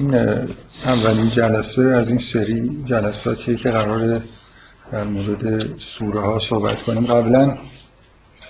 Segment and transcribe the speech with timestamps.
[0.00, 0.14] این
[0.84, 4.20] اولین جلسه از این سری جلساتی که قرار
[4.92, 7.06] در مورد سوره ها صحبت کنیم.
[7.06, 7.56] قبلا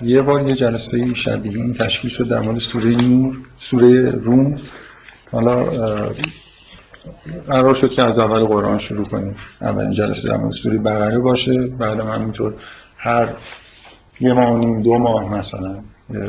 [0.02, 4.56] یه بار یه جلسه شبیه این تشکیل شد در مورد سوره نور سوره روم.
[5.30, 5.64] حالا
[7.46, 9.36] قرار شد که از اول قرآن شروع کنیم.
[9.60, 11.66] اولین جلسه در مورد سوره بقره باشه.
[11.66, 12.54] بعد هم همینطور
[12.96, 13.34] هر
[14.20, 15.80] یه ماه و نیم دو ماه مثلا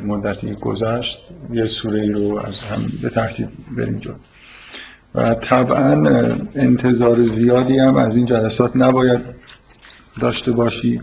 [0.03, 1.19] مدتی گذشت
[1.51, 4.13] یه سوره رو از هم به ترتیب بریم جلو.
[5.15, 6.09] و طبعا
[6.55, 9.19] انتظار زیادی هم از این جلسات نباید
[10.21, 11.01] داشته باشید.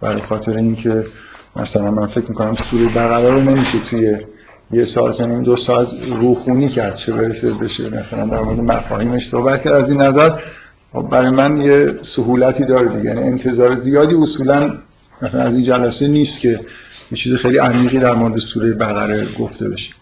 [0.00, 1.04] برای خاطر اینکه
[1.56, 4.16] مثلا من فکر می‌کنم سوره بقره رو نمیشه توی
[4.70, 5.88] یه ساعت نیم دو ساعت
[6.20, 7.90] روخونی کرد چه برسه بشه.
[7.90, 9.72] مثلا در مورد مفاهیمش صحبت کرد.
[9.72, 10.30] از این نظر
[11.10, 13.04] برای من یه سهولتی داره دیگه.
[13.04, 14.72] یعنی انتظار زیادی اصولا
[15.22, 16.60] مثلا از این جلسه نیست که
[17.10, 19.94] یه چیز خیلی عمیقی در مورد سوره بقره گفته بشه.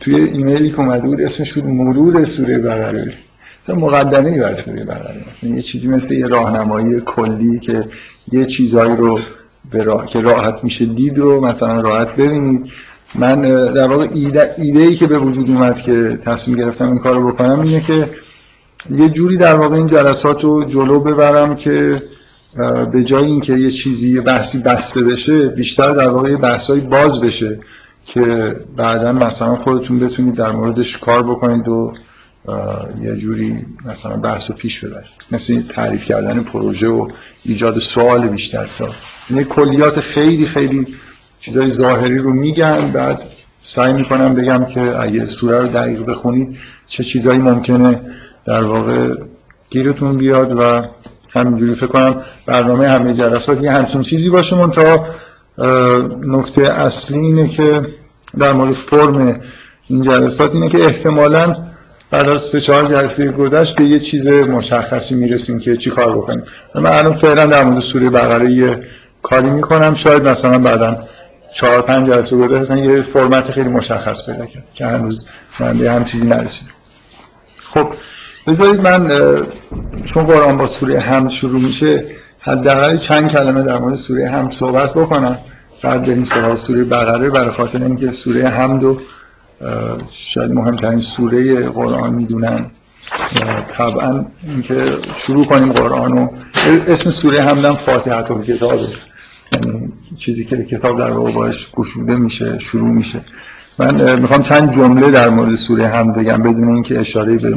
[0.00, 3.12] توی ایمیلی که اومده بود اسمش بود مرور سوره بقره.
[3.68, 5.24] مقدمه بر سوره بقره.
[5.42, 7.84] یه چیزی مثل یه راهنمایی کلی که
[8.32, 9.20] یه چیزایی رو
[9.70, 10.06] به راه...
[10.06, 12.70] که راحت میشه دید رو مثلا راحت ببینید.
[13.14, 17.16] من در واقع ایده, ایده ای که به وجود اومد که تصمیم گرفتم این کار
[17.16, 18.10] رو بکنم اینه که
[18.90, 22.02] یه جوری در واقع این جلسات رو جلو ببرم که
[22.92, 27.20] به جای اینکه یه چیزی یه بحثی بسته بشه بیشتر در واقع یه بحثایی باز
[27.20, 27.58] بشه.
[28.06, 31.92] که بعدا مثلا خودتون بتونید در موردش کار بکنید و
[33.02, 35.10] یه جوری مثلا بحث رو پیش ببرید.
[35.32, 37.08] مثل تعریف کردن پروژه و
[37.44, 38.88] ایجاد سوال بیشتر تا.
[39.30, 40.86] یه کلیات خیلی خیلی
[41.40, 43.22] چیزای ظاهری رو میگن بعد
[43.62, 48.00] سعی می‌کنم بگم که اگه سوره رو دقیق بخونید چه چیزایی ممکنه
[48.46, 49.14] در واقع
[49.70, 50.82] گیرتون بیاد و
[51.30, 55.06] همینجوری فکر کنم برنامه همه جلسات یه همچین چیزی باشه من تا
[56.26, 57.86] نکته اصلی اینه که
[58.38, 59.40] در مورد فرم
[59.88, 61.56] این جلسات اینه که احتمالاً
[62.10, 66.44] بعد از سه چهار جلسه گذشت به یه چیز مشخصی می‌رسیم که چی کار بکنیم.
[66.74, 68.80] من الان فعلا در مورد سوره بقره یه
[69.22, 69.94] کاری می‌کنم.
[69.94, 70.98] شاید مثلا بعدا
[71.54, 75.26] چهار پنج جلسه گذشت یه فرمت خیلی مشخص پیدا کرد که هنوز
[75.60, 76.72] من به هم چیزی نرسیدم.
[77.68, 77.88] خب
[78.46, 79.08] بذارید من
[80.04, 82.04] چون قرآن با سوره هم شروع میشه
[82.46, 85.38] حداقل چند کلمه در مورد سوره هم صحبت بکنم.
[85.82, 88.98] بعد بریم سراغ سوره بقره برای خاطر اینکه سوره حمد و
[90.10, 92.66] شاید مهمترین سوره قرآن می‌دونن.
[93.68, 94.82] طبعا اینکه
[95.18, 96.28] شروع کنیم قرآن و
[96.88, 98.88] اسم سوره همدن فاتحت و کتابه.
[99.52, 103.20] یعنی چیزی که کتاب در واقع باش گشوده میشه شروع میشه.
[103.78, 107.54] من می‌خوام چند جمله در مورد سوره هم بگم بدون اینکه اشاره به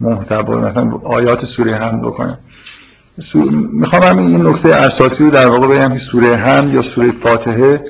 [0.00, 2.38] محتوا مثلا آیات سوره هم بکنم.
[3.72, 7.84] می‌خوام همین این نکته اساسی رو در واقع بگم که سوره هم یا سوره فاتحه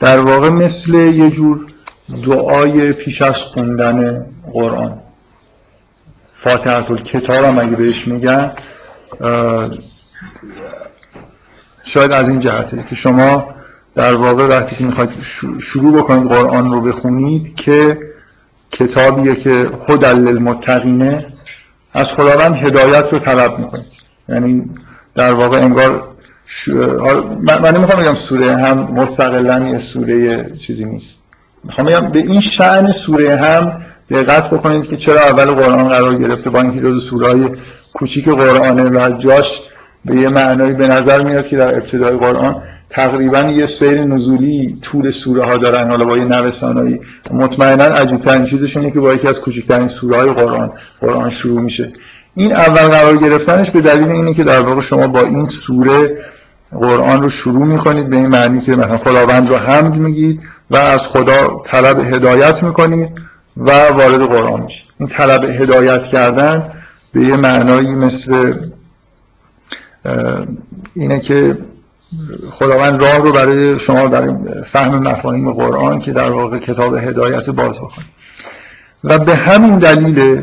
[0.00, 1.66] در واقع مثل یه جور
[2.26, 4.98] دعای پیش از خوندن قرآن.
[6.36, 8.52] فاتحه کتاب هم اگه بهش میگن
[11.82, 13.48] شاید از این جهته که شما
[13.94, 15.10] در واقع وقتی که می‌خواید
[15.60, 17.98] شروع بکنید قرآن رو بخونید که
[18.70, 21.26] کتابیه که هدل للمتقینه
[21.92, 23.95] از خداوند هدایت رو طلب می‌کنید.
[24.28, 24.70] یعنی
[25.14, 26.08] در واقع انگار.
[27.62, 31.20] من نمی‌خوام بگم سوره هم مستقلا یه سوره چیزی نیست
[31.64, 36.50] می‌خوام بگم به این شعن سوره هم دقت بکنید که چرا اول قرآن قرار گرفته
[36.50, 37.48] با اینکه جزو سوره های
[37.94, 39.60] کوچیک قرآنه و جاش
[40.04, 45.10] به یه معنایی به نظر میاد که در ابتدای قرآن تقریبا یه سیر نزولی طول
[45.10, 47.00] سوره ها دارن حالا با یه نوسانایی
[47.30, 51.92] مطمئنا عجیبترین چیزش اینه که با یکی از کوچکترین سوره های قرآن قرآن شروع میشه
[52.36, 56.18] این اول قرار گرفتنش به دلیل اینه که در واقع شما با این سوره
[56.72, 61.00] قرآن رو شروع می‌کنید به این معنی که مثلا خداوند رو حمد میگید و از
[61.00, 63.08] خدا طلب هدایت می‌کنید
[63.56, 64.86] و وارد قرآن میشید.
[64.98, 66.72] این طلب هدایت کردن
[67.12, 68.54] به یه معنایی مثل
[70.94, 71.58] اینه که
[72.50, 74.34] خداوند راه رو برای شما برای
[74.72, 78.06] فهم مفاهیم قرآن که در واقع کتاب هدایت باز بکنید.
[79.04, 80.42] و به همین دلیل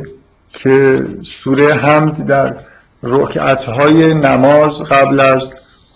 [0.53, 1.05] که
[1.44, 2.55] سوره حمد در
[3.03, 5.41] رکعتهای نماز قبل از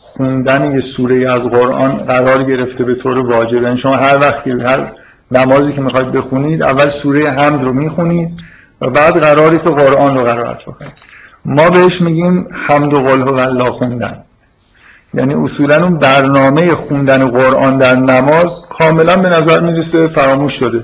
[0.01, 3.63] خوندن یه سوره از قرآن قرار گرفته به طور واجب.
[3.63, 4.91] یعنی شما هر وقتی هر
[5.31, 8.29] نمازی که می‌خواید بخونید اول سوره حمد رو می‌خونید
[8.81, 10.93] و بعد قراری که قرآن رو قرارت بکنید.
[11.45, 14.23] ما بهش میگیم حمد و قل و الله خوندن.
[15.13, 20.83] یعنی اصولا اون برنامه خوندن قرآن در نماز کاملا به نظر می‌رسه فراموش شده.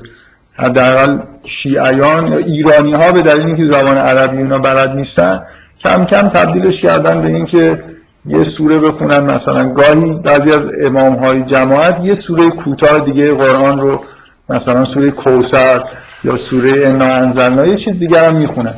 [0.53, 5.44] حداقل شیعیان یا ایرانی ها به دلیل اینکه زبان عربی اینا بلد نیستن
[5.79, 7.83] کم کم تبدیلش کردن به اینکه
[8.25, 9.19] یه سوره بخونن.
[9.19, 14.03] مثلا گاهی بعضی از امام های جماعت یه سوره کوتاه دیگه قرآن رو
[14.50, 15.83] مثلا سوره کوسر
[16.23, 18.75] یا سوره انا انزلنا یه چیز دیگر هم می‌خونن.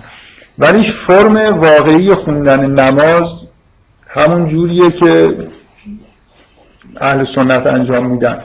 [0.60, 3.28] ولی فرم واقعی خوندن نماز
[4.07, 5.38] همون جوریه که
[7.01, 8.44] اهل سنت انجام میدن.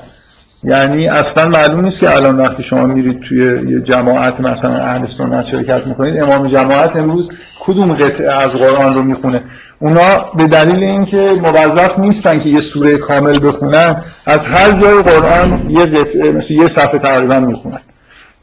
[0.65, 3.39] یعنی اصلا معلوم نیست که الان وقتی شما میرید توی
[3.73, 7.29] یه جماعت مثلا اهل سنت شرکت می‌کنید امام جماعت امروز
[7.61, 9.43] کدوم قطعه از قرآن رو می‌خونه؟
[9.79, 15.67] اونا به دلیل اینکه موظف نیستن که یه سوره کامل بخونن از هر جای قرآن
[15.71, 17.81] یه قطعه مثل یه صفحه تقریبا می‌خونن.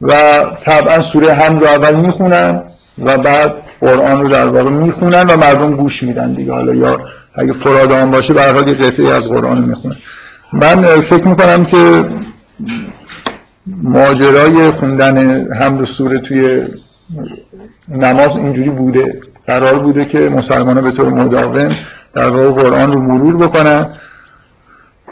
[0.02, 0.12] و
[0.64, 2.62] طبعا سوره هم رو اول می‌خونن
[2.98, 6.52] و بعد قرآن رو در واقع می‌خونن و مردم گوش میدن دیگه.
[6.52, 7.00] حالا یا
[7.34, 9.96] اگه فرادان باشه به هر قطعه از قرآن می‌خونن.
[10.52, 12.04] من فکر می‌کنم که
[13.66, 16.66] ماجرای خوندن حمد سوره توی
[17.88, 21.68] نماز اینجوری بوده قرار بوده که مسلمان به طور مداوم
[22.14, 23.86] در واقع قرآن رو مرور بکنن.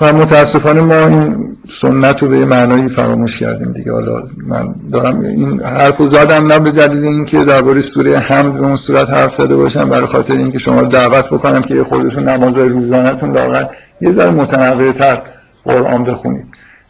[0.00, 3.92] و متاسفانه ما این سنت رو به معنایی فراموش کردیم دیگه.
[3.92, 8.64] حالا من دارم این حرف رو زدم نه به دلیل اینکه درباره سوره حمد به
[8.64, 12.56] اون صورت حرف زده باشم برای خاطر اینکه شما رو دعوت بکنم که خودتون نماز
[12.56, 13.62] روزانهتون واقعا
[14.00, 15.22] یه ذره متنوع تر
[15.64, 16.46] قرآن بخونید.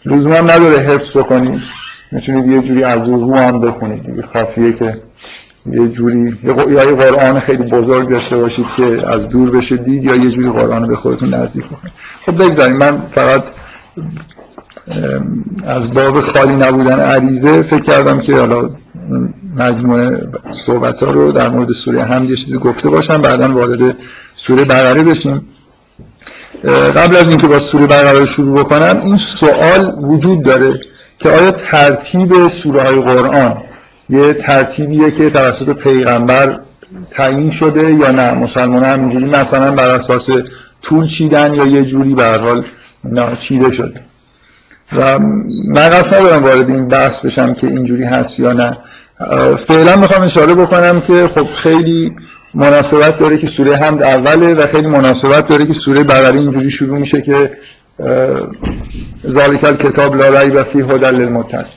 [0.06, 1.60] لزوم هم نداره حفظ بکنید
[2.12, 4.06] می‌تونید یه جوری از رو هم بخونید.
[4.06, 4.96] دیگه خاصیه که
[5.72, 10.14] یه جوری یا یه قرآن خیلی بزرگ داشته باشید که از دور بشه دید یا
[10.14, 11.92] یه جوری قرآن به خودتون نزدیک بکنید.
[12.26, 13.44] خب بگذاریم من فقط
[15.66, 18.70] از باب خالی نبودن عریضه فکر کردم که حالا
[19.56, 23.96] مجموعه صحبت ها رو در مورد سوره هم یه چیزی گفته باشم بعدا وارد
[24.36, 25.42] سوره بقره بشیم.
[26.96, 30.80] قبل از اینکه با سوره بقره شروع بکنم این سوال وجود داره
[31.18, 33.56] که آیا ترتیب سوره های قرآن
[34.10, 36.60] یه ترتیبیه که توسط پیغمبر
[37.10, 40.30] تعیین شده یا نه؟ مسلمان همینجوری مثلا بر اساس
[40.82, 42.64] طول چیدن یا یه جوری به حال
[43.40, 44.00] چیده شده.
[44.96, 45.18] و
[45.68, 48.78] من قصد ندارم وارد این بحث بشم که اینجوری هست یا نه.
[49.56, 52.12] فعلا می‌خوام اشاره بکنم که خب خیلی
[52.54, 56.98] مناسبت داره که سوره حمد اوله و خیلی مناسبت داره که سوره بقره اینجوری شروع
[56.98, 57.50] میشه که
[59.30, 61.75] ذالک کتاب لا ریب فیه هدی للمتقین.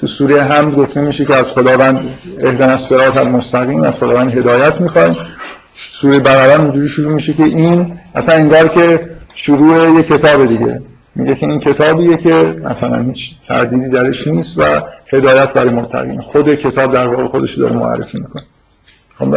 [0.00, 2.08] تو سوره هم گفته میشه که از خداوند
[2.40, 5.16] اهدن از صراط المستقیم از خداوند هدایت می‌خوایم.
[5.74, 10.82] سوره بقره اینجوری شروع میشه که این اصلا انگار که شروع یه کتاب دیگه.
[11.14, 14.62] میگه که این کتابیه که مثلا هیچ تردیدی درش نیست و
[15.12, 16.20] هدایت برای متقین.
[16.20, 18.42] خود کتاب در واقع خودش داره معرفی می‌کنه.
[19.18, 19.36] خب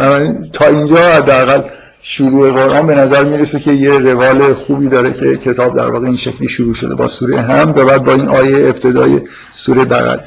[0.52, 1.62] تا اینجا حداقل
[2.02, 6.16] شروع قرآن به نظر می‌رسه که یه روال خوبی داره که کتاب در واقع این
[6.16, 9.20] شکلی شروع شده با سوره هم و بعد با این آیه ابتدای
[9.54, 10.24] سوره بقره.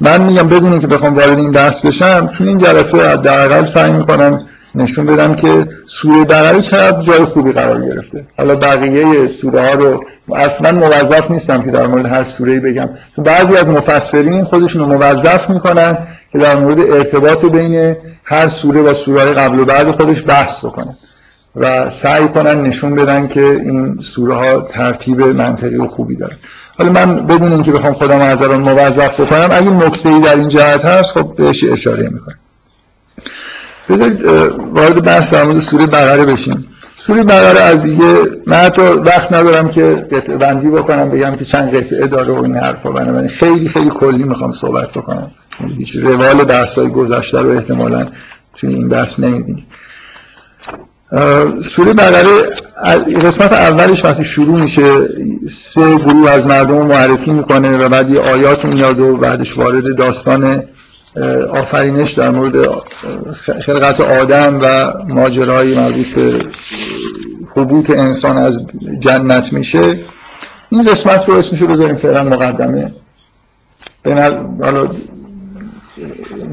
[0.00, 4.46] من میگم بدون که بخوام وارد این بحث بشم تو این جلسه حداقل سعی می‌کنم
[4.74, 8.24] نشون بدم که سوره بقره چقدر جای خوبی قرار گرفته.
[8.38, 10.00] حالا بقیه سوره ها رو
[10.34, 12.88] اصلا موظف نیستم که در مورد هر سوره بگم.
[13.16, 15.98] تو بعضی از مفسرین خودشون رو موظف می‌کنن
[16.32, 20.96] که در مورد ارتباط بین هر سوره و سوره قبل و بعد خودش بحث بکنن.
[21.56, 26.36] و سعی کنن نشون بدن که این سوره ها ترتیب منطقی و خوبی دارن.
[26.78, 30.48] حالا من بدون اینکه بخوام خودم از الان موظف بکنم اگه نکته ای در این
[30.48, 32.38] جهت هست خب بهش اشاره می‌کنم.
[33.88, 34.24] بذارید
[34.72, 36.68] وارد بحث در مورد سوره بقره بشیم.
[37.06, 38.14] سوره بقره از یه
[38.46, 42.56] من حتی وقت ندارم که قطعه بندی بکنم بگم که چند قطعه داره و این
[42.56, 42.90] حرفا.
[42.90, 45.30] بنابراین خیلی خیلی کلی می‌خوام صحبت بکنم.
[45.78, 48.06] هیچ روال بحث های گذشته رو احتمالا
[48.54, 49.66] توی این بحث نمی‌بینیم
[51.62, 52.56] سوره بقره
[53.22, 55.08] قسمت اولش وقتی شروع میشه
[55.48, 60.62] سه گروه از مردم معرفی می‌کنه و بعد یه آیات میاد و بعدش وارد داستان
[61.50, 62.54] آفرینش در مورد
[63.66, 66.46] خلقت آدم و ماجرای مربوط به
[67.56, 68.58] حبوط انسان از
[68.98, 70.00] جنت میشه.
[70.70, 72.92] این قسمت رو اسمشو بذاریم فعلا مقدمه.
[74.62, 74.90] حالا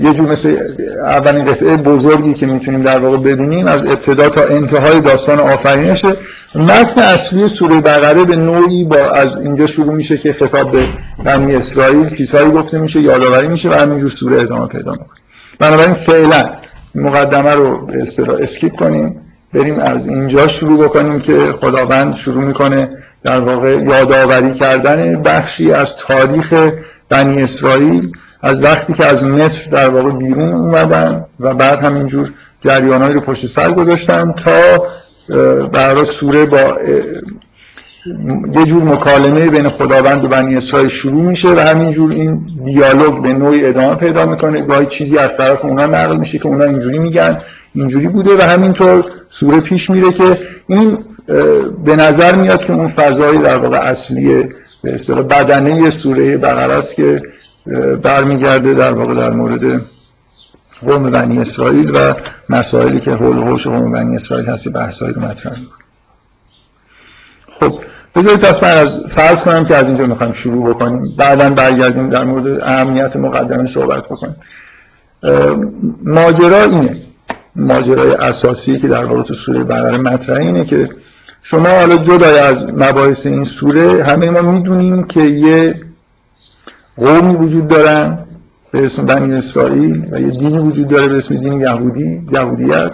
[0.02, 0.58] یه جور مثل
[1.04, 6.16] اولین قطعه بزرگی که می‌تونیم در واقع ببینیم از ابتدا تا انتهای داستان آفرینشه
[6.56, 10.88] متن اصلی سوره بقره به نوعی با از اینجا شروع میشه که خطاب به
[11.26, 15.20] بنی اسرائیل چیزهایی گفته میشه یادآوری میشه و همینجور سوره ادامه پیدا می‌کنه.
[15.60, 16.50] بنابراین فعلا
[16.96, 19.22] مقدمه رو به اسکیپ کنیم
[19.54, 22.90] بریم از اینجا شروع بکنیم که خداوند شروع می‌کنه
[23.24, 26.54] در واقع یادآوری کردن بخشی از تاریخ
[27.10, 28.12] بنی اسرائیل.
[28.44, 32.30] از وقتی که از مصر در واقع بیرون اومدن و بعد همینجور
[32.62, 34.86] جریانایی رو پشت سر گذاشتن تا
[35.68, 36.78] برای سوره با
[38.56, 43.34] یه جور مکالمه بین خداوند و بنی اسرائیل شروع میشه و همینجور این دیالوگ به
[43.34, 44.62] نوعی ادامه پیدا می‌کنه.
[44.62, 47.38] گاهی چیزی از طرف اونا نقل میشه که اونا اینجوری میگن
[47.76, 50.98] اینجوری بوده و همینطور سوره پیش میره که این
[51.86, 54.50] به نظر میاد که اون فضایی در واقع اصلی
[54.84, 57.22] به اصطلاح بدنه سوره بقره است که
[58.04, 59.82] برمیگرده در واقع در مورد
[60.88, 62.14] قوم بنی اسرائیل و
[62.50, 65.58] مسائلی که حول و حوش قوم بنی اسرائیل هستی بحثایی رو مطرح
[67.60, 67.80] خب
[68.16, 71.16] بذارید پس من از فرض کنم که از اینجا می‌خوایم شروع بکنیم.
[71.18, 74.36] بعدا برگردیم در مورد اهمیت مقدمه صحبت بکنیم.
[76.04, 76.98] ماجرا اینه.
[77.56, 80.90] ماجرای اساسی که در واقع تو سوره بقره مطرح اینه که
[81.44, 85.76] شما حالا جدای از مباحث این سوره همه ما می‌دونیم که یه
[86.98, 88.18] قومی وجود دارن
[88.72, 92.92] به اسم بنی اسرائیل و یه دینی وجود داره به اسم دین یهودی یهودیت.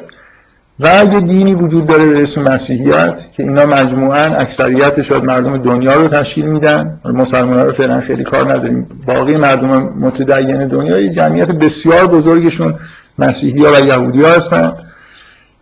[0.80, 5.94] و یه دینی وجود داره به اسم مسیحیت که اینا مجموعا اکثریت شاید مردم دنیا
[5.94, 7.00] رو تشکیل میدن.
[7.06, 8.88] مسلمان رو فعلا خیلی کار نداریم.
[9.08, 12.76] باقی مردم متدین دنیا یه جمعیت بسیار بزرگشون
[13.20, 14.74] مسیحی ها و یهودی ها هستن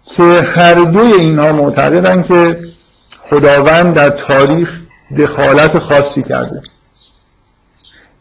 [0.03, 0.23] که
[0.55, 2.59] هر دوی اینها معتقدن که
[3.19, 4.79] خداوند در تاریخ
[5.17, 6.61] دخالت خاصی کرده.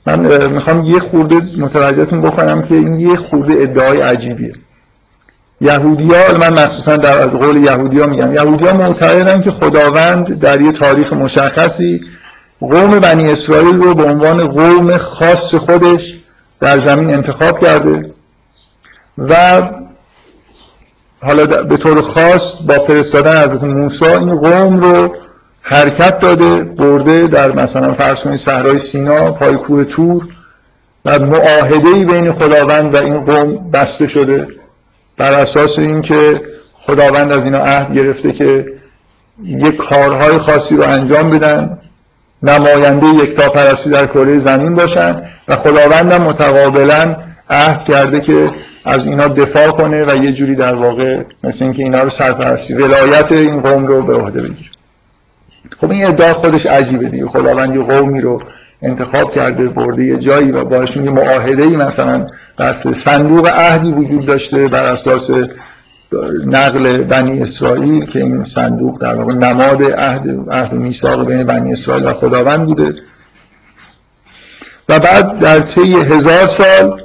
[0.06, 4.52] من می‌خوام یه خورده متوجهتون بکنم که این یه خورده ادعای عجیبیه.
[5.60, 8.32] یهودی ها من مخصوصا در از قول یهودی ها میگم.
[8.32, 12.00] یهودی ها معتقدن که خداوند در یه تاریخ مشخصی
[12.60, 16.20] قوم بنی اسرائیل رو به عنوان قوم خاص خودش
[16.60, 18.14] در زمین انتخاب کرده
[19.18, 19.62] و
[21.22, 25.16] حالا به طور خاص با فرستادن حضرت موسی این قوم رو
[25.66, 30.28] حرکت داده برده در مثلا فرض کنید صحرای سینا پای کوه تور
[31.04, 34.48] و معاهده بین خداوند و این قوم بسته شده
[35.18, 36.40] بر اساس اینکه
[36.74, 38.66] خداوند از اینا عهد گرفته که
[39.44, 41.78] یک کارهای خاصی رو انجام بدن
[42.42, 47.16] نماینده یکتا پرستی در کره زمین باشن و خداوند هم متقابلا
[47.50, 48.50] عهد کرده که
[48.84, 53.32] از اینا دفاع کنه و یه جوری در واقع مثل اینکه اینا رو سرپرستی ولایت
[53.32, 54.73] این قوم رو به عهده بگیره.
[55.80, 57.28] خب این ادعا خودش عجیبه دیگه.
[57.28, 58.42] خداوند یه قومی رو
[58.82, 62.26] انتخاب کرده برده یه جایی و باشون یه معاهده ای مثلا
[62.58, 65.30] بس صندوق عهدی وجود داشته بر اساس
[66.46, 72.06] نقل بنی اسرائیل که این صندوق در واقع نماد عهد عهد میثاق بین بنی اسرائیل
[72.06, 72.94] و خداوند بوده.
[74.88, 77.00] و بعد در طی هزار سال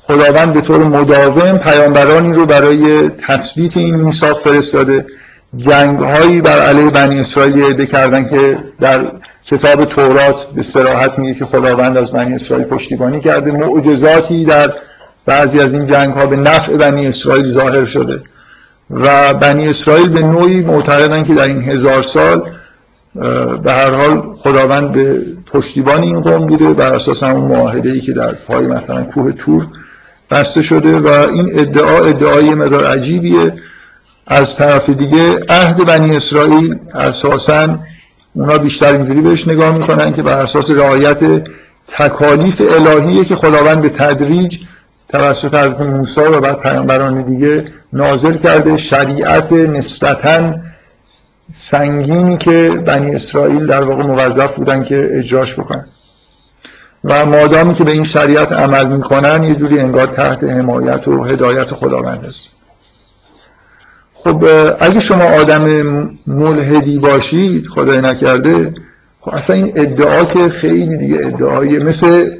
[0.00, 5.06] خداوند به طور مداوم پیامبرانی رو برای تثبیت این میثاق فرستاده.
[5.56, 9.12] جنگ هایی بر علیه بنی اسرائیل عده کردن که در
[9.46, 13.50] کتاب تورات به صراحت میگه که خداوند از بنی اسرائیل پشتیبانی کرده.
[13.52, 14.72] معجزاتی در
[15.26, 18.20] بعضی از این جنگ ها به نفع بنی اسرائیل ظاهر شده.
[18.90, 22.50] و بنی اسرائیل به نوعی معتقدن که در این هزار سال
[23.62, 28.12] به هر حال خداوند به پشتیبان این قوم بوده بر اساس همون معاهده ای که
[28.12, 29.66] در پای مثلا کوه تور
[30.30, 30.98] بسته شده.
[30.98, 33.52] و این ادعا ادعای مدار عجیبیه
[34.28, 37.78] از طرف دیگه عهد بنی اسرائیل اساسا
[38.34, 41.42] اونا بیشتر اینجوری بهش نگاه می‌کنن که بر اساس رعایت
[41.88, 44.58] تکالیف الهیه که خداوند به تدریج
[45.08, 50.54] توسط از موسی و بعد پیامبران دیگه نازل کرده شریعت نسبتا
[51.52, 55.86] سنگینی که بنی اسرائیل در واقع موظف بودن که اجراش بکنن.
[57.04, 61.74] و مادامی که به این شریعت عمل می‌کنن یه جوری انگار تحت حمایت و هدایت
[61.74, 62.57] خداوند است.
[64.24, 64.44] خب
[64.80, 65.64] اگه شما آدم
[66.26, 68.72] ملحدی باشید خدای نکرده
[69.20, 72.30] خب اصلا این ادعا که خیلی دیگه ادعای مثل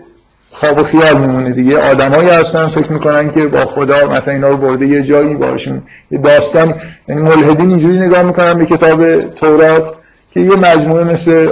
[0.50, 1.78] خواب و خیال میمونه دیگه.
[1.90, 6.18] آدمایی هستن فکر می‌کنن که با خدا مثلا اینا رو برده یه جایی باشون یه
[6.18, 6.74] داستان.
[7.08, 9.94] یعنی ملحدین اینجوری نگاه می‌کنن به کتاب تورات
[10.34, 11.50] که یه مجموعه مثل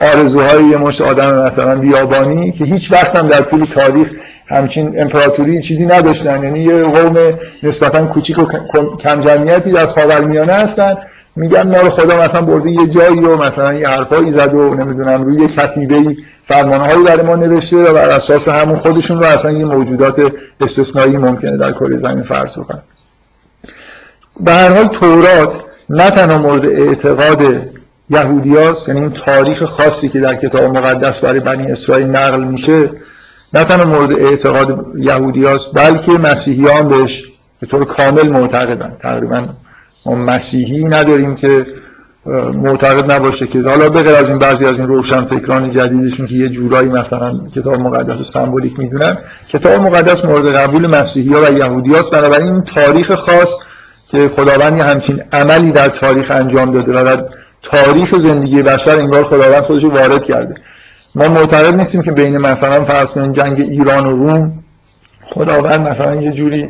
[0.00, 4.10] آرزوهای یه مشت آدم مثلا بیابانی که هیچ وقت هم در طول تاریخ
[4.46, 6.44] همچین امپراتوری چیزی نداشتن.
[6.44, 8.44] یعنی یه قوم نسبتا کوچیک و
[8.96, 10.96] کم جمعیتی در خاورمیانه هستن.
[11.36, 15.22] میگن ما رو خدا مثلا برده یه جایی و مثلا یه حرفایی زد و نمی‌دونم
[15.22, 16.16] روی یه کتیبه ای
[16.48, 21.56] فرمانهایی برای ما نوشته و بر اساس همون خودشون رو اصلا یه موجودات استثنایی ممکنه
[21.56, 22.82] در کره زمین فرض بکنن.
[24.40, 27.42] به هر حال تورات نه تنها مورد اعتقاد
[28.10, 32.90] یهودیاست یعنی این تاریخ خاصی که در کتاب مقدس برای بنی اسرائیل نقل میشه
[33.54, 37.24] نه تنها مورد اعتقاد یهودیاست بلکه مسیحیان بهش
[37.60, 38.96] به طور کامل معتقدن.
[39.02, 39.48] تقریبا
[40.06, 41.66] ما مسیحی نداریم که
[42.54, 43.62] معتقد نباشه که.
[43.62, 47.74] حالا به از این بعضی از این روشن فکران جدیدشون که یه جورایی مثلا کتاب
[47.74, 49.18] مقدس و سمبولیک می‌دونن
[49.48, 52.10] کتاب مقدس مورد قبول مسیحی ها و یهودی هاست.
[52.10, 53.48] بنابراین این تاریخ خاص
[54.08, 57.24] که خداوند همچین عملی در تاریخ انجام داده و در
[57.62, 60.54] تاریخ زندگی بشر انگار خداوند خودش وارد کرده.
[61.14, 64.52] ما معتقد نیستیم که بین مثلا فرض کنیم جنگ ایران و روم
[65.30, 66.68] خداوند مثلا یه جوری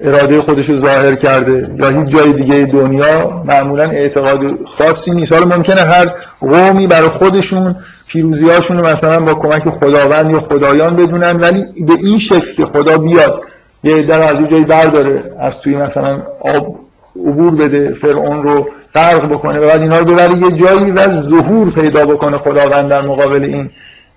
[0.00, 5.32] اراده خودش رو ظاهر کرده یا هیچ جای دیگه دنیا معمولا اعتقاد خاصی نیست.
[5.32, 7.76] حالا ممکنه هر قومی برای خودشون
[8.08, 12.66] پیروزی هاشون رو مثلا با کمک خداوند یا خدایان بدونن ولی به این شکل که
[12.66, 13.40] خدا بیاد
[13.84, 16.78] یه در از جایی برداره از توی مثلا آب
[17.16, 21.70] عبور بده فرعون رو غرق بکنه و بعد اینا رو ببره یه جایی و ظهور
[21.70, 23.70] پیدا بکنه خداوند در مقابل این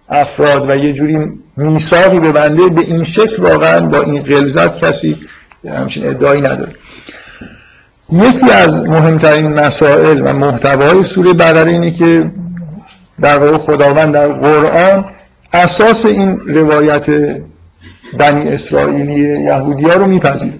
[0.09, 1.19] افراد و یه جوری
[1.57, 5.17] میثاقی ببنده به این شکل واقعا با این غلظت کسی
[5.69, 6.71] همچین ادعایی نداره.
[8.11, 12.31] یکی از مهمترین مسائل و محتوای سوره بقره اینه که
[13.21, 15.05] در واقع خداوند در قرآن
[15.53, 17.05] اساس این روایت
[18.19, 20.59] بنی اسرائیلی یهودی ها رو میپذیره.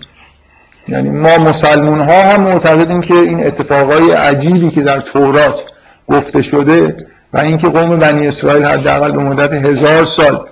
[0.88, 5.65] یعنی ما مسلمون ها هم معتقدیم که این اتفاقای عجیبی که در تورات
[6.08, 6.98] گفته شده
[7.34, 10.48] و اینکه قوم بنی اسرائیل حداقل به مدت هزار سال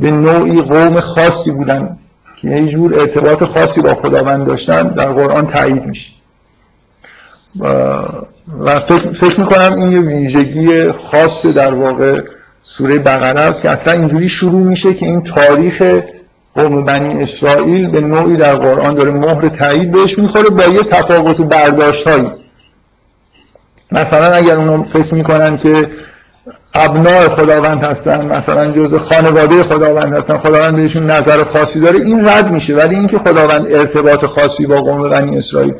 [0.00, 1.98] به نوعی قوم خاصی بودن
[2.40, 6.10] که یه جور ارتباط خاصی با خداوند داشتن در قرآن تایید میشه.
[8.60, 12.20] و فکر, فکر می‌کنم این یه ویژگی خاص در واقع
[12.62, 15.82] سوره بقره است که اصلا اینجوری شروع میشه که این تاریخ
[16.54, 21.40] قوم بنی اسرائیل به نوعی در قرآن داره مهر تایید بهش می‌خوره با یه تفاوت
[21.40, 22.30] و برداشت هایی
[23.92, 25.90] مثلا اگر اونو فکر می‌کنن که
[26.74, 32.52] ابناء خداوند هستن مثلا جزء خانواده خداوند هستن خداوند بهشون نظر خاصی داره این رد
[32.52, 32.74] میشه.
[32.74, 35.74] ولی اینکه خداوند ارتباط خاصی با قوم بنی اسرائیل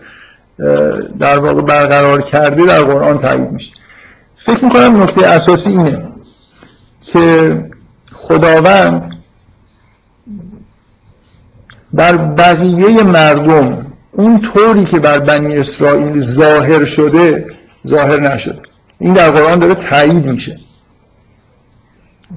[1.19, 3.73] در واقع برقرار کرده در قرآن تایید میشه.
[4.47, 6.03] فکر می‌کنم نکته اساسی اینه
[7.03, 7.61] که
[8.13, 9.22] خداوند
[11.93, 17.47] بر بقیه مردم اون طوری که بر بنی اسرائیل ظاهر شده
[17.87, 18.59] ظاهر نشده.
[18.99, 20.57] این در قرآن داره تایید میشه.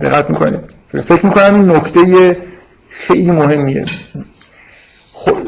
[0.02, 0.60] دقت می‌کنید.
[0.92, 2.38] فکر می‌کنم این نکته
[2.90, 3.86] خیلی مهمیه.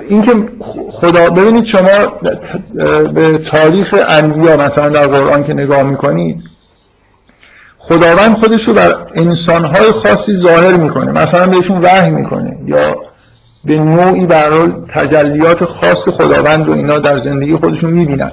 [0.10, 0.34] اینکه
[0.90, 2.06] خدا ببینید شما
[3.14, 6.44] به تاریخ انبیا مثلا در قرآن که نگاه می‌کنید
[7.78, 11.12] خداوند خودش رو بر انسانهای خاصی ظاهر می‌کنه.
[11.12, 12.96] مثلا بهشون وحی می‌کنه یا
[13.68, 18.32] به نوعی برای تجلیات خاص خداوند و اینا در زندگی خودشون می‌بینن.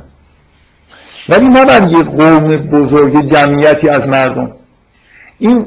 [1.29, 4.53] ولی نه بر یه قوم بزرگ جمعیتی از مردم.
[5.39, 5.67] این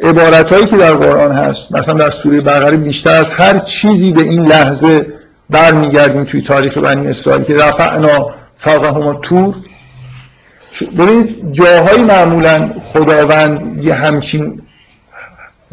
[0.00, 4.22] عبارت هایی که در قرآن هست مثلا در سوره بقره بیشتر از هر چیزی به
[4.22, 5.06] این لحظه
[5.50, 9.54] برمیگردیم توی تاریخ بنی اسرائیل که رفعنا فوقهم تور
[10.98, 14.62] ببینید جاهایی معمولا خداوند یه همچین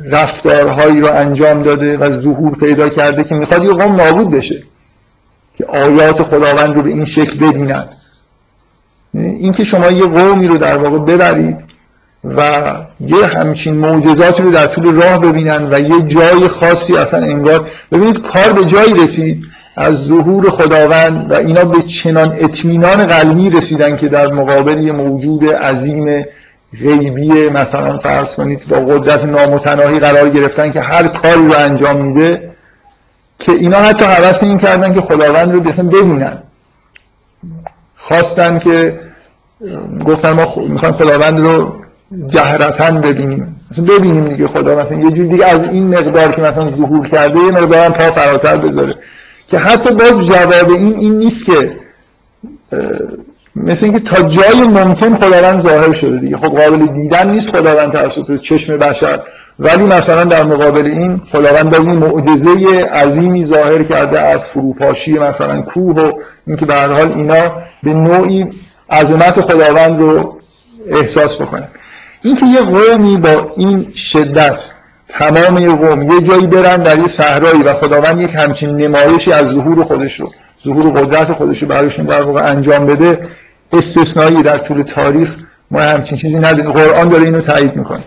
[0.05, 4.63] رفتارهایی رو انجام داده و ظهور پیدا کرده که می‌خواد یه قوم نابود بشه
[5.57, 7.89] که آیات خداوند رو به این شکل ببینن.
[9.13, 11.57] اینکه شما یه قومی رو در واقع ببرید
[12.23, 17.67] و یه همچین معجزاتی رو در طول راه ببینن و یه جای خاصی اصلا انگار
[17.91, 19.43] ببینید کار به جایی رسید.
[19.75, 25.45] از ظهور خداوند و اینا به چنان اطمینان قلبی رسیدن که در مقابل یه موجود
[25.45, 26.25] عظیم
[26.79, 32.51] غیبی مثلا فرض کنید با قدرت نامتناهی قرار گرفتن که هر کاری رو انجام میده
[33.39, 36.37] که اینا حتی حوث این کردن که خداوند رو بسن ببینن.
[37.95, 38.99] خواستن که
[40.05, 41.73] گفتن ما می‌خوایم خداوند رو
[42.27, 43.59] جهرتا ببینیم.
[43.71, 47.39] مثلا ببینیم دیگه خدا مثلا یه جور دیگه از این مقدار که مثلا ظهور کرده
[47.39, 48.95] یه مقدار پا فراتر بذاره.
[49.47, 51.77] که حتی باز جواب این این نیست که
[53.55, 56.37] مثل اینکه تا جای ممکن خداوند ظاهر شده دیگه.
[56.37, 59.19] خب قابل دیدن نیست خداوند توسط چشم بشر.
[59.59, 65.61] ولی مثلا در مقابل این خداوند باز این معجزه عظیمی ظاهر کرده از فروپاشی مثلا
[65.61, 66.11] کوه و
[66.47, 68.47] اینکه به هر حال اینا به نوعی
[68.91, 70.39] عظمت خداوند رو
[70.91, 71.67] احساس بکنن
[72.21, 74.59] اینکه یه قومی با این شدت
[75.09, 79.47] تمام یه قوم یه جایی برن در یه صحرایی و خداوند یک همچین نمایشی از
[79.47, 80.31] ظهور خودش رو
[80.65, 83.19] ظهور قدرت خودش رو برایشون در انجام بده
[83.73, 85.35] استثنایی در طول تاریخ
[85.71, 86.71] ما همچین چیزی نداریم.
[86.71, 88.03] قرآن داره اینو تایید می‌کنه.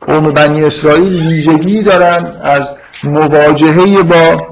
[0.00, 2.68] قوم بنی اسرائیل ویژگی دارن از
[3.04, 4.46] مواجهه با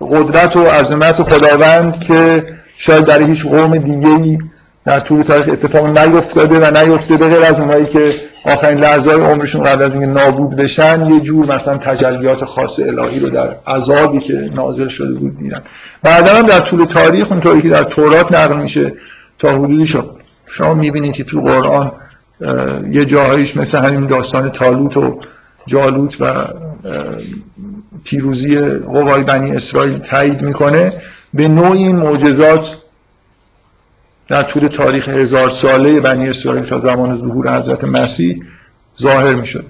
[0.00, 2.44] قدرت و عظمت خداوند که
[2.76, 4.38] شاید در هیچ قوم دیگه
[4.84, 8.14] در طول تاریخ اتفاق نیفتاده و نیفته به غیر از اونایی که
[8.46, 13.20] آخرین لحظه های عمرشون قبل از اینکه نابود بشن یه جور مثلا تجلیات خاص الهی
[13.20, 15.62] رو در عذابی که نازل شده بود دیدن.
[16.02, 18.92] بعدا هم در طول تاریخ اونطوری که در تورات نقل میشه
[19.38, 20.10] تا حدودی شد
[20.46, 21.92] شما می‌بینید که تو قرآن
[22.90, 25.20] یه جاهایش مثل همین داستان تالوت و
[25.66, 26.44] جالوت و
[28.04, 30.92] پیروزی قوای بنی اسرائیل تایید می‌کنه.
[31.34, 32.76] به نوعی این معجزات
[34.28, 38.42] در طول تاریخ هزار ساله بنی اسرائیل تا زمان ظهور حضرت مسیح
[39.02, 39.64] ظاهر می شد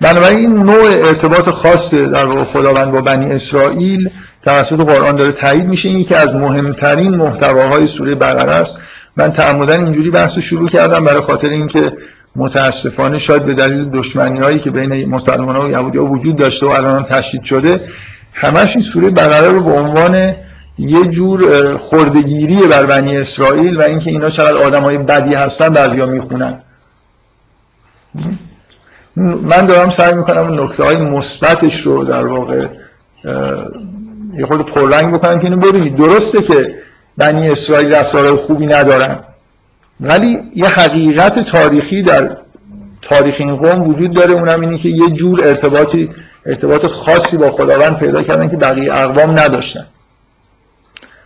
[0.00, 4.10] بنابراین این نوع ارتباط خاص در واقع خداوند با بنی اسرائیل
[4.44, 5.88] توسط قرآن داره تایید میشه.
[5.88, 8.76] این که از مهمترین محتواهای سوره بقره است.
[9.16, 11.92] من تعمدن اینجوری بحث رو شروع کردم برای خاطر اینکه
[12.36, 16.66] متاسفانه شاید به دلیل دشمنی هایی که بین مسلمان ها و یهودی ها وجود داشته
[16.66, 17.80] و الان هم تشدید شده
[18.32, 20.34] همش این سوره بقره رو به عنوان
[20.80, 26.62] یه جور خردگیری بر بنی اسرائیل و اینکه اینا چقدر آدمای بدی هستن بعضیا می‌خونن.
[29.16, 32.66] من دارم سعی می‌کنم نکته های مثبتش رو در واقع
[34.38, 35.96] یه خود پررنگ بکنم که اینو ببینید.
[35.96, 36.74] درسته که
[37.16, 39.20] بنی اسرائیل رفتارهای خوبی ندارن
[40.00, 42.36] ولی یه حقیقت تاریخی در
[43.02, 44.32] تاریخ این قوم وجود داره.
[44.32, 46.10] اونم اینه که یه جور ارتباطی
[46.46, 49.86] ارتباط خاصی با خداوند پیدا کردن که بقیه اقوام نداشتن.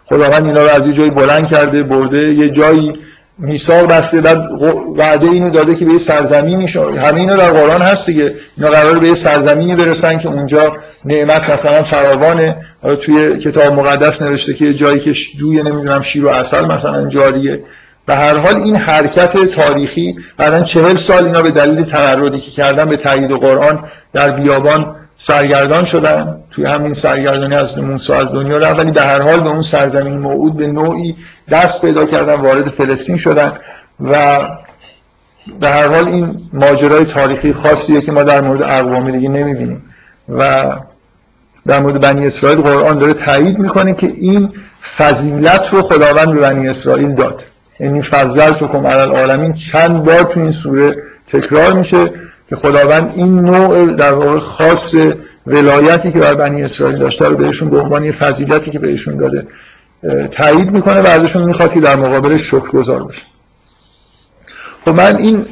[0.07, 2.93] خداوند اینا رو از یه جایی بلند کرده برده یه جایی
[3.38, 4.49] میثاق بسته بعد
[4.97, 8.35] وعده اینو داده که به یه سرزمینی همه اینا در قرآن هست دیگه.
[8.57, 12.57] اینا قرار به یه سرزمینی برسن که اونجا نعمت مثلا فراوانه.
[13.03, 17.62] توی کتاب مقدس نوشته که جایی که جوی نمی‌دونم شیر و اصل مثلا جاریه.
[18.07, 22.85] به هر حال این حرکت تاریخی بعدا چهل سال اینا به دلیل تمردی که کردن
[22.85, 26.40] به تایید قرآن در بیابان سرگردان شدن.
[26.50, 30.18] توی همین سرگردانی از موسی از دنیا رفت ولی به هر حال به اون سرزمین
[30.18, 31.16] موعود به نوعی
[31.50, 33.53] دست پیدا کردن وارد فلسطین شدن
[34.00, 34.40] و
[35.61, 39.83] به هر حال این ماجرای تاریخی خاصیه که ما در مورد اقوام دیگه نمی‌بینیم.
[40.29, 40.72] و
[41.66, 44.53] در مورد بنی اسرائیل قرآن داره تایید می‌کنه که این
[44.96, 47.40] فضیلت رو خداوند به بنی اسرائیل داد.
[47.81, 50.96] یعنی فضلت رو کم علال عالمین چند بار تو این سوره
[51.33, 52.11] تکرار میشه.
[52.48, 54.94] که خداوند این نوع در واقع خاص
[55.46, 59.46] ولایتی که بر بنی اسرائیل داشته رو بهشون به عنوان فضیلتی که بهشون داده
[60.30, 63.22] تایید می‌کنه و ازشون می‌خواد که در مقابل شکر گذار باشه
[64.85, 65.46] خب من این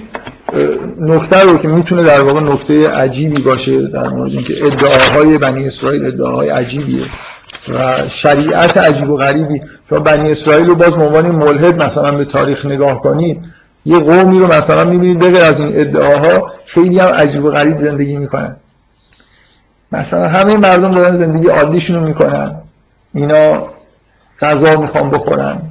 [1.00, 6.06] نکته رو که می‌تونه در واقع نکته عجیبی باشه در مورد اینکه ادعاهای بنی اسرائیل
[6.06, 7.04] ادعاهای عجیبیه
[7.74, 9.60] و شریعت عجیب و غریبی.
[9.90, 13.40] شما بنی اسرائیل رو باز عنوان ملحد مثلا به تاریخ نگاه کنید
[13.84, 18.16] یه قومی رو مثلا می‌بینید بغیر از این ادعاها خیلی هم عجیب و غریب زندگی
[18.16, 18.56] می‌کنن.
[19.92, 22.54] مثلا همه مردم دارن زندگی عادیشون رو می‌کنن.
[23.14, 23.68] اینا
[24.40, 25.62] غذا می‌خوان بخورن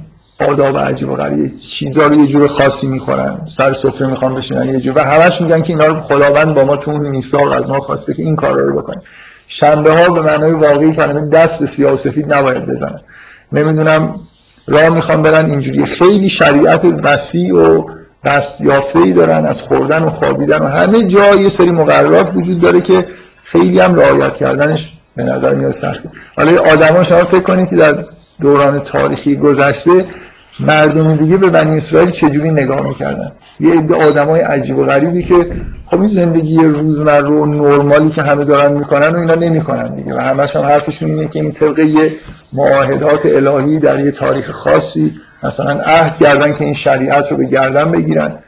[0.48, 4.80] آداب عجیب و غریب چیزا رو یه جور خاصی می‌خورن سر سفره می‌خوان بشینن یه
[4.80, 4.98] جور.
[4.98, 8.14] و همش میگن که اینا رو خداوند با ما تو اون میثاق از ما خواسته
[8.14, 9.02] که این کارا رو بکنیم
[9.48, 13.00] شنبه ها به معنای واقعی کلمه دست به سیاه و سفید نباید بزنن
[13.52, 14.14] نمی‌دونم
[14.66, 15.84] راه می‌خوان برن اینجوری.
[15.84, 17.84] خیلی شریعت وسیع و
[18.24, 22.60] دست یافته ای دارن از خوردن و خوابیدن و همه جا یه سری مقررات وجود
[22.60, 23.06] داره که
[23.42, 26.10] خیلی هم رعایت کردنش به نظر میاد سخته.
[26.36, 28.04] حالا آدما شما فکر کنید که در
[28.40, 30.06] دوران تاریخی گذشته
[30.60, 35.46] مردم دیگه به بنی اسرائیل چجوری نگاه می‌کردن؟ یه عده آدمای عجیب و غریبی که
[35.86, 40.18] خب این زندگی روزمره و نرمالی که همه دارن می‌کنن و اینا نمی‌کنن دیگه و
[40.18, 42.12] همش هم حرفشون اینه که این طبقه یه
[42.52, 47.90] معاهدات الهی در یه تاریخ خاصی مثلا عهد کردن که این شریعت رو به گردن
[47.90, 48.38] بگیرن.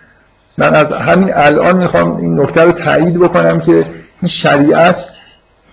[0.58, 4.96] من از همین الان می‌خوام این نکته رو تایید بکنم که این شریعت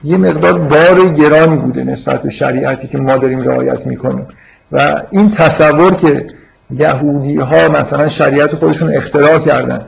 [0.03, 4.27] یه مقدار بار گرانی بوده نسبت به شریعتی که ما داریم رعایت می‌کنیم.
[4.71, 6.27] و این تصور که
[6.71, 9.85] یهودی ها مثلا شریعت خودشون اختراع کردن.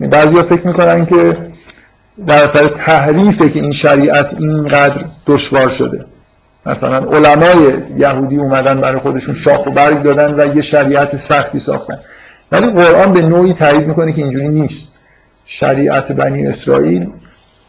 [0.00, 1.38] بعضی ها فکر می‌کنن که
[2.26, 6.04] در اثر تحریفه که این شریعت اینقدر دشوار شده.
[6.66, 11.98] مثلا علمای یهودی اومدن برای خودشون شاخ و برگ دادن و یه شریعت سختی ساختن.
[12.52, 14.92] ولی قرآن به نوعی تایید می‌کنه که اینجوری نیست.
[15.44, 17.06] شریعت بنی اسرائیل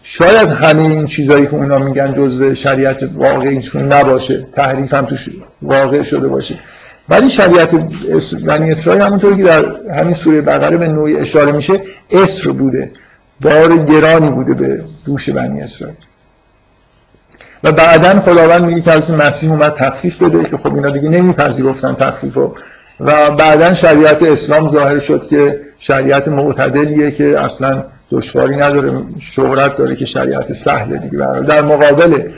[0.09, 5.29] شاید همه این چیزایی که اونا میگن جزء شریعت واقعیشون نباشه تحریف هم توش
[5.61, 6.59] واقع شده باشه.
[7.09, 7.71] ولی شریعت
[8.45, 12.91] بنی اسرائیل همونطوری که در همین سوره بقره به نوعی اشاره میشه اسر بوده.
[13.41, 15.97] بار گرانی بوده به دوش بنی اسرائیل.
[17.63, 21.93] و بعدا خداوند میگه که از مسیح اومد تخفیف بده که خب اینا دیگه نمیپذیرفتن
[21.93, 22.55] تخفیف رو
[22.99, 29.95] و بعدا شریعت اسلام ظاهر شد که شریعت معتدلیه که اصلا دشواری نداره شهرت داره
[29.95, 31.17] که شریعت سهله دیگه
[31.47, 32.31] در مقابل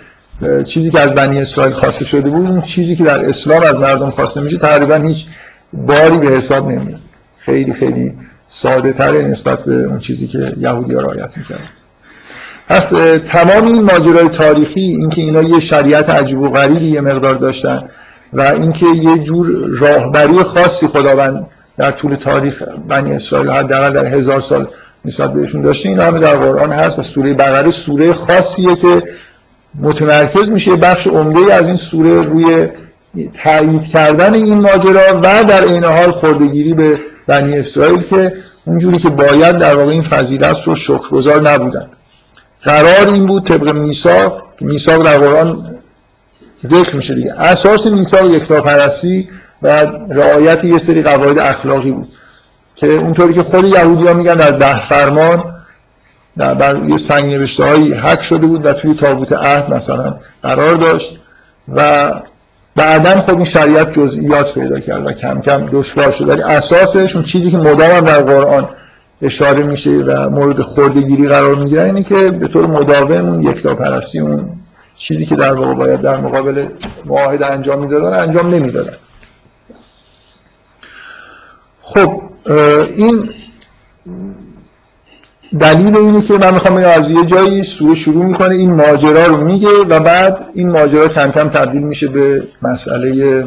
[0.64, 4.10] چیزی که از بنی اسرائیل خواسته شده بود اون چیزی که در اسلام از مردم
[4.10, 5.26] خواسته میشه تقریبا هیچ
[5.74, 7.00] باری به حساب نمیاد.
[7.38, 8.14] خیلی خیلی
[8.48, 11.70] ساده تر نسبت به اون چیزی که یهودی ها رعایت می‌کرد
[12.68, 12.90] پس
[13.32, 17.90] تمام این ماجرای تاریخی اینکه اینا یه شریعت عجیب و غریبی یه مقدار داشتن
[18.34, 19.48] و اینکه یه جور
[19.80, 24.68] راهبری خاصی خداوند در طول تاریخ بنی اسرائیل حداقل در هزار سال
[25.06, 29.04] نسبت بهشون داشته این همه در قرآن هست و سوره بقره سوره خاصیه که
[29.82, 32.68] متمرکز میشه بخش عمده از این سوره روی
[33.44, 38.34] تایید کردن این ماجرا و در این حال خردگیری به بنی اسرائیل که
[38.66, 41.90] اونجوری که باید در واقع این فضیلت رو شکرگزار نبودن.
[42.64, 45.76] قرار این بود طبق میثاق میثاق در قرآن
[46.66, 47.34] ذکر میشه دیگه.
[47.34, 49.30] اساس میثاق یکتاپرستی
[49.62, 52.08] و رعایت یه سری قواعد اخلاقی بود.
[52.80, 55.44] که اونطوری که خود یهودی ها میگن در ده فرمان
[56.38, 60.76] در بر یه سنگ نوشته هایی حک شده بود و توی تابوت عهد مثلا قرار
[60.76, 61.20] داشت
[61.76, 62.12] و
[62.76, 66.30] بعدا خب این شریعت جزئیات پیدا کرد و کم کم دشوار شد.
[66.30, 68.70] ولی اساسش اون چیزی که مدام در قرآن
[69.22, 74.50] اشاره میشه و مورد خوردگیری قرار می‌گیره اینه که به طور مداوم اون یکتاپرستی اون
[74.98, 76.68] چیزی که در واقع باید در مقابل
[77.06, 78.98] معاهده انجام می‌دادن انجام نمی‌دادن.
[81.82, 83.30] خب این
[85.60, 89.70] دلیل اینه که من می‌خوام از یه جایی سوره شروع می‌کنه این ماجرا رو میگه
[89.90, 93.44] و بعد این ماجرا کم کم تبدیل میشه به مسئله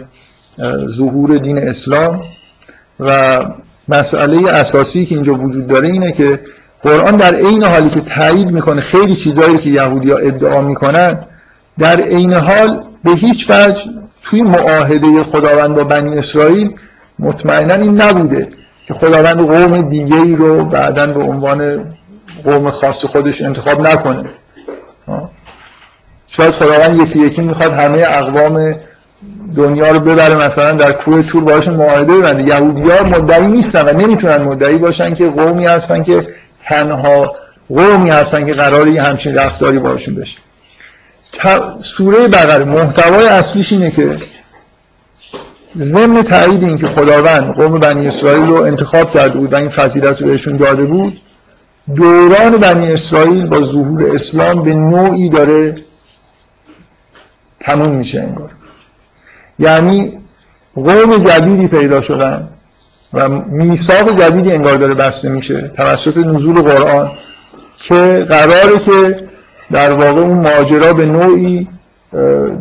[0.96, 2.22] ظهور دین اسلام
[3.00, 3.40] و
[3.88, 6.40] مسئله اساسی که اینجا وجود داره اینه که
[6.82, 11.26] قرآن در عین حالی که تایید می‌کنه خیلی چیزهایی که یهودی ها ادعا می‌کنن
[11.78, 13.82] در عین حال به هیچ وجه
[14.22, 16.70] توی معاهده خداوند با بنی اسرائیل
[17.18, 18.48] مطمئنا این نبوده.
[18.86, 21.84] که خداوند قوم دیگه ای رو بعدا به عنوان
[22.44, 24.24] قوم خاص خودش انتخاب نکنه.
[26.28, 28.74] شاید خداوند یکی یکی می‌خواد همه اقوام
[29.56, 33.92] دنیا رو ببره مثلا در کوه تور باشون معاهده ببنده یهودی ها مدعی نیستن و
[33.92, 36.28] نمی‌تونن مدعی باشن که قومی هستن که
[36.68, 37.36] تنها
[37.68, 40.38] قومی هستن که قراری همچین رفتاری باشون بشه.
[41.78, 44.16] سوره بقره محتوای اصلیش اینه که
[45.76, 50.22] ضمن تایید این که خداوند قوم بنی اسرائیل رو انتخاب کرده بود و این فضیلت
[50.22, 51.20] رو بهشون داده بود
[51.96, 55.76] دوران بنی اسرائیل با ظهور اسلام به نوعی داره
[57.60, 58.50] تموم میشه انگار.
[59.58, 60.18] یعنی
[60.74, 62.48] قوم جدیدی پیدا شدن
[63.12, 67.10] و میثاق جدیدی انگار داره بسته میشه توسط نزول قرآن
[67.76, 69.28] که قراره که
[69.72, 71.68] در واقع اون ماجرا به نوعی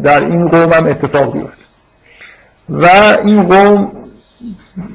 [0.04, 1.71] در این قوم هم اتفاق بیفته.
[2.72, 2.88] و
[3.26, 3.92] این قوم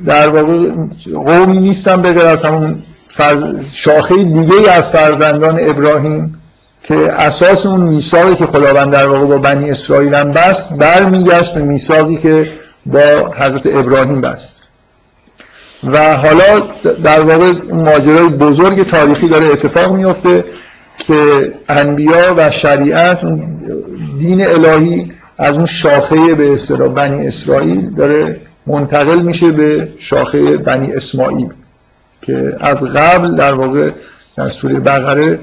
[0.06, 0.70] در واقع
[1.14, 2.82] قومی نیستن به از همون
[3.72, 6.42] شاخه دیگه از فرزندان ابراهیم
[6.82, 11.62] که اساس اون میثاقی که خداوند در واقع با بنی اسرائیل هم بست برمیگشت به
[11.62, 12.52] میثاقی که
[12.86, 14.52] با حضرت ابراهیم بست.
[15.84, 16.60] و حالا
[17.02, 20.44] در واقع ماجرای بزرگ تاریخی داره اتفاق میفته
[20.98, 23.20] که انبیا و شریعت
[24.18, 30.92] دین الهی از اون شاخه به اصطلاح بنی اسرائیل داره منتقل میشه به شاخه بنی
[30.92, 31.48] اسماعیل
[32.22, 33.90] که از قبل در واقع
[34.36, 35.38] در سوره بقره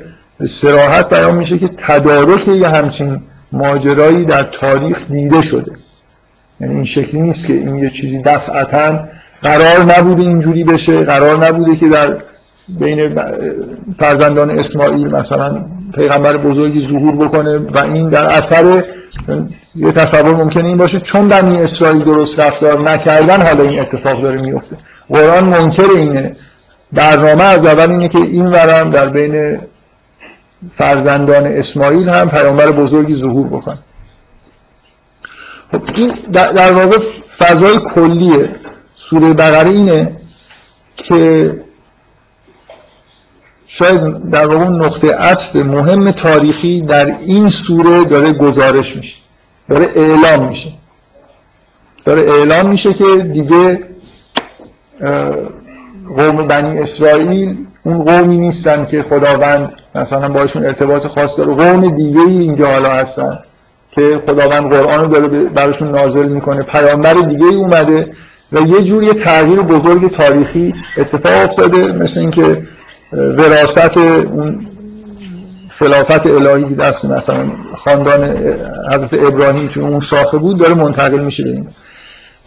[0.45, 5.71] سراحت بیان میشه که تدارک یه همچین ماجرایی در تاریخ دیده شده.
[6.59, 9.07] یعنی این شکلی نیست که این یه چیزی دفعتا
[9.41, 12.17] قرار نبوده اینجوری بشه قرار نبوده که در
[12.69, 13.19] بین
[13.99, 18.83] فرزندان اسماعیل مثلا پیغمبر بزرگی ظهور بکنه و این در اثر
[19.75, 24.41] یه تصور ممکنه این باشه چون بنی اسرائیل درست رفتار نکردن حالا این اتفاق داره
[24.41, 24.77] میفته.
[25.09, 26.35] قرآن منکر اینه.
[26.93, 29.61] برنامه از اول اینه که این ورم در بین
[30.75, 33.75] فرزندان اسماعیل هم پیامبر بزرگی ظهور بکن
[35.71, 36.97] خب این در واقع
[37.37, 38.49] فضای کلیه.
[38.95, 40.17] سوره بقره اینه
[40.95, 41.51] که
[43.75, 49.15] شاید در واقع نقطه عطف مهم تاریخی در این سوره داره گزارش میشه
[49.69, 50.69] داره اعلام میشه.
[52.05, 53.79] داره اعلام میشه که دیگه
[56.17, 61.53] قوم بنی اسرائیل اون قومی نیستن که خداوند مثلا باشون ارتباط خاص داره.
[61.53, 63.39] قوم دیگه ای اینجا حالا هستن
[63.91, 66.63] که خداوند قرآن رو داره براشون نازل می‌کنه.
[66.63, 68.11] پیامبر دیگه ای اومده
[68.51, 72.61] و یه جور یه تغییر بزرگ تاریخی اتفاق افتاده مثل اینکه
[73.13, 74.67] وراست اون
[75.69, 78.23] خلافت الهی که دست مثلا خاندان
[78.91, 81.61] حضرت ابراهیم تو اون شاخه بود داره منتقل میشه به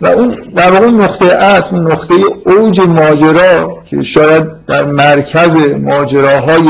[0.01, 2.15] و اون در واقع نقطه عطف نقطه
[2.47, 6.63] اوج ماجرا که شاید در مرکز ماجراهای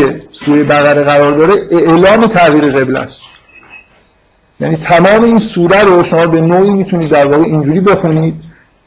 [0.45, 3.19] سوی بقره قرار داره اعلام تغییر قبل است.
[4.61, 8.35] یعنی تمام این سوره رو شما به نوعی می‌تونید در واقع اینجوری بخونید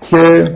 [0.09, 0.51] که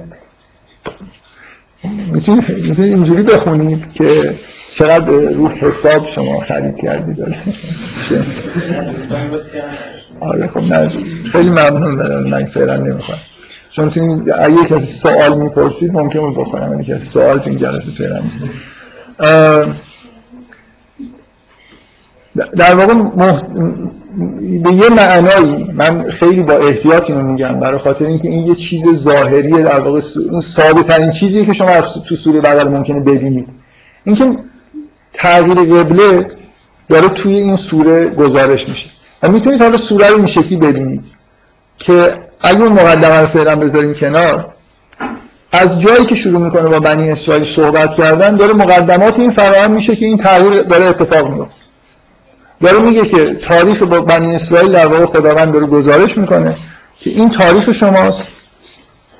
[2.13, 4.35] می‌تونید اینجوری بخونید که
[4.73, 7.17] چقدر رو حساب شما خرید کردید
[10.19, 10.89] آره خب نه.
[11.31, 13.17] خیلی ممنون من فعلا نمی‌خوام.
[13.71, 17.91] چون تو اگه کسی سوال می‌پرسید ممکن بود بخورم اگه کسی سوال تو این جلسه
[17.91, 18.21] فعلا
[22.57, 22.93] در واقع
[24.63, 28.83] به یه معنایی من خیلی با احتیاط اینو میگم برای خاطر اینکه این یه چیز
[28.93, 29.99] ظاهریه در واقع
[30.31, 33.47] اون ساده ترین چیزی که شما از تو سوره بغل ممکنه ببینید.
[34.03, 34.37] اینکه
[35.13, 36.27] تغییر قبله
[36.89, 38.89] داره توی این سوره گزارش میشه.
[39.23, 41.03] و می‌تونید حالا سوره رو این شکلی ببینید
[41.77, 44.53] که اگه اون مقدمه رو فعلا بذاریم کنار
[45.51, 49.95] از جایی که شروع می‌کنه با بنی اسرائیل صحبت کردن داره مقدمات این فراهم میشه
[49.95, 51.63] که این تغییر داره اتفاق میفته
[52.63, 56.57] داره میگه که تاریخ با بنی اسرائیل در واقع خداوند داره گزارش می‌کنه
[56.99, 58.23] که این تاریخ شماست.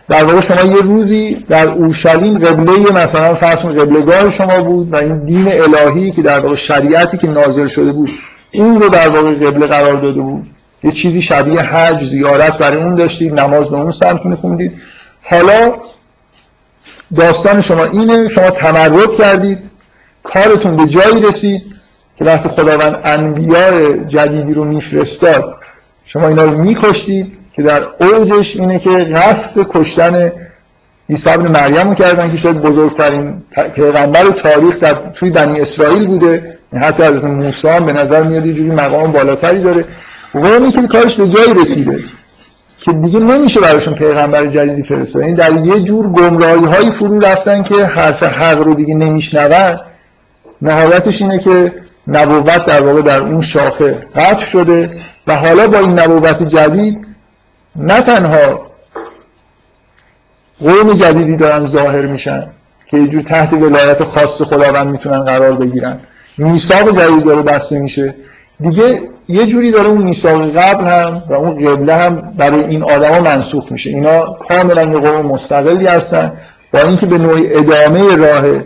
[0.09, 5.25] در واقع شما یه روزی در اورشلیم قبله مثلا فرض قبلگاه شما بود و این
[5.25, 8.09] دین الهی که در واقع شریعتی که نازل شده بود
[8.51, 10.47] این رو در واقع قبله قرار داده بود.
[10.83, 14.71] یه چیزی شبیه حج زیارت برای اون داشتید نماز به اون سمت میخوندید.
[15.23, 15.73] حالا
[17.15, 19.59] داستان شما اینه شما تمرد کردید
[20.23, 21.72] کارتون به جایی رسید.
[22.23, 25.55] که وقتی خداوند انبیاء جدیدی رو میفرستاد.
[26.05, 30.31] شما اینا رو میکشتید که در اوجش اینه که قصد کشتن
[31.09, 33.43] عیسی ابن مریم رو کردن که شاید بزرگترین
[33.75, 36.57] پیغمبر تاریخ در توی بنی اسرائیل بوده.
[36.73, 39.85] حتی از موسی به نظر میاد یه مقام بالاتری داره.
[40.33, 41.99] قومی که کارش به جایی رسیده
[42.79, 45.21] که دیگه نمیشه براشون پیغمبر جدیدی فرستاد.
[45.23, 49.77] این یعنی در یه جور گمراهی های فرو رفتن که حرف حق رو دیگه نمیشنون.
[50.61, 55.99] نهایتش اینه که نبوت در واقع در اون شاخه قطع شده و حالا با این
[55.99, 57.07] نبوت جدید
[57.75, 58.73] نه تنها
[60.59, 62.47] قوم جدیدی دارن ظاهر میشن
[62.85, 65.99] که یه جور تحت ولایت خاص خداوند می‌تونن قرار بگیرن.
[66.37, 68.15] میثاق جدید داره بسته میشه.
[68.59, 73.19] دیگه یه جوری داره اون میثاق قبل هم و اون قبله هم برای این آدما
[73.19, 73.89] منسوخ میشه.
[73.89, 76.31] اینا کاملا یه قوم مستقلی هستن.
[76.73, 78.63] با اینکه به نوعی ادامه راه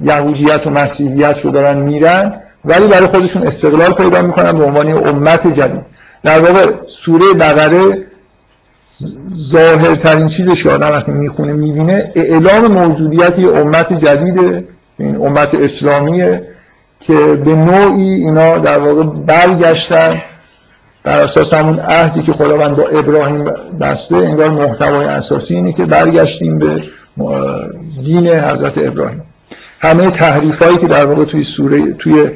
[0.00, 5.46] یهودیت و مسیحیت رو دارن میرن ولی برای خودشون استقلال پیدا می‌کنن به عنوان امت
[5.46, 5.82] جدید.
[6.22, 8.06] در واقع سوره بقره
[9.38, 14.64] ظاهرترین چیزش که آدم وقتی می‌خونه می‌بینه اعلام موجودیت یه امت جدیده.
[14.98, 16.42] این امت اسلامیه
[17.00, 20.22] که به نوعی اینا در واقع برگشتن
[21.04, 23.44] بر اساس همون عهدی که خداوند با ابراهیم
[23.80, 24.16] بسته.
[24.16, 26.82] انگار محتوای اساسی اینه که برگشتیم به
[28.04, 29.22] دین حضرت ابراهیم.
[29.80, 32.30] همه تحریف هایی که در واقع توی سوره توی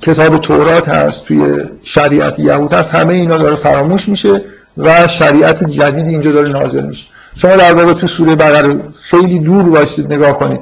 [0.00, 4.42] کتاب تورات هست توی شریعت یهود هست همه اینا داره فراموش میشه
[4.76, 7.06] و شریعت جدید اینجا داره نازل میشه.
[7.36, 10.60] شما در واقع تو سوره بقره خیلی دور وایسید نگاه کنید.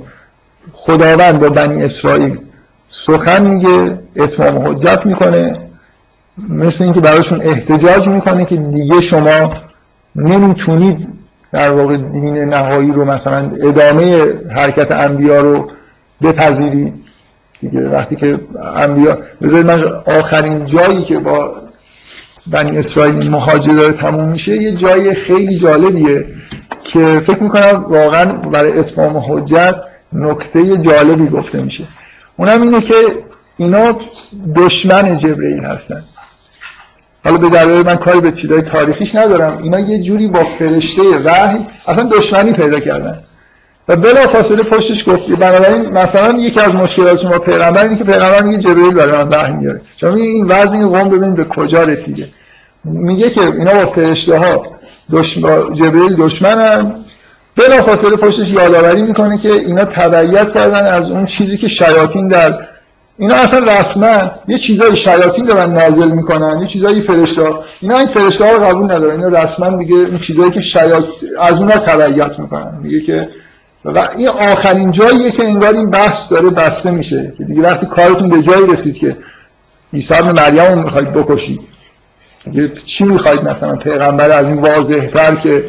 [0.72, 2.38] خداوند با بنی اسرائیل
[2.90, 5.58] سخن میگه اتمام حجت می‌کنه
[6.48, 9.50] مثل اینکه براشون احتجاج می‌کنه که دیگه شما
[10.16, 11.08] نمی‌تونید
[11.52, 14.24] در واقع دین نهایی رو مثلا ادامه
[14.56, 15.70] حرکت انبیا رو
[16.22, 17.03] بپذیرید.
[17.68, 17.88] دیگه.
[17.88, 18.38] وقتی که
[18.76, 19.82] انبیا بذارید من
[20.18, 21.56] آخرین جایی که با
[22.46, 26.26] بنی اسرائیل مهاجر داره تموم میشه یه جای خیلی جالبیه
[26.82, 29.74] که فکر می‌کنم واقعا برای اتمام حجت
[30.12, 31.84] نکته جالبی گفته میشه.
[32.36, 32.94] اونم اینه که
[33.56, 33.98] اینا
[34.56, 36.04] دشمن جبرئیل هستن.
[37.24, 39.58] حالا به دلایل من کاری به چیزای تاریخیش ندارم.
[39.62, 43.18] اینا یه جوری با فرشته وحی اصلا دشمنی پیدا کردن.
[43.88, 48.42] و بلا فاصله پشتش گفتی بنابراین مثلا یکی از مشکلات شما پیغمبر اینه که پیغمبر
[48.42, 49.80] میگه جبرئیل برای من وحی میاره.
[50.00, 52.28] شما این وزن قوم ببینید به کجا رسیده.
[52.84, 54.66] میگه که اینا با فرشته ها
[55.12, 56.94] دشمن جبرئیل دشمنن.
[57.56, 62.58] بلا فاصله پشتش یادآوری می‌کنه که اینا تبعیت کردن از اون چیزی که شیاطین در
[63.18, 67.42] اینا اصلا رسما یه چیزای شیاطین دارن نازل می‌کنن یه چیزایی فرشته
[67.80, 71.04] اینا این فرشته ها رو قبول ندارن اینا رسما میگه این چیزایی که شیاط
[71.40, 72.78] از اونها تبعیت می‌کنن.
[72.82, 73.28] میگه که
[73.84, 77.32] و این آخرین جاییه که انگار این بحث داره بسته میشه.
[77.38, 79.16] که دیگه وقتی کارتون به جایی رسید که
[79.92, 81.60] عیسی ابن مریم رو می‌خواید بکشید
[82.86, 85.64] چی می‌خواید مثلا؟ پیغمبر از این واضحتر که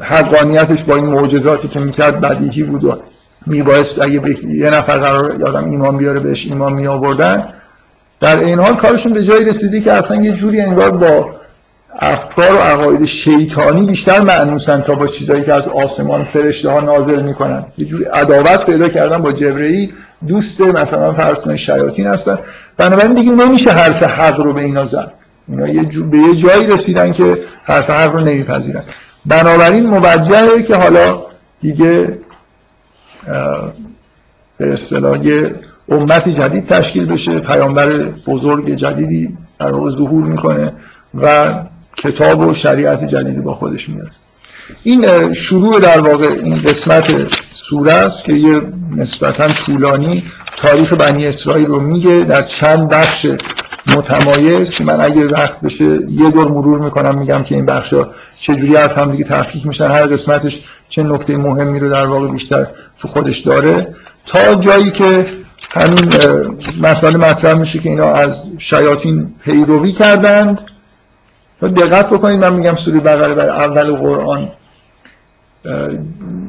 [0.00, 3.02] حقانیتش با این معجزاتی که می‌کرد بدیهی بود و
[3.46, 7.52] میبایست اگه یه نفر قرار یادم ایمان بیاره بهش ایمان می آوردن
[8.20, 11.34] در این حال کارشون به جایی رسیدی که اصلا یه جوری انگار با
[12.02, 17.22] افکار و عقاید شیطانی بیشتر معنوسن تا با چیزایی که از آسمان فرشته ها نازل
[17.22, 17.64] می‌کنن.
[17.78, 19.92] یه جوری عداوت پیدا کردن با جبرئیل.
[20.28, 22.38] دوست مثلا فرض کنید شیاطین هستن.
[22.76, 25.12] بنابراین دیگه نمیشه حرف حق رو به اینا زد.
[25.48, 26.10] اینا یه جو...
[26.10, 28.82] به یه جایی رسیدن که حرف حق رو نمیپذیرن.
[29.26, 31.22] بنابراین موجهه که حالا
[31.60, 32.18] دیگه
[34.58, 35.18] به اصطلاح
[35.88, 37.38] امتی جدید تشکیل بشه.
[37.38, 37.88] پیامبر
[38.26, 40.72] بزرگ جدیدی در ظهور می‌کنه
[41.14, 41.54] و
[41.96, 44.10] کتاب و شریعت جدیدی با خودش میاره
[44.82, 48.60] این شروع در واقع این قسمت سوره است که یه
[48.96, 50.24] نسبتا طولانی
[50.56, 53.26] تاریخ بنی اسرائیل رو میگه در چند بخش
[53.96, 58.76] متمایز که من اگه وقت بشه یه دور مرور می‌کنم میگم که این بخشا چجوری
[58.76, 59.90] از هم دیگه تفکیک میشن.
[59.90, 62.66] هر قسمتش چه نکته مهمی رو در واقع بیشتر
[62.98, 63.94] تو خودش داره.
[64.26, 65.26] تا جایی که
[65.70, 66.12] همین
[66.80, 70.62] مسئله مطرح میشه که اینا از شیاطین پیروی کردند
[71.68, 74.48] دقت بکنید من میگم سوره بقره برای اول قرآن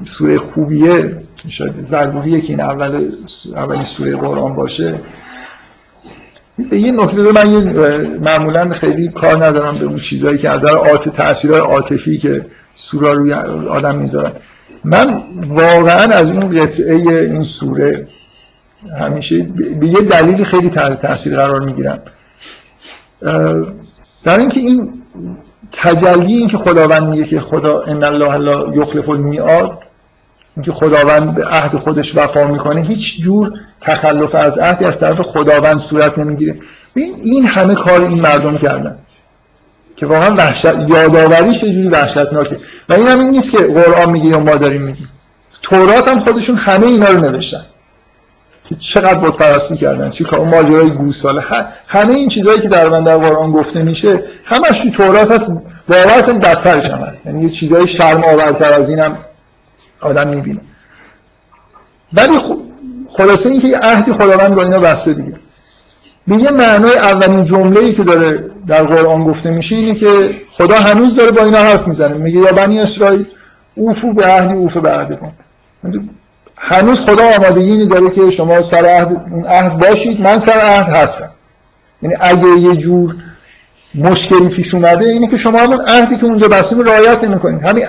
[0.04, 3.12] سوره خوبیه شاید ضروریه که این اول
[3.56, 5.00] اولی سوره قرآن باشه.
[6.72, 7.74] یه نکته من
[8.20, 12.46] معمولا خیلی کار ندارم به اون چیزهایی که از آت تاثیرهای عاطفی که
[12.76, 13.34] سوره روی
[13.70, 14.32] آدم می‌ذارن.
[14.84, 18.08] من واقعا از این قطعه این سوره
[19.00, 19.44] همیشه
[19.80, 22.02] به یه دلیلی خیلی تحت تاثیر قرار می‌گیرم.
[24.24, 25.03] در اینکه این
[25.72, 29.80] تجلی این که خداوند میگه که خدا ان الله لا یخلف المیعاد
[30.56, 35.80] اینکه خداوند به عهد خودش وفا می‌کنه هیچ جور تخلف از عهدی از طرف خداوند
[35.80, 36.60] صورت نمی‌گیره.
[36.96, 38.98] این همه کار این مردم کردن
[39.96, 42.58] که واقعا وحشت یادآوریش یه جوری وحشتناکه.
[42.90, 45.10] و این هم این نیست که قرآن میگه یا ما داریم میگیم.
[45.62, 47.66] تورات هم خودشون همه اینا رو نوشتن.
[48.74, 51.44] که چقدر بود پرستی کردن چی کار ماجرای گوساله.
[51.88, 55.48] همه این چیزهایی که در من در قرآن گفته میشه همش تو تورات هست
[55.90, 59.18] واقعا بدترش هم هست یعنی یه چیزای شرم آورتر از اینم
[60.02, 60.60] آدم می‌بینه.
[62.14, 62.40] ولی
[63.10, 65.40] خلاصه این که یه عهدی خداوند با اینا بسته دیگه.
[66.28, 71.16] یه معنای اولین جمله ای که داره در قرآن گفته میشه اینه که خدا هنوز
[71.16, 72.18] داره با اینا حرف می‌زنه.
[72.18, 73.26] میگه یا بنی اسرائیل
[73.76, 75.32] اوفو به عهدی اوفو به عهد کن.
[76.66, 80.22] هنوز خدا آمادگی داره که شما سر عهد عهد باشید.
[80.22, 81.30] من سر عهد هستم.
[82.02, 83.16] یعنی اگه یه جور
[83.96, 87.66] مشکلی پیش اومده اینه که شما همون عهدی که اونجا بستیم رعایت نمی‌کنید.
[87.66, 87.86] همین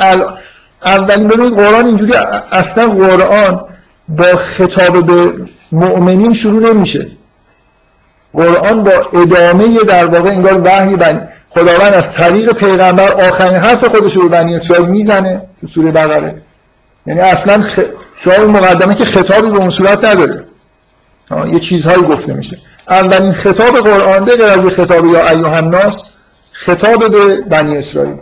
[0.84, 2.12] اولین ببینید قرآن اینجوری
[2.52, 3.60] اصلا قرآن
[4.08, 5.32] با خطاب به
[5.72, 7.06] مؤمنین شروع نمیشه.
[8.34, 14.16] قرآن با ادامه در واقع انگار وحی بنی خداوند از طریق پیغمبر آخرین حرف خودش
[14.16, 16.42] رو بنی اسرائیل می‌زنه تو سوره بقره.
[17.06, 17.64] یعنی اصلا.
[18.24, 20.44] شما این مقدمه که خطابی به اون صورت نداره.
[21.52, 22.58] یه چیزهایی گفته میشه.
[22.90, 26.04] اولین خطاب قرآن غیر از خطاب یا ایوه الناس
[26.52, 28.16] خطاب به بنی اسرائیل.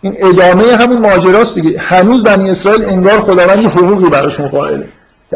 [0.00, 1.78] این ادامه همون ماجراست دیگه.
[1.78, 4.88] هنوز بنی اسرائیل انگار خداوند حقوقی براشون قائله.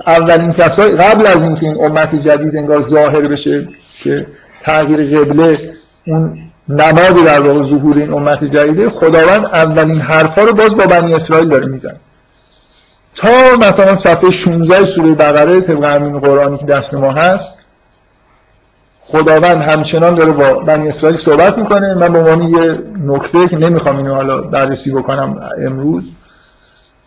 [0.07, 3.68] اولین کسای قبل از اینکه این امت جدید انگار ظاهر بشه
[4.03, 4.26] که
[4.64, 5.72] تغییر قبله
[6.07, 6.38] اون
[6.68, 11.49] نمادی در واقع ظهور این امت جدیده خداوند اولین حرفا رو باز با بنی اسرائیل
[11.49, 11.97] داره میزن
[13.16, 17.58] تا مثلا صفحه 16 سوره بقره طبق همین قرآنی که دست ما هست
[19.00, 21.94] خداوند همچنان داره با بنی اسرائیل صحبت می‌کنه.
[21.94, 26.04] من به عنوان یه نکته که نمی‌خوام اینو حالا بررسی بکنم امروز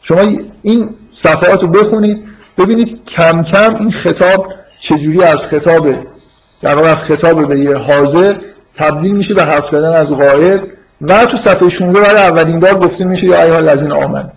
[0.02, 0.22] شما
[0.62, 2.24] این صفحات رو بخونید
[2.58, 4.48] ببینید کم کم این خطاب
[4.80, 5.88] چجوری از خطاب
[6.62, 8.36] در از خطاب به یه حاضر
[8.78, 10.62] تبدیل میشه به حرف زدن از غایب
[11.02, 14.32] و تو صفحه 16 برای اولین بار گفته میشه یا ایها الذین آمن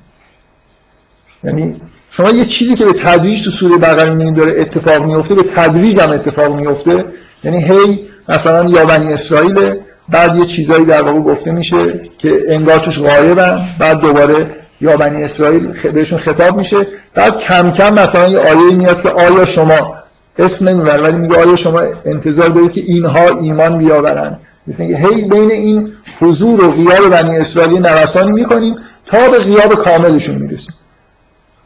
[1.45, 1.81] یعنی
[2.11, 6.01] شما یه چیزی که به تدریج تو سوره بقره می‌بینید داره اتفاق میفته به تدریج
[6.01, 7.05] هم اتفاق میفته
[7.45, 9.75] یعنی هی مثلا یا بنی اسرائیل
[10.09, 14.47] بعد یه چیزایی در واقع گفته میشه که انگار توش غایبن بعد دوباره
[14.81, 16.77] یا بنی اسرائیل بهشون خطاب میشه.
[17.15, 19.95] بعد کم کم مثلا یه آیه میاد که آیا شما
[20.39, 25.51] اسم نمی‌بره ولی میگه آیا شما انتظار دارید که اینها ایمان بیاورن؟ مثل هی بین
[25.51, 28.75] این حضور و غیاب بنی اسرائیل نوسانی می‌کنیم
[29.07, 30.75] تا به غیاب کاملشون می‌رسیم.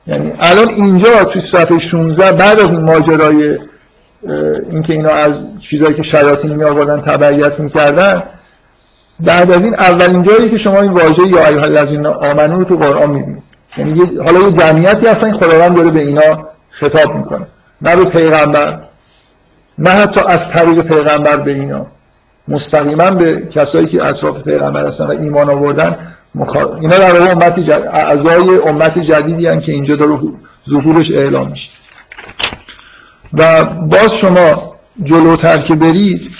[0.07, 3.59] یعنی الان اینجا توی صفحه 16 بعد از این ماجرای
[4.71, 8.23] اینکه اینا از چیزایی که شیاطین می آوردن تبعیت می‌کردن
[9.21, 12.77] بعد از این اولین جایی که شما این واژه یا ایها الذین آمنو رو تو
[12.77, 13.43] قرآن می‌بینید.
[13.77, 17.47] یعنی حالا یه جمعیتی هستن خداوند داره به اینا خطاب می‌کنه.
[17.83, 18.81] نه به پیغمبر
[19.79, 21.87] نه حتی از طریق پیغمبر به اینا.
[22.49, 25.97] مستقیما به کسایی که اطراف پیغمبر هستن و ایمان آوردن
[26.81, 27.69] اینا در واقع امت.
[27.93, 30.19] اعضای امت جدیدی هستن که اینجا داره
[30.69, 31.71] ظهورش اعلام میشه
[33.33, 34.75] و باز شما
[35.05, 36.31] جلوتر که برید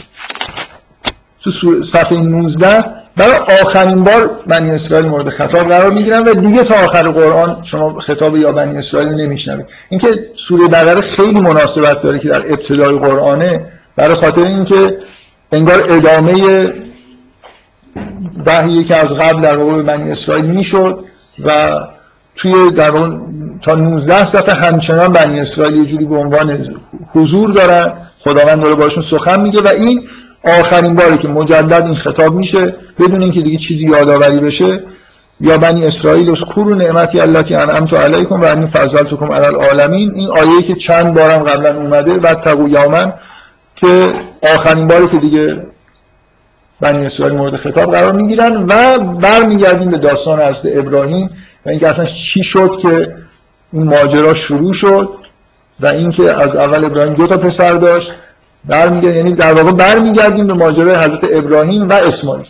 [1.43, 2.85] تو صفحه 19
[3.17, 8.01] برای آخرین بار بنی اسرائیل مورد خطاب قرار می‌گیرن و دیگه تا آخر قرآن شما
[8.01, 10.07] خطاب یا بنی اسرائیل نمیشنوید اینکه
[10.49, 14.99] سوره بقره خیلی مناسبت داره که در ابتدای قرآنه برای خاطر اینکه
[15.53, 16.65] انگار ادامه
[18.47, 21.05] وحیی که از قبل در واقع بنی اسرائیل می‌شد
[21.45, 21.79] و
[22.37, 22.91] توی در
[23.63, 26.77] تا 19 صفحه همچنان بنی اسرائیل یه جوری به عنوان
[27.13, 30.03] حضور دارن خداوند داره باشون سخن میگه و این
[30.61, 34.81] آخرین باری که مجدد این خطاب میشه بدون اینکه دیگه چیزی یادآوری بشه.
[35.41, 40.15] یا بنی اسرائیل از کور نعمتی التي انعمت علیکم و انی فضلتکم علی العالمین.
[40.15, 42.69] این آیه‌ای که چند بارم قبلا اومده و تقو
[43.77, 44.13] که
[44.55, 45.63] آخرین باری که دیگه
[46.85, 51.31] بنی اسرائیل مورد خطاب قرار می‌گیرن و برمیگردیم به داستان از ابراهیم
[51.67, 53.15] و اینکه اصلا چی شد که
[53.73, 55.09] این ماجرا شروع شد
[55.81, 58.13] و اینکه از اول ابراهیم دو تا پسر داشت.
[58.65, 62.47] برمیگردیم یعنی در واقع برمیگردیم به ماجرای حضرت ابراهیم و اسماعیل.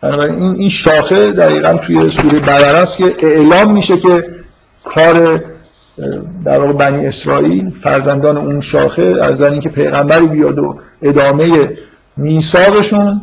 [0.00, 4.26] بنابراین این این شاخه دقیقا توی سوره بقره است که اعلام میشه که
[4.84, 5.44] کار
[6.44, 11.70] در واقع بنی اسرائیل فرزندان اون شاخه از اینکه پیغمبری بیاد و ادامه
[12.16, 13.22] میثاقشون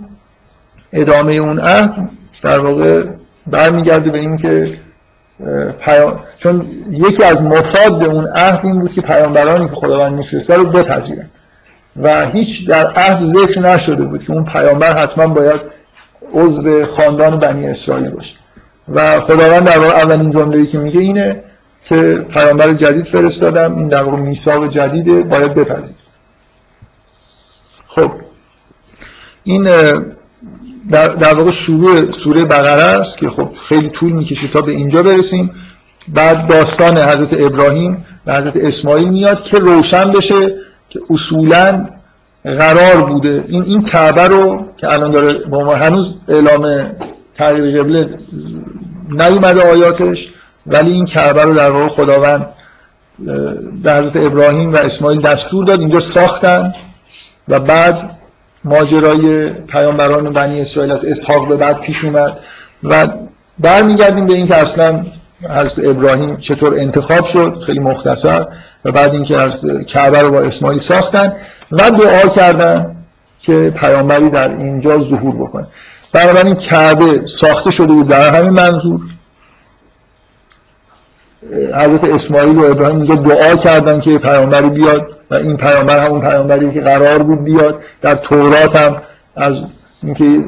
[0.94, 2.10] ادامه اون عهد
[2.44, 3.04] در واقع
[3.48, 4.78] برمیگرده به اینکه
[5.80, 6.20] پیام...
[6.38, 11.30] چون یکی از مفاد اون عهد این بود که پیامبرانی که خداوند میفرسته رو بپذیرن.
[12.02, 15.62] و هیچ در عهد ذکر نشده بود که اون پیامبر حتما باید
[16.34, 18.36] عضو خاندان بنی اسرائیل باشه.
[18.90, 21.44] و خداوند در واقع اولین جمله‌ای که میگه اینه
[21.86, 25.96] که پیامبر جدید فرستادم این در واقع میثاق جدیده باید بپذیر
[27.88, 28.12] خب
[29.44, 29.64] این
[30.90, 35.04] در, در واقع شروع سوره بقره است که خب خیلی طول می‌کشه تا به اینجا
[35.04, 35.52] برسیم.
[36.08, 40.56] بعد داستان حضرت ابراهیم و حضرت اسماعیل میاد که روشن بشه
[40.90, 41.90] که اصولا
[42.44, 43.44] قرار بوده.
[43.48, 46.92] این این کعبه رو که الان داره با ما هنوز اعلام
[47.38, 48.18] تغییر قبله
[49.10, 50.34] نیومده آیاتش
[50.68, 52.48] ولی این کعبه رو در واقع خداوند
[53.84, 55.80] به حضرت ابراهیم و اسماعیل دستور داد.
[55.80, 56.74] اینجا ساختن
[57.48, 58.21] و بعد
[58.64, 62.40] ماجرای پیامبران بنی اسرائیل از اسحاق به بعد پیش اومد
[62.84, 63.08] و
[63.60, 65.04] برمیگردیم به اینکه اصلا
[65.50, 68.46] حضرت ابراهیم چطور انتخاب شد خیلی مختصر
[68.86, 71.34] و بعد اینکه از کعبه رو با اسماعیل ساختن
[71.72, 72.96] و دعا کردن
[73.40, 75.68] که پیامبری در اینجا ظهور بکنه.
[76.14, 79.00] بنابراین کعبه ساخته شده بود در همین منظور.
[81.50, 86.72] حضرت اسماعیل و ابراهیم اینجا دعا کردن که پیامبری بیاد و این پیامبر همون پیامبری
[86.72, 87.80] که قرار بود بیاد.
[88.02, 89.02] در تورات هم
[89.36, 89.64] از
[90.04, 90.44] اینکه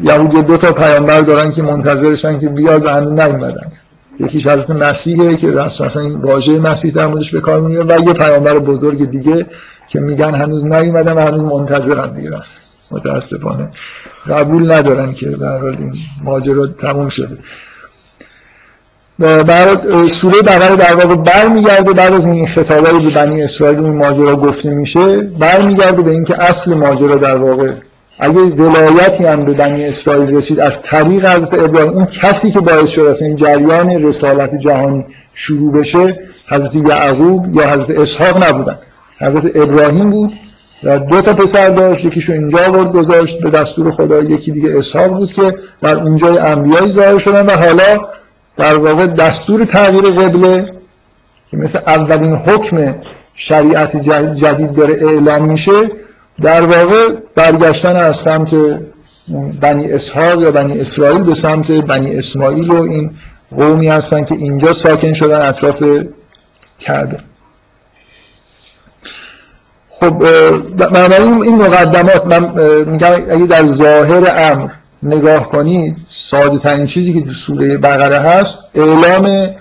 [0.00, 3.66] یهودی دو تا پیامبر دارن که منتظرشن که بیاد و هنوز نیومدن.
[4.20, 8.00] یکیش حضرت مسیحه که راست مثلا این واژه مسیح در موردش به کار میره و
[8.06, 9.46] یه پیامبر بزرگ دیگه
[9.88, 12.30] که میگن هنوز نیومدن و هنوز منتظرن دیگه.
[12.90, 13.70] متاسفانه
[14.28, 15.92] قبول ندارن که در حال این
[16.24, 17.38] ماجرا تموم شده.
[19.18, 21.92] برای سوره بقره در واقع برمیگرده.
[21.92, 26.74] بعد از این خطابایی به بنی اسرائیل این ماجرا گفته میشه برمیگرده به اینکه اصل
[26.74, 27.72] ماجرا در واقع
[28.18, 32.88] اگه ولایتی هم به بنی اسرائیل رسید از طریق حضرت ابراهیم اون کسی که باعث
[32.88, 35.04] شد این جریان رسالت جهانی
[35.34, 38.78] شروع بشه حضرت یعقوب یا حضرت اسحاق نبودن.
[39.20, 40.32] حضرت ابراهیم بود
[40.84, 45.08] و دو تا پسر داشت یکیشو اینجا آورد گذاشت به دستور خدا یکی دیگه اسحاق
[45.08, 47.98] بود که در اونجای انبیایی ظاهر شدن و حالا
[48.58, 50.72] در واقع دستور تغییر قبله
[51.50, 52.94] که مثل اولین حکم
[53.34, 53.96] شریعت
[54.34, 55.90] جدید داره اعلام میشه
[56.40, 58.54] در واقع برگشتن از سمت
[59.60, 63.10] بنی اسحاق یا بنی اسرائیل به سمت بنی اسماعیل و این
[63.56, 65.84] قومی هستن که اینجا ساکن شدن اطراف
[66.80, 67.18] کعبه.
[69.90, 70.10] خب
[70.76, 74.68] بنابراین این مقدمات من میگم اگه در ظاهر امر
[75.02, 79.54] نگاه کنید ساده ترین چیزی که تو سوره بقره هست اعلام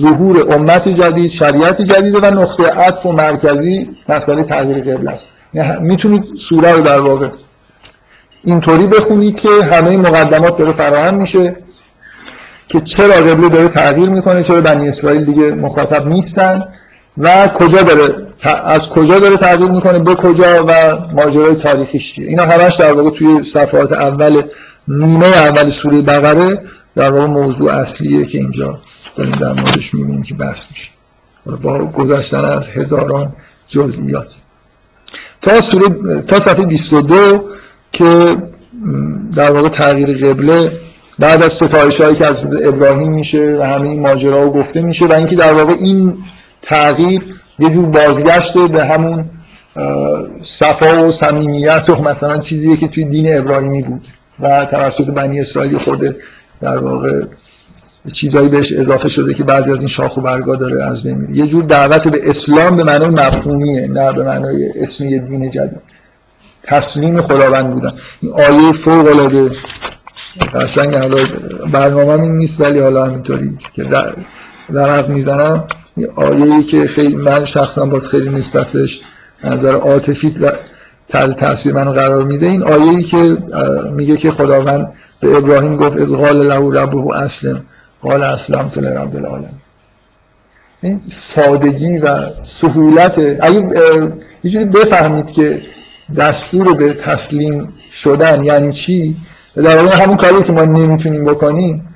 [0.00, 5.26] ظهور امت جدید شریعت جدید و نقطه عطف و مرکزی مسئله تغییر قبل است.
[5.54, 7.28] یعنی می‌تونید سوره رو در واقع
[8.44, 11.56] اینطوری بخونید که همه مقدمات داره فراهم میشه
[12.68, 16.64] که چرا قبله داره تغییر می‌کنه چرا بنی اسرائیل دیگه مخاطب نیستن
[17.18, 22.44] و کجا داره از کجا داره تغییر می‌کنه؟ به کجا و ماجرای تاریخیش چیه؟ اینا
[22.44, 24.42] همش در واقع توی صفحات اول
[24.88, 26.62] نیمه اول سوره بقره
[26.96, 28.80] در واقع موضوع اصلیه که اینجا
[29.16, 30.88] داریم در موردش می‌بینیم که بحث میشه.
[31.62, 33.32] با گذاشتن از هزاران
[33.68, 34.34] جزئیات.
[35.42, 37.48] تا سوره تا صفحه 22
[37.92, 38.36] که
[39.34, 40.80] در واقع تغییر قبله
[41.18, 45.12] بعد از ستایش هایی که از ابراهیم میشه و همه این ماجرا گفته میشه و
[45.12, 46.16] اینکه در واقع این
[46.62, 47.22] تغییر
[47.62, 49.30] یه جور بازگشته به همون
[50.42, 54.06] صفا و صمیمیت و مثلا چیزیه که توی دین ابراهیمی بود
[54.40, 56.16] و توسط بنی اسرائیل خورده
[56.60, 57.22] در واقع
[58.12, 61.46] چیزایی بهش اضافه شده که بعضی از این شاخ و برگا داره از بین یه
[61.46, 65.80] جور دعوت به اسلام به معنای مفهومیه نه به معنای اسمی دین جدید.
[66.62, 67.92] تسلیم خداوند بودن.
[68.20, 69.50] این آیه فوق العاده
[70.54, 71.16] قشنگ حالا
[71.72, 74.14] برنامه نیست ولی حالا همینطوری که در,
[74.74, 75.64] در می‌زنم.
[76.16, 79.00] آیه ای که خیلی من شخصا باز خیلی نسبت بهش
[79.44, 80.52] نظر عاطفی و
[81.08, 82.46] تحت تاثیر منو قرار میده.
[82.46, 83.36] این آیه ای که
[83.92, 87.64] میگه که خداوند به ابراهیم گفت از قال له ربه اسلم.
[88.02, 89.48] قال اسلمت لرب العالمین.
[90.82, 93.62] این سادگی و سهولت اگه
[94.44, 95.62] یه بفهمید که
[96.16, 99.16] دستور به تسلیم شدن یعنی چی؟
[99.56, 101.88] در واقع همون کاری که ما نمی‌تونیم بکنیم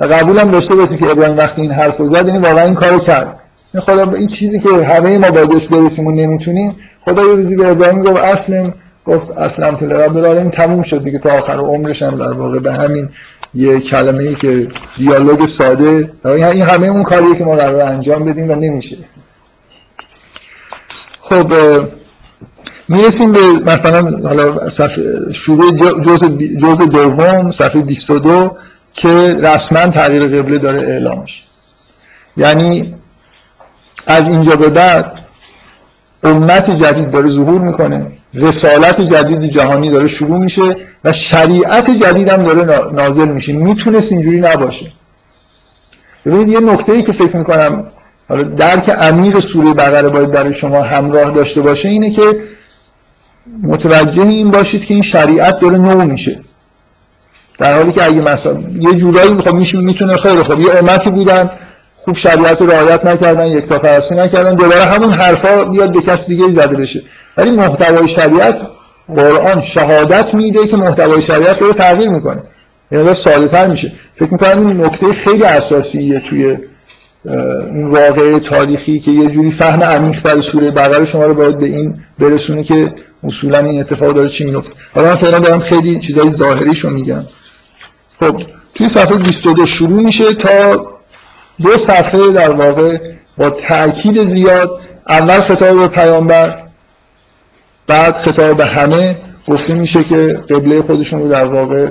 [0.00, 2.74] و قبول هم داشته باشیم که ابراهیم وقتی این حرف رو زد یعنی واقعا این
[2.74, 3.41] کارو کرد.
[3.74, 7.68] این خدا این چیزی که همه ما بایدش برسیم و نمی‌تونیم خدا یه روزی به
[7.68, 8.72] ابراهیم گفت اصلا
[9.06, 12.72] گفت اصلا تو رب العالمین تموم شد دیگه تا آخر عمرش هم در واقع به
[12.72, 13.08] همین
[13.54, 18.50] یه کلمه ای که دیالوگ ساده این همه اون کاریه که ما قرار انجام بدیم
[18.50, 18.96] و نمیشه.
[21.20, 21.52] خب
[22.88, 24.68] می‌رسیم به مثلا حالا
[25.32, 28.56] شروع جزء جزء دوم صفحه 22
[28.92, 31.42] که رسما تغییر قبله داره اعلام میشه
[32.36, 32.94] یعنی
[34.06, 35.12] از اینجا به بعد
[36.24, 42.42] امت جدید داره ظهور می‌کنه رسالت جدید جهانی داره شروع میشه و شریعت جدید هم
[42.42, 43.52] داره نازل میشه.
[43.52, 44.92] می‌تونست اینجوری نباشه.
[46.26, 47.86] ببینید یه نکته ای که فکر می‌کنم
[48.28, 52.22] حالا درک عمیق سوره بقره باید برای شما همراه داشته باشه اینه که
[53.62, 56.40] متوجه این باشید که این شریعت داره نو میشه.
[57.58, 61.50] در حالی که اگه مثلا یه جورایی خب میشه می‌تونه خیلی خب یه امتی بودن
[62.04, 66.26] خوب شریعت رو رعایت نکردن یک تا پرستی نکردن دوباره همون حرفا بیاد به کس
[66.26, 67.02] دیگه زده بشه.
[67.36, 68.60] ولی محتوای شریعت
[69.16, 72.42] قرآن شهادت میده که محتوای شریعت رو تغییر می‌کنه.
[72.92, 73.92] یعنی ساده تر میشه.
[74.14, 76.56] فکر می‌کنم این نکته خیلی اساسیه توی
[77.74, 81.94] این واقعه تاریخی که یه جوری فهم عمیق‌تر سوره بقره شما رو باید به این
[82.18, 82.94] برسونه که
[83.24, 87.24] اصولا این اتفاق داره چی میفته حالا من فعلا دارم خیلی چیزای ظاهریشو میگم.
[88.20, 88.42] خب
[88.74, 90.91] توی صفحه 22 شروع میشه تا
[91.60, 92.98] دو صفحه در واقع
[93.38, 94.70] با تأکید زیاد
[95.08, 96.62] اول خطاب به پیامبر
[97.86, 99.16] بعد خطاب به همه
[99.48, 101.90] گفته میشه که قبله خودشون رو در واقع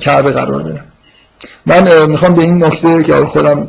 [0.00, 0.84] کعبه قرار بدن
[1.66, 3.68] من می‌خوام به این نکته که خودم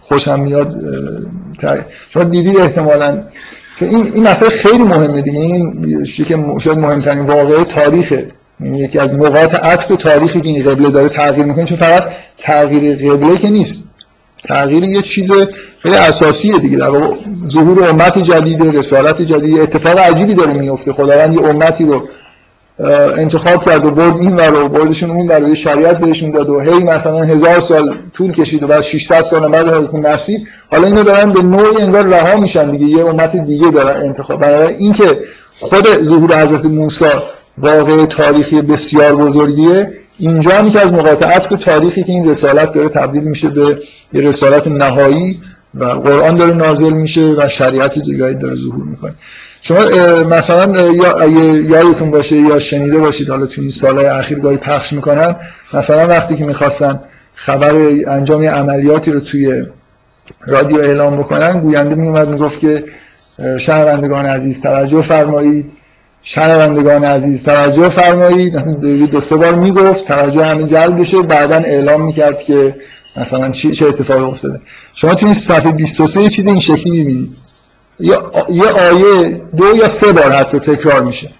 [0.00, 0.74] خوشم میاد
[2.10, 3.22] شما دیدید احتمالا
[3.78, 5.40] که این این مسئله خیلی مهمه دیگه.
[5.40, 8.28] این که شاید مهمترین واقعه تاریخه.
[8.60, 11.64] یعنی یکی از نقاط عطف تاریخی که این قبله داره تغییر می‌کنه.
[11.64, 12.04] چون فقط
[12.38, 13.84] تغییر قبله که نیست.
[14.44, 15.32] تغییر یه چیز
[15.78, 16.76] خیلی اساسیه دیگه.
[16.76, 16.90] در
[17.50, 20.92] ظهور امت جدید رسالت جدید اتفاق عجیبی داره میفته.
[20.92, 22.08] خداوند یه امتی رو
[23.16, 27.22] انتخاب کرد و برد این ور بردشون اون ور شریعت بهشون داد و هی مثلا
[27.22, 30.38] هزار سال طول کشید و بعد 600 سال بعد حضرت مسیح.
[30.70, 32.86] حالا اینو دارن به نوعی انگار رها میشن دیگه.
[32.86, 34.40] یه امت دیگه دارن انتخاب.
[34.40, 35.20] بنابراین اینکه
[35.60, 37.04] خود ظهور حضرت موسی
[37.58, 42.88] واقع تاریخی بسیار بزرگیه اینجا هم که از نقاط عطف تاریخی که این رسالت داره
[42.88, 43.78] تبدیل میشه به
[44.12, 45.40] یه رسالت نهایی
[45.74, 49.14] و قرآن داره نازل میشه و شریعت دیگه داره ظهور می‌کنه.
[49.62, 49.78] شما
[50.30, 55.36] مثلا یا یادتون باشه یا شنیده باشید حالا تو این سالهای اخیر گاهی پخش می‌کنن.
[55.72, 57.00] مثلا وقتی که می‌خواستن
[57.34, 59.64] خبر انجام عملیاتی رو توی
[60.46, 62.84] رادیو اعلام بکنن گوینده میومد می‌گفت که
[63.58, 65.72] شهروندگان عزیز توجه فرمایید.
[66.28, 68.56] شنوندگان عزیز توجه فرمایید.
[69.10, 70.06] دو سه بار می‌گفت.
[70.06, 71.22] توجه همه جلب بشه.
[71.22, 72.76] بعدا اعلام می‌کرد که
[73.16, 74.60] مثلا چه اتفاقی افتاده.
[74.94, 77.30] شما توی این صفحه 23 یه چیز این شکلی می‌بینید.
[78.00, 81.30] یه آیه دو یا سه بار حتی تکرار میشه.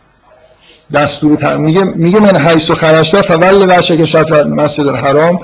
[0.95, 1.57] دستور تر...
[1.57, 5.41] میگه میگه من حیث و خرشتا فول وشک شطر مسجد الحرام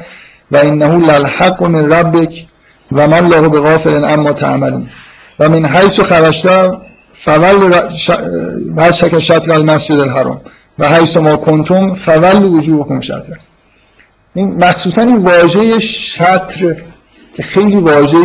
[0.50, 2.46] و انه للحق من ربک
[2.92, 4.86] و من له بغافل اما تعملون.
[5.38, 6.02] و من حیث و
[7.24, 7.72] فول
[8.76, 10.40] وشک شطر المسجد الحرام.
[10.78, 13.36] و حیث ما کنتم فول وجوهکم شطر
[14.34, 16.76] این مخصوصا این واژه شطر
[17.34, 18.18] که خیلی واژه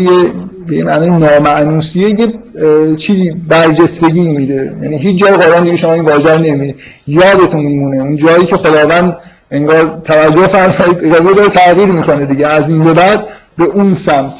[0.67, 2.33] به معنی نامعنوسیه یه
[2.95, 4.77] چیزی برجستگی میده.
[4.81, 6.75] یعنی هیچ جای قرآن دیگه شما این واژه رو نمی‌بینید.
[7.07, 7.97] یادتون میمونه.
[7.97, 9.17] اون جایی که خداوند
[9.51, 12.47] انگار توجه فرمایید قبول داره تغییر می‌کنه دیگه.
[12.47, 13.25] از این به بعد
[13.57, 14.33] به اون سمت.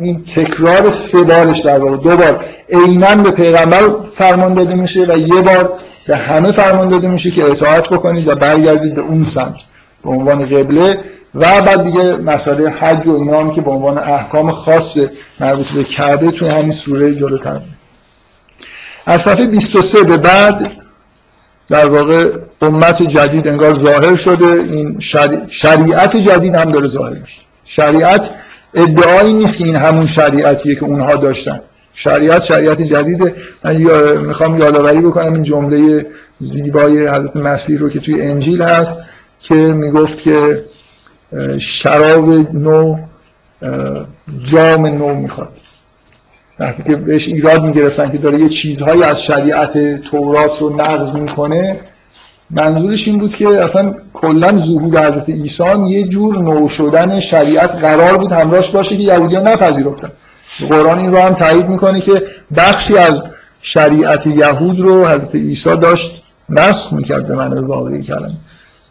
[0.00, 1.96] این تکرار سه بارش در واقع.
[1.96, 2.44] دو بار.
[2.68, 5.72] عینا به پیغمبر فرمان داده میشه و یه بار
[6.06, 9.56] به همه فرمان داده میشه که اطاعت بکنید و برگردید به اون سمت
[10.04, 10.98] به عنوان قبله.
[11.34, 14.98] و بعد دیگه مسئله حج و اینا هم که به عنوان احکام خاص
[15.40, 17.60] مربوط به کعبه توی همین سوره جلوتر.
[19.06, 20.72] از صفحه 23 به بعد
[21.68, 22.32] در واقع
[22.62, 24.46] امت جدید انگار ظاهر شده.
[24.46, 25.00] این
[25.50, 27.40] شریعت جدید هم داره ظاهر میشه.
[27.64, 28.30] شریعت
[28.74, 31.60] ادعایی نیست که این همون شریعتیه که اونها داشتن.
[31.94, 33.34] شریعت شریعت جدیده.
[33.64, 33.76] من
[34.26, 36.06] می‌خوام یادآوری بکنم این جمله
[36.40, 38.94] زیبای حضرت مسیح رو که توی انجیل هست
[39.40, 40.64] که می‌گفت که
[41.58, 42.96] شراب نو
[44.42, 45.48] جام نو می‌خواد.
[46.58, 51.80] وقتی که بهش ایراد می‌گرفتن که داره یه چیزهایی از شریعت تورات رو نقض می‌کنه
[52.50, 58.18] منظورش این بود که اصلا کلا ظهور حضرت عیسی یه جور نو شدن شریعت قرار
[58.18, 60.10] بود همراهش باشه که یهودیان نپذیرفتن.
[60.68, 62.22] قرآن این رو هم تایید می‌کنه که
[62.56, 63.22] بخشی از
[63.60, 68.30] شریعت یهود رو حضرت عیسی داشت نسخ می‌کرد به معنی واقعی کلمه.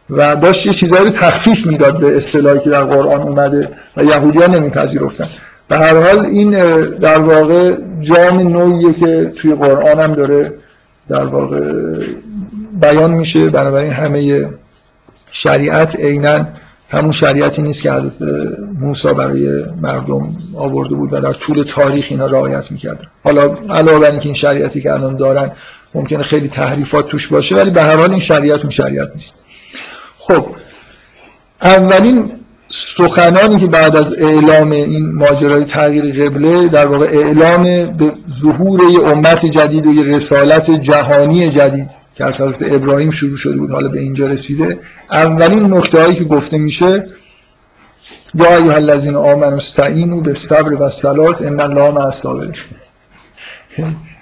[0.09, 4.39] و داشت یه چیزایی رو تخفیف می‌داد به اصطلاحی که در قرآن اومده و یهودی
[4.39, 5.27] ها نمیپذیرفتن.
[5.69, 6.49] به هر حال این
[6.89, 10.53] در واقع جام نوعیه که توی قرآن هم داره
[11.09, 11.71] در واقع
[12.81, 13.49] بیان میشه.
[13.49, 14.49] بنابراین همه
[15.31, 16.47] شریعت عینا
[16.89, 18.29] همون شریعتی نیست که حضرت
[18.79, 24.11] موسی برای مردم آورده بود و در طول تاریخ اینا رعایت می‌کردن حالا علاوه بر
[24.11, 25.51] اینکه این شریعتی که الان دارن
[25.95, 29.35] ممکنه خیلی تحریفات توش باشه ولی به هر حال این شریعت اون شریعت نیست.
[30.17, 30.45] خب
[31.61, 32.31] اولین
[32.67, 37.63] سخنانی که بعد از اعلام این ماجرای تغییر قبله در واقع اعلام
[37.97, 43.37] به ظهور یه امت جدید و یه رسالت جهانی جدید که از حضرت ابراهیم شروع
[43.37, 44.79] شده بود حالا به اینجا رسیده.
[45.11, 47.07] اولین نکته هایی که گفته میشه
[48.35, 52.53] یا ایها الذین آمنوا استعینوا بالصبر و الصلاه ان الله مع الصابرین.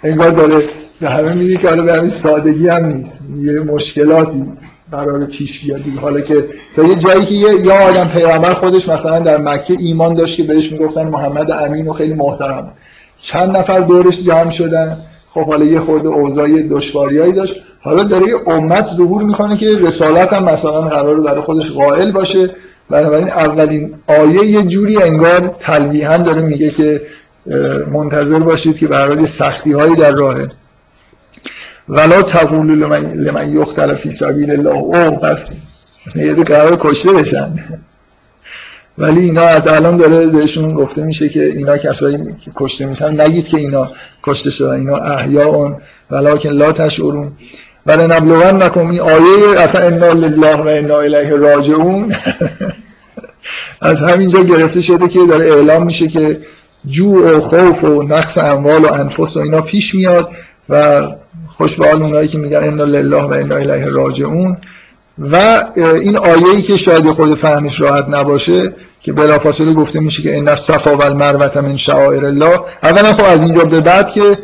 [0.03, 0.69] انگار داره
[1.01, 3.19] به همه میگه که حالا به همین سادگی هم نیست.
[3.37, 4.43] یه مشکلاتی
[4.91, 5.81] قرار پیش بیاد.
[6.01, 10.37] حالا که تا یه جایی که یه آدم پیغمبر خودش مثلا در مکه ایمان داشت
[10.37, 12.73] که بهش می‌گفتن محمد امین و خیلی محترم.
[13.21, 14.97] چند نفر دورش جمع شدن.
[15.35, 17.55] خب حالا یه خورده اوضاع دشواریایی داشت.
[17.81, 22.55] حالا داره یه امت ظهور می‌کنه که رسالت هم مثلا قرار برای خودش قائل باشه.
[22.89, 27.01] بنابراین اولین آیه یه جوری انگار تلویحا داره میگه که
[27.91, 30.49] منتظر باشید که برای سختی هایی در راهه
[31.89, 34.69] ولا تقول لمن, لمن فی سبیل الله.
[34.69, 35.47] او پس
[36.15, 37.53] یه قرار کشته بشن.
[38.97, 43.47] ولی اینا از الان داره بهشون گفته میشه که اینا کسایی که کشته میشن نگید
[43.47, 43.91] که اینا
[44.23, 45.71] کشته شدن اینا احیاء
[46.11, 47.31] ولکن لا تشعرون.
[47.85, 52.15] ولی نبلغن نکن این آیه اصلا انا لله و انا الیه راجعون.
[53.81, 56.39] از همینجا گرفته شده که داره اعلام میشه که
[56.85, 60.29] جوع و خوف و نقص اموال و انفس و اینا پیش میاد
[60.69, 61.07] و
[61.47, 64.57] خوش به حال اونایی که میگن انا لله و انا الیه راجعون.
[65.19, 70.47] و این آیه‌ای که شاید خود فهمش راحت نباشه که بلافاصله گفته میشه که ان
[70.47, 72.59] الصفا و المروه من شعائر الله.
[72.83, 74.37] اولا خب از اینجا به بعد که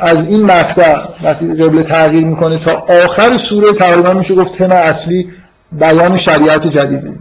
[0.00, 2.72] از این مقطع وقتی قبل تغییر می‌کنه تا
[3.04, 5.28] آخر سوره تقریبا میشه گفت تم اصلی
[5.72, 7.12] بیان شریعت جدیده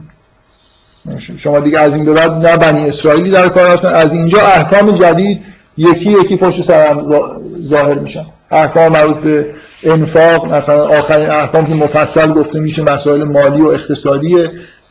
[1.38, 5.42] شما دیگه از این به نه بنی اسرائیلی در کار هستن از اینجا احکام جدید
[5.78, 6.96] یکی یکی پشت سر
[7.64, 8.26] ظاهر میشن.
[8.52, 14.36] احکام مربوط به انفاق مثلا آخرین احکام که مفصل گفته میشه مسائل مالی و اقتصادی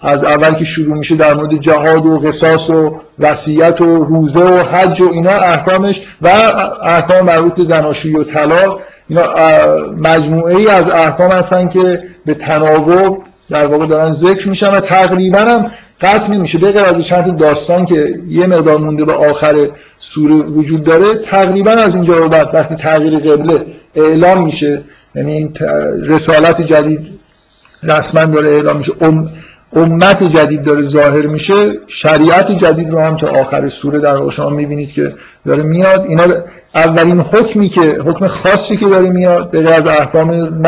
[0.01, 4.59] از اول که شروع میشه در مورد جهاد و قصاص و وصیت و روزه و
[4.59, 6.29] حج و اینا احکامش و
[6.83, 8.81] احکام مربوط به زناشویی و طلاق.
[9.09, 9.23] اینا
[9.97, 13.19] مجموعه ای از احکام هستن که به تناوب
[13.51, 15.71] در واقع دارن ذکر میشن و تقریبا هم
[16.01, 16.59] قطع نمیشه.
[16.59, 19.69] بغیر از چند داستان که یه مقدار مونده به آخر
[19.99, 24.83] سوره وجود داره تقریبا از اینجا رو بعد وقتی تغییر قبله اعلام میشه
[25.15, 25.55] یعنی این
[26.03, 27.01] رسالت جدید
[27.83, 29.31] رسما داره اعلام میشه ام
[29.73, 34.93] امت جدید داره ظاهر میشه شریعت جدید رو هم تا آخر سوره در شما می‌بینید
[34.93, 35.15] که
[35.47, 36.05] داره میاد.
[36.09, 36.25] اینا
[36.75, 40.59] اولین حکمی که حکم خاصی که داره میاد به از احکام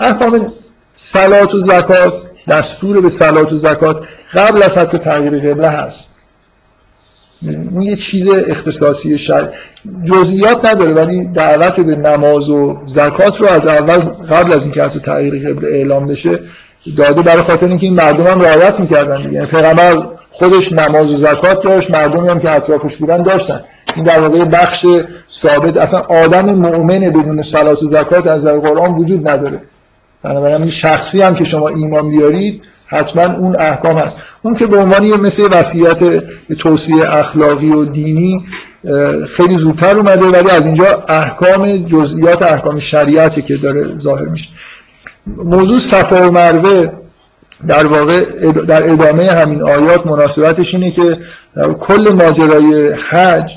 [0.00, 0.52] احکام
[0.92, 2.12] صلات و زکات
[2.48, 4.00] دستور به صلات و زکات
[4.34, 6.10] قبل از حتی تغییر قبله هست.
[7.42, 9.48] اون یه چیز اختصاصی شر
[10.02, 15.00] جزئیات نداره ولی دعوت به نماز و زکات رو از اول قبل از اینکه حتی
[15.00, 16.38] تغییر قبله اعلام بشه
[16.96, 19.32] داده برای خاطر اینکه این مردم هم رعایت می‌کردن دیگه.
[19.32, 23.60] یعنی پیغمبر خودش نماز و زکات داشت مردمی هم که اطرافش بودن داشتن.
[23.96, 24.86] این در واقع بخش
[25.32, 25.76] ثابت.
[25.76, 29.62] اصلا آدم مؤمن بدون صلات و زکات از در قرآن وجود نداره.
[30.22, 34.16] بنابراین شخصی هم که شما ایمان بیارید حتما اون احکام هست.
[34.42, 35.98] اون که به عنوان مثل وصیت
[36.54, 38.44] توصیه اخلاقی و دینی
[39.26, 44.48] خیلی زودتر اومده ولی از اینجا احکام جزئیات احکام شریعتی که داره ظاهر میشه.
[45.26, 46.88] موضوع صفا و مروه
[47.66, 51.18] در واقع در ادامه همین آیات مناسبتش اینه که
[51.80, 53.52] کل ماجرای حج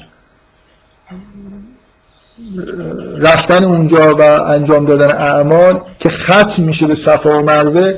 [3.17, 7.93] رفتن اونجا و انجام دادن اعمال که ختم میشه به صفا و مروه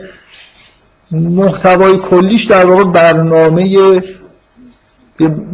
[1.12, 4.02] محتوای کلیش در واقع برنامه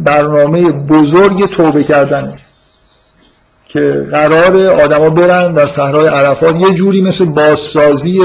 [0.04, 2.38] برنامه بزرگ توبه کردن
[3.68, 6.62] که قرار آدما برن در صحرای عرفات.
[6.62, 8.20] یه جوری مثل بازسازی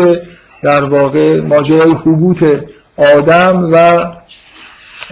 [0.63, 2.43] در واقع ماجرای حبوط
[2.97, 4.05] آدم و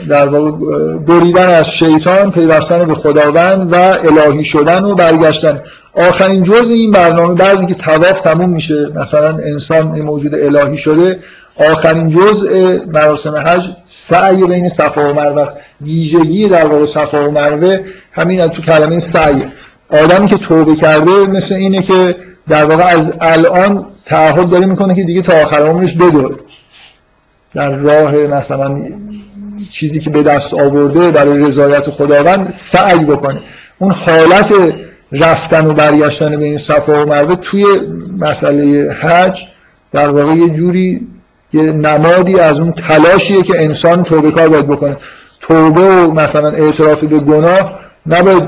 [0.09, 0.51] در واقع
[0.97, 5.61] بریدن از شیطان پیوستن به خداوند و الهی شدن و برگشتن.
[5.93, 11.19] آخرین جزء این برنامه بعد که تواف تموم میشه مثلا انسان موجود الهی شده
[11.71, 15.47] آخرین جزء مراسم حج سعی بین صفا و مروه
[15.81, 17.79] ویژگی در واقع صفا و مروه
[18.11, 19.45] همین تو کلمه سعی.
[19.89, 22.15] آدمی که توبه کرده مثل اینه که
[22.49, 26.35] در واقع از الان تعهد داره می‌کنه که دیگه تا آخر عمرش بدوره
[27.53, 28.81] در راه مثلا
[29.71, 33.41] چیزی که به دست آورده برای رضایت خداوند سعی بکنه.
[33.79, 34.53] اون حالت
[35.11, 37.65] رفتن و برگشتن به این صفا و مروه توی
[38.19, 39.39] مسئله حج
[39.93, 41.07] در واقع یه جوری
[41.53, 44.97] یه نمادی از اون تلاشیه که انسان توبه کار باید بکنه.
[45.39, 48.43] توبه و مثلا اعتراف به گناه نباید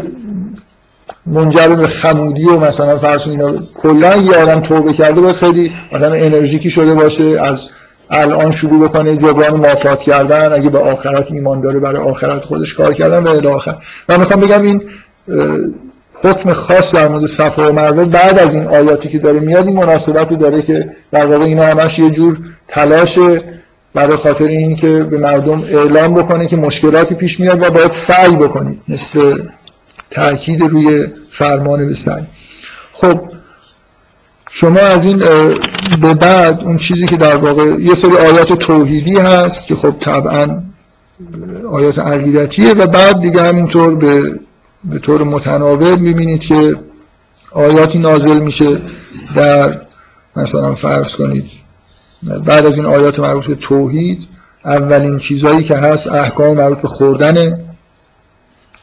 [1.26, 6.12] منجر به خمودی و مثلا فرض اینا کلا یه آدم توبه کرده باید خیلی آدم
[6.12, 7.70] انرژیکی شده باشه از
[8.10, 12.94] الان شروع بکنه جبران مافات کردن اگه به آخرت ایمان داره برای آخرت خودش کار
[12.94, 13.76] کردن و الی آخر.
[14.10, 14.82] من می‌خوام بگم این
[16.24, 19.76] حکم خاص در مورد صفا و مروه بعد از این آیاتی که داره میاد این
[19.76, 23.20] مناسبت رو داره که در واقع اینا همش یه جور تلاش
[23.94, 28.36] برای خاطر این که به مردم اعلام بکنه که مشکلاتی پیش میاد و باید سعی
[28.36, 29.42] بکنید مثل
[30.12, 32.24] تاکید روی فرمان به سعی.
[32.94, 33.22] خب
[34.50, 35.18] شما از این
[36.02, 40.64] به بعد اون چیزی که در واقع یه سری آیات توحیدی هست که خب طبعا
[41.72, 44.40] آیات عقیدتیه و بعد دیگه همینطور به
[44.84, 46.76] به طور متناوب می‌بینید که
[47.52, 48.82] آیاتی نازل میشه
[49.36, 49.82] در
[50.36, 51.46] مثلا فرض کنید
[52.46, 54.28] بعد از این آیات مربوط به توحید
[54.66, 57.60] اولین چیزهایی که هست احکام مربوط به خوردنه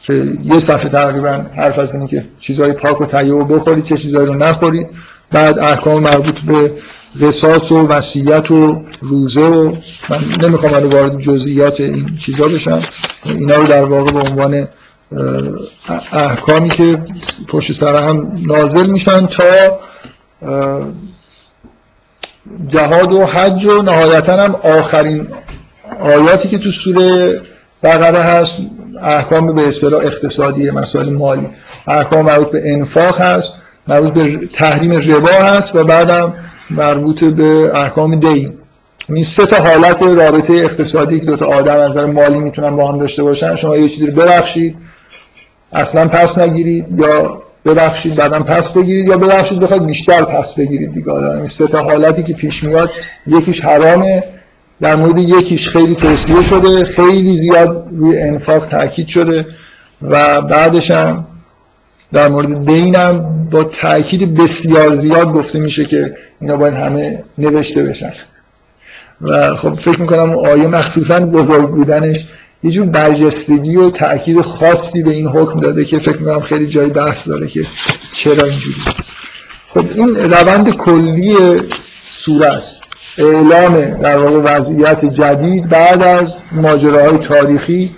[0.01, 4.27] که یه صفحه تقریبا حرف از اینه که چیزهای پاک و طیب بخورید چه چیزهایی
[4.27, 4.87] رو نخورید.
[5.31, 6.71] بعد احکام مربوط به
[7.21, 9.75] قصاص و وصیت و روزه و
[10.09, 12.81] من نمی‌خوام الان وارد جزئیات این چیزا بشم.
[13.25, 14.67] اینا رو در واقع به عنوان
[16.11, 16.97] احکامی که
[17.47, 19.79] پشت سر هم نازل میشن تا
[22.67, 25.27] جهاد و حج و نهایتا هم آخرین
[25.99, 27.41] آیاتی که تو سوره
[27.83, 28.57] بقره هست
[29.01, 31.49] احکام به اصطلاح اقتصادی مسائل مالی.
[31.87, 33.53] احکام مربوط به انفاق هست.
[33.87, 36.33] مربوط به تحریم ربا هست و بعدم
[36.69, 38.53] مربوط به احکام دین.
[39.09, 42.91] این سه تا حالت رابطه اقتصادی که دو تا آدم از نظر مالی می‌تونن با
[42.91, 44.75] هم داشته باشن شما یه چیزی رو ببخشید
[45.73, 51.13] اصلا پس نگیرید یا ببخشید بعدم پس بگیرید یا ببخشید بخواید بیشتر پس بگیرید دیگه.
[51.13, 52.91] این سه تا حالتی که پیش میاد
[53.27, 54.23] یکیش حرامه
[54.81, 59.45] در مورد یکیش خیلی توصیه شده خیلی زیاد روی انفاق تاکید شده
[60.01, 61.27] و بعدش هم
[62.13, 68.11] در مورد دینم با تاکید بسیار زیاد گفته میشه که اینا باید همه نوشته بشن.
[69.21, 72.25] و خب فکر می‌کنم آیه مخصوصا بزرگ بودنش
[72.63, 76.87] یه جور برجستگی و تأکید خاصی به این حکم داده که فکر می‌کنم خیلی جای
[76.87, 77.65] بحث داره که
[78.13, 78.81] چرا اینجوری.
[79.67, 81.35] خب این روند کلی
[82.09, 82.75] سوره است.
[83.17, 87.95] اعلام در واقع وضعیت جدید بعد از ماجراهای تاریخی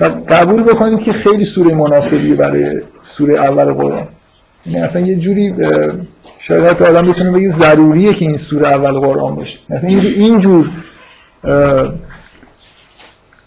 [0.00, 4.08] و قبول بکنید که خیلی سوره مناسبی برای سوره اول قرآن.
[4.66, 5.54] یعنی اصلا یه جوری
[6.38, 9.58] شاید حتی آدم بتونه بگه ضروریه که این سوره اول قرآن باشه.
[9.70, 10.70] مثلا اینجور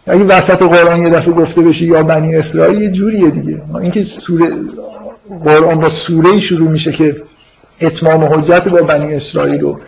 [0.07, 3.61] اگه وسط قرآن یه دفعه گفته بشه یا بنی اسرائیل یه جوریه دیگه.
[3.81, 4.49] اینکه سوره
[5.43, 7.21] قرآن با سوره شروع میشه که
[7.81, 9.79] اتمام حجت با بنی اسرائیل رو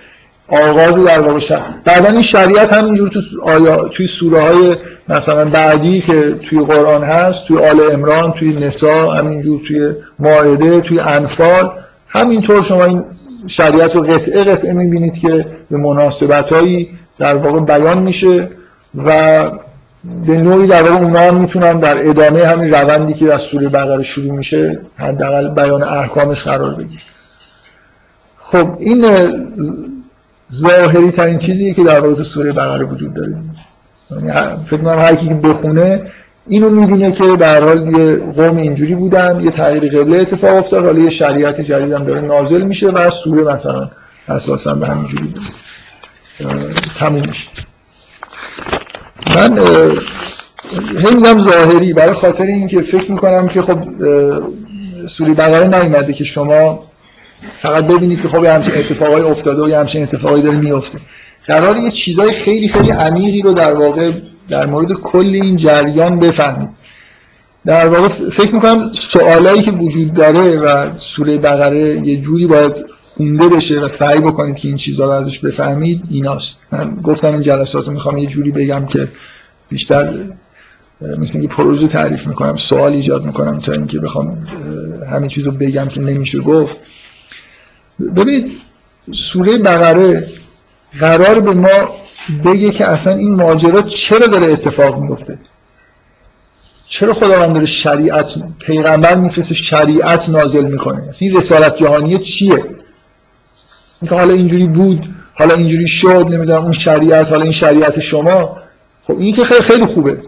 [0.47, 4.75] آغاز در واقع شد بعدا این شریعت همینجور تو آیا توی سوره های
[5.09, 10.99] مثلا بعدی که توی قرآن هست توی آل امران توی نسا همینجور توی ماعده توی
[10.99, 11.71] انفال
[12.07, 13.03] همینطور شما این
[13.47, 16.89] شریعت رو قطعه قطعه می‌بینید که به مناسبت هایی
[17.19, 18.49] در واقع بیان میشه
[19.05, 19.43] و
[20.27, 24.03] به نوعی در واقع اونا هم می‌تونن در ادامه همین روندی که از سوره بقره
[24.03, 27.01] شروع میشه حداقل بیان احکامش قرار بگیر
[28.37, 29.05] خب این
[30.55, 33.35] ظاهری ترین چیزیه که در واقع سوره بقره وجود داره.
[34.11, 36.11] یعنی فکر کنم هر کی که بخونه
[36.47, 40.99] اینو می‌بینه که در حال یه قوم اینجوری بودن یه تغییر قبله اتفاق افتاد حالا
[40.99, 43.89] یه شریعت جدید هم داره نازل میشه و سوره مثلا
[44.27, 45.33] اساسا به همین جوری
[46.99, 47.49] تموم میشه.
[49.35, 49.57] من
[50.97, 53.79] هم میگم ظاهری برای خاطر اینکه فکر می‌کنم که خب
[55.07, 56.83] سوری بقره نیومده که شما
[57.59, 60.99] فقط ببینید که خب همچین اتفاقای افتاده و همچین اتفاقایی داره میفته
[61.47, 64.11] قرار یه چیزای خیلی خیلی عمیقی رو در واقع
[64.49, 66.69] در مورد کل این جریان بفهمید.
[67.65, 73.47] در واقع فکر می‌کنم سوالایی که وجود داره و سوره بقره یه جوری باید خونده
[73.47, 76.57] بشه و سعی بکنید که این چیزها رو ازش بفهمید ایناست.
[76.71, 79.07] من گفتم این جلسات رو می‌خوام یه جوری بگم که
[79.69, 80.13] بیشتر
[81.01, 84.47] مثل اینکه پروژه تعریف می‌کنم سوال ایجاد می‌کنم تا اینکه بخوام
[85.11, 86.77] همین چیز رو بگم که نمیشه گفت.
[87.99, 88.61] ببینید
[89.13, 90.27] سوره بقره
[90.99, 91.89] قرار به ما
[92.45, 95.39] بگه که اصلا این ماجرا چرا داره اتفاق میفته
[96.87, 102.65] چرا خداوند داره شریعت پیغمبر میفرسته شریعت نازل می‌کنه؟ این رسالت جهانی چیه؟
[104.01, 108.57] اینکه حالا اینجوری بود حالا اینجوری شد نمی‌دونم اون شریعت حالا این شریعت شما؟
[109.03, 110.21] خب این که خیلی خیلی خوبه.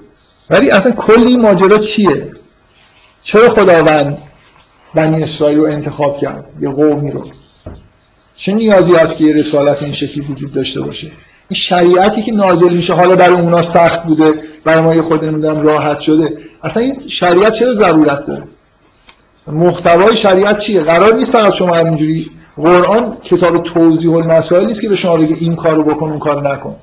[0.50, 2.32] ولی اصلا کلی ماجرا چیه؟
[3.24, 4.18] چرا خداوند
[4.96, 7.28] بنی اسرائیل رو انتخاب کرد؟ یه قومی رو.
[8.38, 11.08] چه نیازی هست که یه رسالت این شکلی وجود داشته باشه؟
[11.50, 14.34] این شریعتی که نازل میشه حالا برای اونا سخت بوده
[14.64, 16.38] برای ما یه خود نمی‌دونم راحت شده.
[16.64, 18.44] اصلا این شریعت چرا ضرورت داره؟
[19.48, 24.96] محتوای شریعت چیه؟ قرار نیست فقط شما همینجوری قرآن کتاب توضیح المسائل نیست که به
[24.96, 26.76] شما بگه این کارو بکن اون کارو نکن.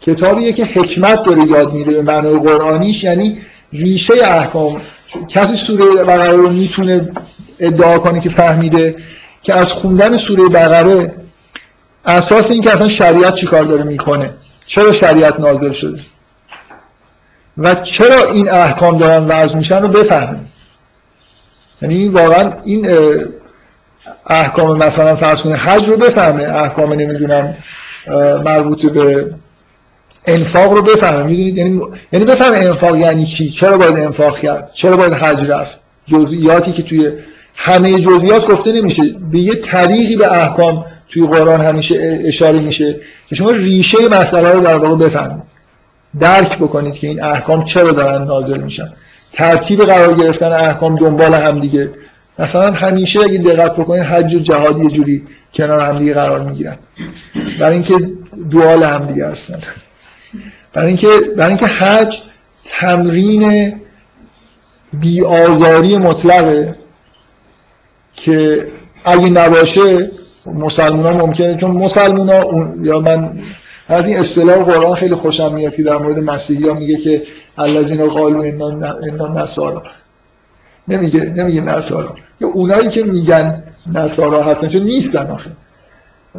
[0.00, 3.38] کتابیه که حکمت داره یاد میده به معنای قرآنیش یعنی
[3.72, 4.80] ریشه احکام.
[5.28, 7.10] کسی سوره بقره رو می‌تونه
[7.58, 8.96] ادعا کنه که فهمیده
[9.42, 11.14] که از خوندن سوره بقره
[12.04, 14.30] اساس این که اصلا شریعت چی کار داره می‌کنه؟
[14.66, 16.00] چرا شریعت نازل شده؟
[17.58, 20.52] و چرا این احکام دارن وضع میشن رو بفهمیم.
[21.82, 22.88] یعنی واقعا این
[24.26, 27.54] احکام مثلا فرض کنید حج رو بفهمه احکام نمی‌دونم
[28.44, 29.34] مربوط به
[30.26, 31.22] انفاق رو بفهمه.
[31.22, 31.80] می‌دونید؟ یعنی
[32.12, 36.82] یعنی بفهمه انفاق یعنی چی؟ چرا باید انفاق کرد؟ چرا باید حج رفت؟ جزئیاتی که
[36.82, 37.12] توی
[37.62, 39.02] همه جزئیات گفته نمیشه.
[39.32, 44.60] به یه طریقی به احکام توی قرآن همیشه اشاره میشه که شما ریشه مسئله رو
[44.60, 45.42] در واقع بفهمید.
[46.18, 48.92] درک بکنید که این احکام چرا دارن نازل میشن.
[49.32, 51.90] ترتیب قرار گرفتن احکام دنبال هم دیگه.
[52.38, 55.22] مثلا همیشه اگه دقت بکنید حج و جهاد یه جوری
[55.54, 56.76] کنار هم دیگه قرار می‌گیرن.
[57.60, 57.94] برای اینکه
[58.50, 59.58] دوال هم دیگه هستن.
[60.72, 62.18] برای اینکه برای اینکه حج
[62.64, 63.74] تمرین
[64.92, 66.74] بیآزاری مطلقه.
[68.14, 68.66] که
[69.04, 70.10] اگه نباشه
[70.46, 73.32] مسلمان ها ممکنه چون مسلمان ها یا من
[73.88, 77.22] از این اصطلاح قرآن خیلی خوشم میاد که در مورد مسیحی ها میگه که
[77.58, 79.82] الذین قالوا انا نصارا.
[80.88, 82.14] نمیگه نمیگه نصارا.
[82.40, 83.62] یا اونایی که میگن
[83.94, 85.50] نصارا هستن چون نیستن آخه.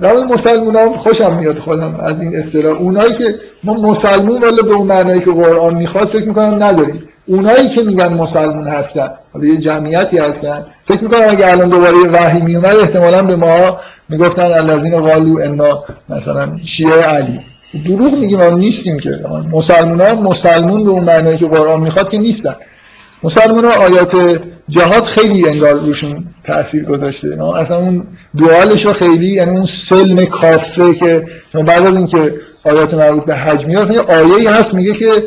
[0.01, 2.77] در مسلمان ها خوشم میاد خودم از این اصطلاح.
[2.77, 7.03] اونایی که ما مسلمون ولی به اون معنایی که قرآن می‌خواد فکر می‌کنم نداریم.
[7.27, 10.65] اونایی که میگن مسلمون هستن حالا یه جمعیتی هستن.
[10.85, 13.77] فکر می‌کنم اگه الان دوباره وحی میومد احتمالا به ما
[14.09, 17.39] می‌گفتن الذین قالو انا مثلا شیعه علی.
[17.85, 19.19] دروغ میگیم ما نیستیم که.
[19.51, 22.55] مسلمان ها مسلمون به اون معنایی که قرآن می‌خواد که نیستن.
[23.23, 27.43] مسلمان ها آیات جهاد خیلی انگار روشون تاثیر گذاشته.
[27.55, 28.07] اصلا اون
[28.37, 33.65] دوالش رو خیلی یعنی اون سلم کافه که بعد از اینکه آیات مربوط به حج
[33.65, 35.23] میاد یه آیه هست میگه که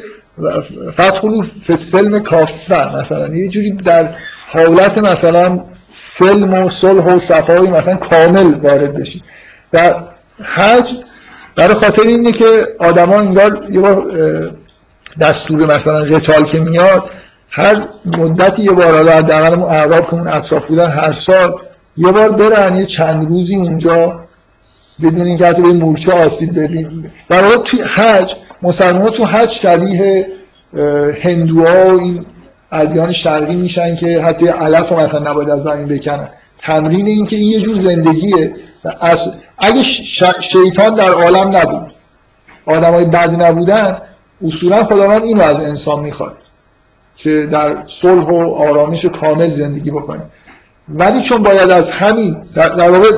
[0.91, 3.37] فتحلو فسلم کافه مثلا.
[3.37, 4.15] یه جوری در
[4.49, 5.61] حالت مثلا
[5.95, 9.23] سلم و صلح و صفایی مثلا کامل وارد بشی.
[9.73, 9.95] در
[10.43, 10.93] حج
[11.57, 14.05] برای خاطر اینه که آدما انگار یه بار
[15.21, 17.11] دستور مثلا قتال که میاد
[17.51, 21.55] هر مدتی یه بار حالا حداقل اون اعراب که اون اطراف بودن هر سال
[21.97, 24.21] یه بار برن یه چند روزی اونجا
[25.03, 27.59] بدون اینکه حتی به مورچه آسیب ببین برای
[27.95, 30.27] حج مسلمان تو حج شبیه
[31.23, 32.27] هندوها و این
[32.73, 36.29] ادیان شرقی میشن که حتی علف رو مثلا نباید از زمین بکنن.
[36.59, 38.55] تمرین این که این یه جور زندگیه.
[39.01, 39.83] از اگه
[40.41, 41.93] شیطان در عالم نبود
[42.67, 43.99] آدمای بد نبودن
[44.47, 46.37] اصولا خداوند اینو از انسان می‌خواد
[47.17, 50.23] که در صلح و آرامش کامل زندگی بکنه.
[50.89, 53.11] ولی چون باید از همین در واقع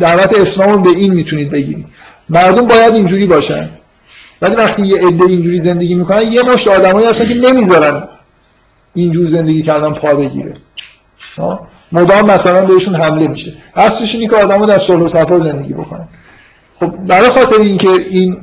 [0.00, 1.86] دعوت اسلام به این می‌تونید بگیرید.
[2.28, 3.70] مردم باید اینجوری باشن.
[4.42, 8.08] ولی وقتی یه عده اینجوری زندگی می‌کنن یه مشت آدمایی هستن که نمی‌ذارن
[8.94, 10.54] اینجور زندگی کردن پا بگیره.
[11.92, 13.52] مدام مثلا بهشون حمله میشه.
[13.74, 16.08] اصلش اینه که آدم‌ها در صلح و صفا زندگی بکنن.
[16.74, 18.36] خب برای خاطر اینکه این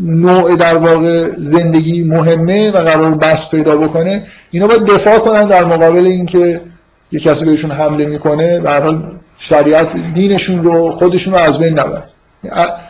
[0.00, 5.64] نوع در واقع زندگی مهمه و قرار بس پیدا بکنه اینا باید دفاع کنن در
[5.64, 6.60] مقابل اینکه
[7.12, 9.02] یه کسی بهشون حمله می‌کنه و حال
[9.38, 12.02] شریعت دینشون رو خودشون رو از بین نبر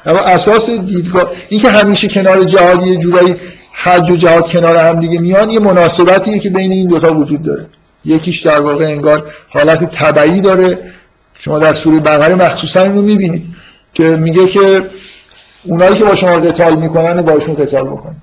[0.06, 3.36] اما اساس دیدگاه اینکه همیشه کنار جهادی یه جورایی
[3.72, 7.66] حج و جهاد کنار هم دیگه میان یه مناسبتیه که بین این دوتا وجود داره.
[8.04, 10.78] یکیش در واقع انگار حالت تبعی داره.
[11.34, 13.46] شما در سوره بقره مخصوصا اینو می‌بینید
[13.94, 14.90] که میگه که
[15.64, 18.22] اونایی که با شما قتال می‌کنن باشون قتال بکنید.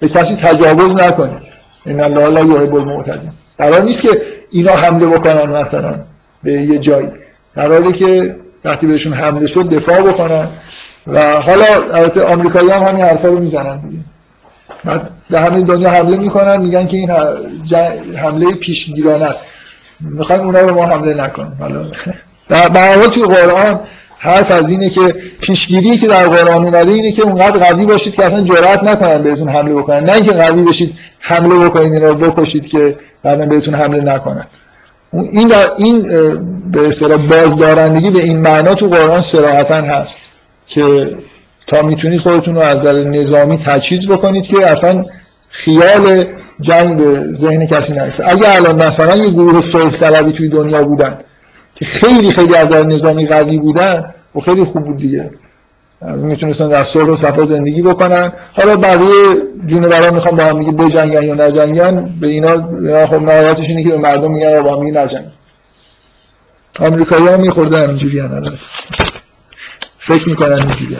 [0.00, 1.42] به کسی تجاوز نکنید.
[1.86, 3.30] این الله لا یحب المعتدین.
[3.58, 6.00] قرار نیست که اینا حمله بکنن مثلا
[6.42, 7.08] به یه جایی.
[7.54, 10.48] قراره که وقتی بهشون حمله شد دفاع بکنن.
[11.06, 14.02] و حالا البته آمریکایی هم همین حرفا رو می‌زنن دیگه.
[15.30, 17.10] در همه دنیا حمله می‌کنن میگن که این
[18.16, 19.44] حمله پیشگیرانه است.
[20.00, 21.56] می‌خوایم اونا رو ما حمله نکنیم.
[21.60, 21.90] حالا
[22.48, 23.80] در حال توی قرآن
[24.18, 28.24] حرف از اینه که پیشگیری که در قرآن اومده اینه که اونقدر قوی باشید که
[28.24, 30.04] اصلا جرأت نکنن بهتون حمله بکنن.
[30.04, 34.46] نه اینکه قوی بشید حمله بکنید اینا رو بکشید که بعدا بهتون حمله نکنن.
[35.14, 36.02] این این
[36.72, 40.20] به اصطلاح بازدارندگی به این معنا تو قرآن صراحتا هست
[40.66, 41.16] که
[41.66, 45.04] تا می‌تونید خودتون رو از نظر نظامی تجهیز بکنید که اصلا
[45.48, 46.24] خیال
[46.60, 48.28] جنگ به ذهن کسی نرسه.
[48.28, 51.18] اگه الان مثلا یه گروه صلح طلبی توی دنیا بودن
[51.74, 54.04] که خیلی خیلی از نظامی قوی بودن
[54.34, 55.30] و خیلی خوب بود دیگه.
[56.12, 58.32] می‌تونستن در صلح و صفا زندگی بکنن.
[58.52, 63.82] حالا بقیه برای می‌خوان با هم میگه بجنگن یا نجنگن به اینا خب نهایتش اینه
[63.82, 65.24] که به مردم میگن با هم میگه نجنگ.
[66.80, 68.22] آمریکایی ها میخوردن اینجوری
[69.98, 70.96] فکر می‌کنن اینجوری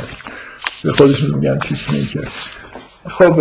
[0.85, 2.29] به خودشون میگن پیس میکر
[3.09, 3.41] خب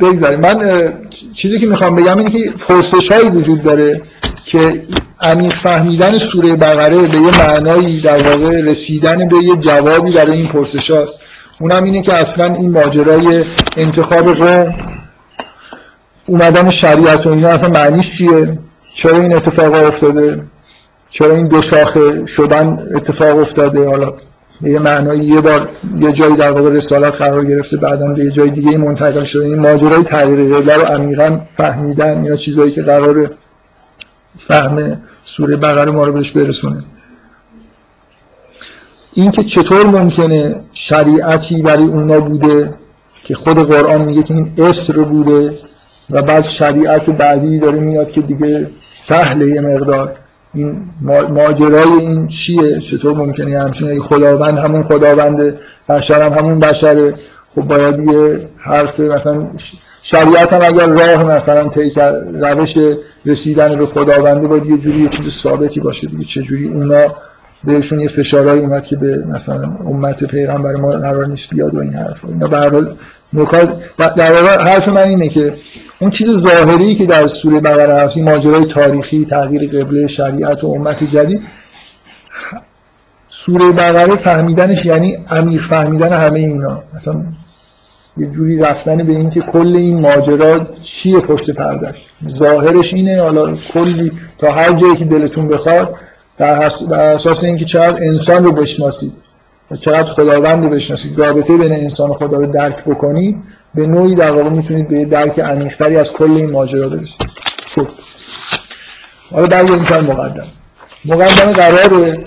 [0.00, 0.40] بگذاریم.
[0.40, 0.92] من
[1.34, 2.38] چیزی که می‌خوام بگم اینه که
[2.68, 4.02] پرسش هایی وجود داره
[4.44, 4.82] که
[5.20, 10.48] عمیق فهمیدن سوره بقره به یه معنایی در واقع رسیدن به یه جوابی برای این
[10.48, 11.14] پرسش هاست
[11.60, 13.44] اونم اینه که اصلا این ماجرای
[13.76, 14.74] انتخاب قوم
[16.26, 18.58] اومدن شریعت و اینا اصلا معنیش چیه؟
[18.94, 20.42] چرا این اتفاق افتاده؟
[21.10, 24.14] چرا این دو شاخه شدن اتفاق افتاده؟ حالا
[24.62, 28.50] یه معنایی یه بار یه جایی در واقع رسالت قرار گرفته بعدا به یه جای
[28.50, 29.44] دیگه منتقل شده.
[29.44, 33.30] این ماجرای تغییر قبله رو عمیقا فهمیدن یا چیزایی که قرار
[34.36, 36.84] فهم سوره بقره ما رو بهش برسونه.
[39.12, 42.74] این که چطور ممکنه شریعتی برای اونا بوده
[43.22, 45.58] که خود قرآن میگه که این اسر بوده
[46.10, 50.16] و بعد شریعت بعدی داره میاد که دیگه سهله یه مقدار
[50.54, 50.82] این
[51.30, 57.14] ماجرای این چیه؟ چطور ممکنه همچین اگه خداوند همون خداوند بشر هم همون بشره.
[57.50, 59.46] خب باید یه حرف مثلا
[60.02, 61.92] شریعت هم اگر راه مثلا طی
[62.32, 62.78] روش
[63.26, 66.24] رسیدن به خداونده باید یه جوری یه چیز ثابتی باشه دیگه.
[66.24, 67.14] چجوری اونا
[67.64, 71.94] بهشون یه فشارهایی اومد که به مثلا امت پیغمبر ما قرار نیست بیاد و این
[71.94, 72.70] حرف اینا به هر
[73.32, 73.78] نکات
[74.16, 75.54] در واقع حرف من اینه که
[76.00, 80.66] اون چیز ظاهری که در سوره بقره هست این ماجرای تاریخی تغییر قبله شریعت و
[80.66, 81.40] امت جدید
[83.30, 86.82] سوره بقره فهمیدنش یعنی عمیق فهمیدن همه اینا.
[86.94, 87.22] مثلا
[88.16, 91.96] یه جوری رفتن به اینکه کل این ماجرا چیه پشت پردش؟
[92.28, 95.94] ظاهرش اینه حالا کلی تا هر جایی که دلتون بخواد
[96.38, 99.12] در اساس اینکه چقدر انسان رو بشناسید.
[99.76, 101.18] چقدر خداوند رو بشناسید.
[101.18, 103.36] رابطه بین انسان و خدا رو درک بکنید
[103.74, 107.30] به نوعی در واقع می‌تونید به درک عمیق‌تری از کل این ماجرا برسید.
[107.74, 107.88] خب
[109.30, 110.46] حالا برگردیم سر مقدم
[111.04, 111.52] مقدمه.
[111.52, 112.18] قراره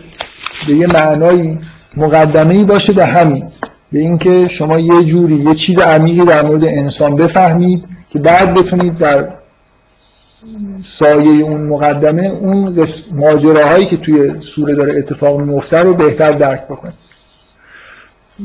[0.68, 1.60] به یه معنایی
[1.98, 3.52] مقدمه ای باشه به همین
[3.92, 8.98] به اینکه شما یه جوری یه چیز عمیقی در مورد انسان بفهمید که بعد بتونید
[8.98, 9.30] در
[10.84, 17.11] سایه اون مقدمه اون ماجراهایی که توی سوره داره اتفاق میفته رو بهتر درک بکنید.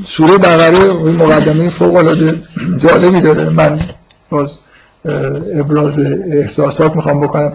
[0.05, 2.35] سوره بقره مقدمه فوق العاده
[2.77, 3.51] جالبی داره.
[3.51, 3.81] من
[4.31, 4.59] باز
[5.55, 5.99] ابراز
[6.33, 7.53] احساسات می‌خوام بکنم.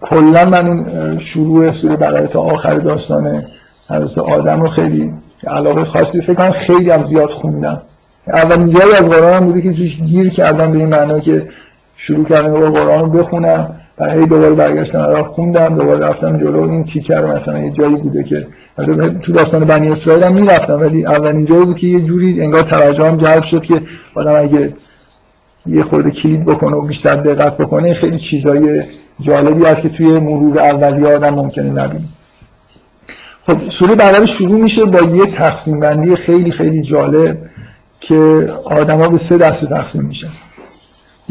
[0.00, 3.42] کلا من اون شروع سوره بقره تا آخر داستان
[3.90, 5.12] حضرت آدم رو خیلی
[5.46, 7.82] علاقه خاصی فکر کنم خیلی هم زیاد خوندم.
[8.26, 11.48] اولین جایی از قرآن هم بوده که توش گیر کردم به این معنا که
[11.96, 13.79] شروع کردم با قرآن رو بخونم.
[14.00, 16.60] و هی دوباره برگشتم را خوندم دوباره رفتم جلو.
[16.60, 18.46] این تیکر مثلا یه جایی بوده که
[19.20, 23.16] تو داستان بنی اسرائیل هم می‌رفتم ولی اولین جایی بود که یه جوری انگار توجهم
[23.16, 23.82] جلب شد که
[24.14, 24.72] آدم اگه
[25.66, 28.82] یه خورده کلید بکنه و بیشتر دقت بکنه خیلی چیزای
[29.20, 32.04] جالبی هست که توی مرور اولی آدم ممکنه نبینه.
[33.42, 37.38] خب سوره بقره شروع میشه با یه تقسیم بندی خیلی خیلی جالب
[38.00, 40.30] که آدما به سه دسته تقسیم میشن.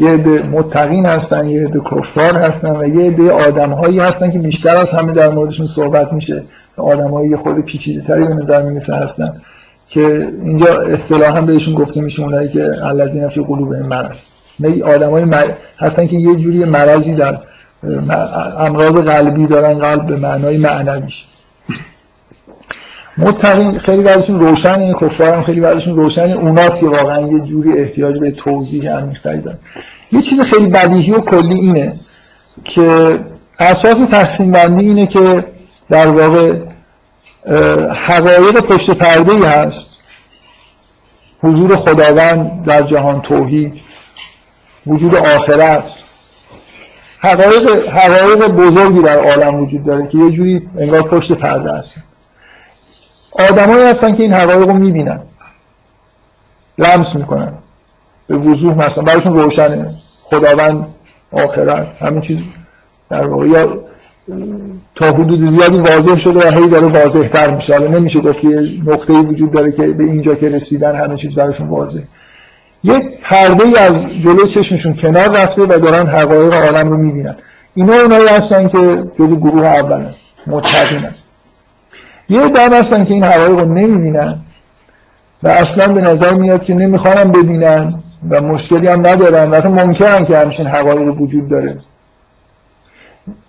[0.00, 4.76] یه عده متقین هستن یه عده کفار هستن و یه عده آدمهایی هستن که بیشتر
[4.76, 6.44] از همه در موردشون صحبت میشه.
[6.76, 9.32] آدمایی خود پیچیده تری به نظر می‌رسه هستن
[9.86, 14.18] که اینجا اصطلاحا بهشون گفته میشه اونایی که الذین فی قلوبهم مرض.
[14.60, 15.44] نه آدمای مر...
[15.78, 17.38] هستن که یه جوری مرضی در
[18.58, 21.24] امراض قلبی دارن قلب به معنای معنویش.
[23.20, 26.34] متقین خیلی بعدشون روشنه کفار هم خیلی بعدشون روشنه.
[26.34, 29.58] اوناست که واقعا یه جوری احتیاج به توضیح عمیق‌تری دارن.
[30.12, 31.94] یه چیز خیلی بدیهی و کلی اینه
[32.64, 33.18] که
[33.58, 35.44] اساس تقسیم بندی اینه که
[35.88, 36.54] در واقع
[37.92, 39.90] حقایق پشت پرده ای هست.
[41.42, 43.72] حضور خداوند در جهان توحید
[44.86, 45.84] وجود آخرت.
[47.18, 52.09] حقایق, حقایق بزرگی در عالم وجود داره که یه جوری انگار پشت پرده هست.
[53.32, 55.20] آدمایی هستن که این حقایق رو می‌بینن.
[56.78, 57.52] لمس می‌کنن.
[58.26, 59.94] به وضوح مثلا براشون روشنه.
[60.22, 60.86] خداوند
[61.32, 61.86] آخرت.
[62.00, 62.38] همین چیز
[63.10, 63.46] در واقع.
[63.46, 63.84] یا
[64.94, 67.72] تا حدود زیادی واضح شده و هی داره واضح تر میشه.
[67.72, 71.68] حالا نمیشه گفت یه نقطه وجود داره که به اینجا که رسیدن همه چیز براشون
[71.68, 72.00] واضح
[72.84, 73.94] یه پرده از
[74.24, 77.36] جلو چشمشون کنار رفته و دارن حقایق عالم رو می‌بینن.
[77.74, 78.78] اینا اونایی هستن که
[79.18, 80.14] جلو گروه اولن.
[80.46, 81.14] متقینن
[82.30, 84.38] یه دم هستن که این حقایق رو نمی‌بینن
[85.42, 87.94] و اصلا به نظر میاد که نمی‌خوانم ببینن
[88.30, 91.78] و مشکلی هم ندارن و اصلا ممکنن که همچین حقایق وجود داره.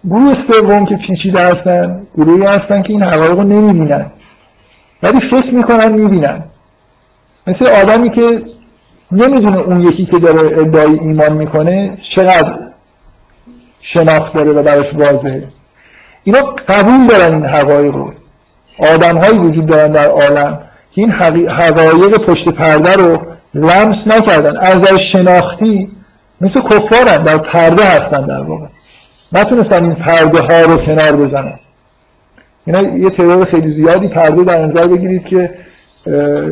[0.04, 4.06] گروه سوم که پیچیده هستن گروهی هستن که این حقایق رو نمی‌بینن.
[5.04, 6.44] ولی فکر می‌کنن می‌بینن.
[7.48, 8.44] مثل آدمی که
[9.12, 12.60] نمی‌دونه اون یکی که داره ادعای ایمان می‌کنه چقدر
[13.80, 15.48] شناخت داره و براش واضحه.
[16.24, 18.14] اینا قبول دارن این حقایق رو.
[18.80, 20.60] آدم هایی وجود دارن در عالم
[20.92, 21.12] که این
[21.50, 23.22] حقایق پشت پرده رو
[23.54, 24.58] لمس نکردن.
[24.58, 25.90] از شناختی
[26.42, 28.66] مثل کفارن در پرده هستن در واقع.
[29.34, 31.60] نتونستن این پرده ها رو کنار بزنن.
[32.66, 35.54] اینا یه تعداد خیلی زیادی پرده در نظر بگیرید که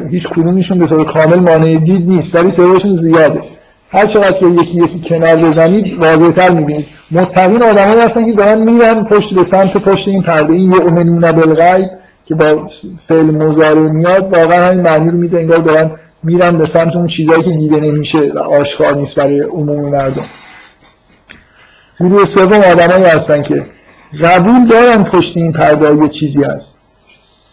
[0.10, 3.42] هیچ کدومشون به طور کامل مانع دید نیست ولی تعدادشون زیاده.
[3.92, 6.86] هر چقدر که یکی یکی کنار بزنید واضحتر می‌بینید.
[7.12, 10.54] متقین آدمایی هستن که دارن میرن پشت به سمت پشت این پرده.
[10.54, 11.90] این یه امنون بالغیب
[12.30, 12.70] که با
[13.08, 15.92] فعل مضارع میاد واقعا همین معنی رو میده انگار دارن
[16.24, 20.26] میرن به سمت اون چیزایی که دیده نمیشه و آشکار نیست برای عموم مردم.
[22.00, 23.66] گروه سوم آدمایی هستن که
[24.22, 26.78] قبول دارن پشت این پرده یه چیزی هست.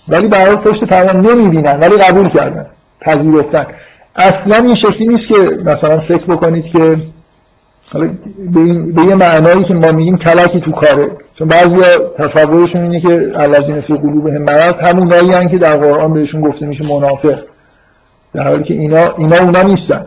[0.09, 2.66] ولی برای پشت پرده نمی‌بینن ولی قبول کردن
[3.01, 3.66] پذیرفتن.
[4.16, 6.97] اصلا این شکلی نیست که مثلا فکر بکنید که
[7.93, 11.76] به, این، به یه معنایی که ما میگیم کلکی تو کاره چون بعضی
[12.18, 16.84] تصورشون اینه که الذین فی قلوبهم مرض همون نایی که در قرآن بهشون گفته میشه
[16.84, 17.38] منافق.
[18.34, 20.06] در حالی که اینا اینا اونا نیستن.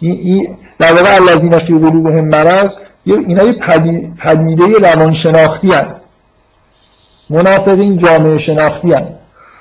[0.00, 2.70] این, این در واقع الذین فی قلوبهم مرض
[3.06, 3.52] اینا یه
[4.22, 5.94] پدیده روانشناختی هن.
[7.30, 9.06] منافقین جامعه شناختی هن.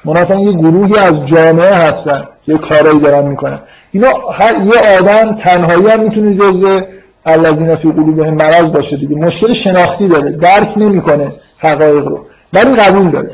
[0.05, 3.59] منافقین یه گروهی از جامعه هستن یه کارایی دارن می‌کنن.
[3.91, 6.81] اینا هر یه آدم تنهایی هم می‌تونه جزء
[7.25, 9.15] الذین فی قلوبهم مرض باشه دیگه.
[9.15, 10.31] مشکل شناختی داره.
[10.31, 12.25] درک نمی‌کنه حقایق رو.
[12.53, 13.31] ولی قبول داره.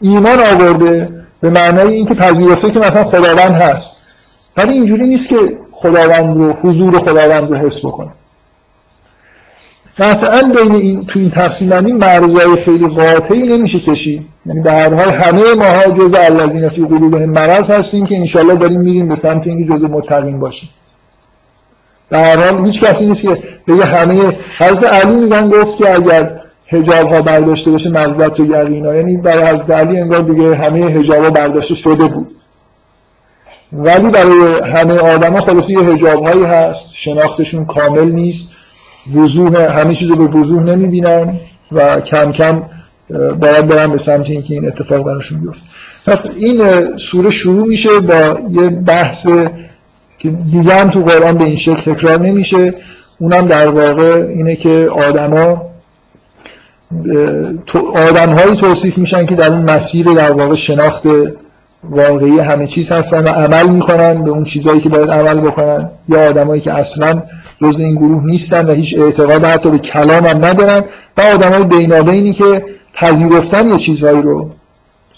[0.00, 1.08] ایمان آورده
[1.40, 3.96] به معنای اینکه پذیرفته که مثلا خداوند هست.
[4.56, 5.36] ولی اینجوری نیست که
[5.72, 8.10] خداوند رو حضور خداوند رو حس بکنه.
[9.98, 14.26] قطعا بین این تو این تقسیم بندی مرزای خیلی قاطعی نمیشه کشید.
[14.46, 18.80] یعنی به هر حال همه ماها جزء الذین فی قلوبهم مرض هستیم که انشالله داریم
[18.80, 20.70] میریم به سمت اینکه جزء متقین باشیم.
[22.12, 27.08] در حال هیچ کسی نیست که بگه همه حضرت علی میگن گفت که اگر هجاب
[27.08, 28.94] ها برداشته بشه مزدت و یقینا.
[28.94, 32.26] یعنی برای حضرت علی انگار دیگه همه هجاب ها برداشته شده بود.
[33.72, 38.48] ولی برای همه آدم ها خلاص یه هجاب هایی هست شناختشون کامل نیست
[39.14, 41.40] وضوح همه چیز رو به وضوح نمی‌بینن
[41.72, 42.62] و کم کم
[43.40, 45.62] باید برن به سمت اینکه این اتفاق براشون بیفته.
[46.06, 49.26] پس این سوره شروع میشه با یه بحث
[50.22, 52.74] که دیگه هم تو قرآن به این شکل تکرار نمیشه.
[53.18, 55.62] اونم در واقع اینه که آدما
[57.94, 61.02] آدم هایی توصیف میشن که در اون مسیر در واقع شناخت
[61.90, 65.90] واقعی همه چیز هستن و عمل می‌کنن به اون چیزهایی که باید عمل بکنن.
[66.08, 67.22] یا آدمایی که اصلا
[67.62, 70.84] جز این گروه نیستن و هیچ اعتقاد حتی به کلام هم ندارن
[71.16, 74.50] و آدمای بینابینی که پذیرفتن یه چیزهایی رو.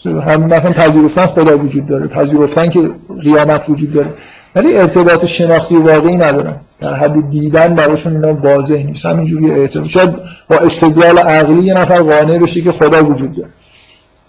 [0.04, 2.90] هم مثلا پذیرفتن خدا وجود داره پذیرفتن که
[3.22, 4.14] قیامت وجود داره.
[4.54, 6.56] ولی ارتباط شناختی واقعی ندارن.
[6.80, 9.06] در حد دیدن براشون اینا واضح نیست.
[9.06, 10.10] همینجوری اعتباط شاید
[10.48, 13.48] با استدلال عقلی یه نفر قانع بشه که خدا وجود داره.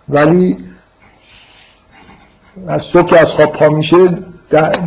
[0.10, 0.58] ولی
[2.68, 3.98] از صبح که از خواب پا میشه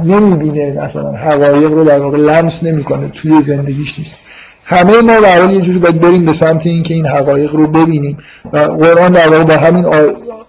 [0.05, 3.09] نمی‌بینه مثلا حقایق رو در واقع لمس نمی‌کنه.
[3.09, 4.16] توی زندگیش نیست.
[4.65, 8.19] همه ما در یه جوری باید بریم به سمت اینکه این حقایق رو ببینیم.
[8.52, 9.85] و قرآن در واقع با همین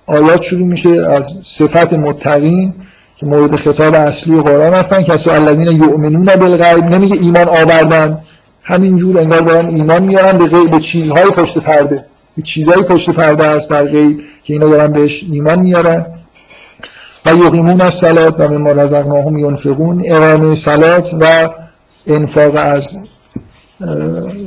[0.08, 2.74] آیات شروع میشه از صفت متقین.
[3.20, 8.22] که مورد خطاب اصلی قرآن هستن کسی الذین یؤمنون بالغیب نمیگه ایمان آوردن.
[8.64, 12.06] همینجور انگار دارن ایمان میارن به غیب چیزهای پشت پرده.
[12.38, 16.06] به چیزهای پشت پرده هست در غیب که اینا دارن بهش ایمان میارن.
[17.26, 20.04] و یقیمون از سلات و به ما رزقناهم ینفقون.
[20.06, 21.50] اقامه سلات و
[22.08, 22.88] انفاق از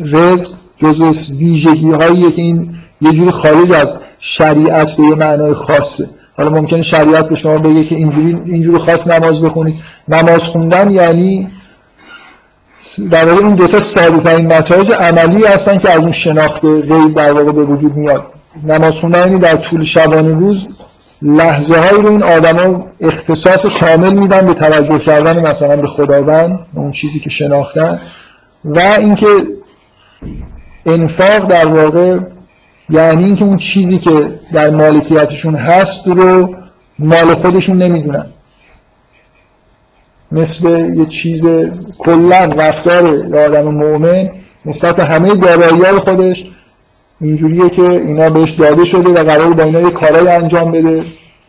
[0.04, 6.04] رزق جزء ویژگی هایی که این یه جوری خارج از شریعت به یه معنای خاصه.
[6.36, 9.74] حالا ممکنه شریعت به شما بگه که اینجوری اینجوری خاص نماز بخونید.
[10.08, 11.50] نماز خوندن یعنی
[13.10, 17.32] در واقع این دوتا ساده این نتایج عملی هستن که از اون شناخت غیب در
[17.32, 18.26] واقع به وجود میاد.
[18.64, 20.66] نماز خوندن یعنی در طول شبانه روز
[21.22, 26.92] لحظه های رو این آدما اختصاص کامل میدن به توجه کردن مثلا به خداوند اون
[26.92, 28.00] چیزی که شناختن
[28.64, 29.26] و اینکه
[30.86, 32.18] انفاق در واقع
[32.92, 36.54] یعنی اینکه اون چیزی که در مالکیتشون هست رو
[36.98, 38.26] مال خودشون نمی‌دونن.
[40.32, 41.46] مثل یه چیز
[41.98, 43.06] کلا رفتار
[43.46, 44.30] آدم مؤمن
[44.66, 46.46] نسبت همه دارایی خودش
[47.20, 51.04] اینجوریه که اینا بهش داده شده و قرار با اینا یه کارایی انجام بده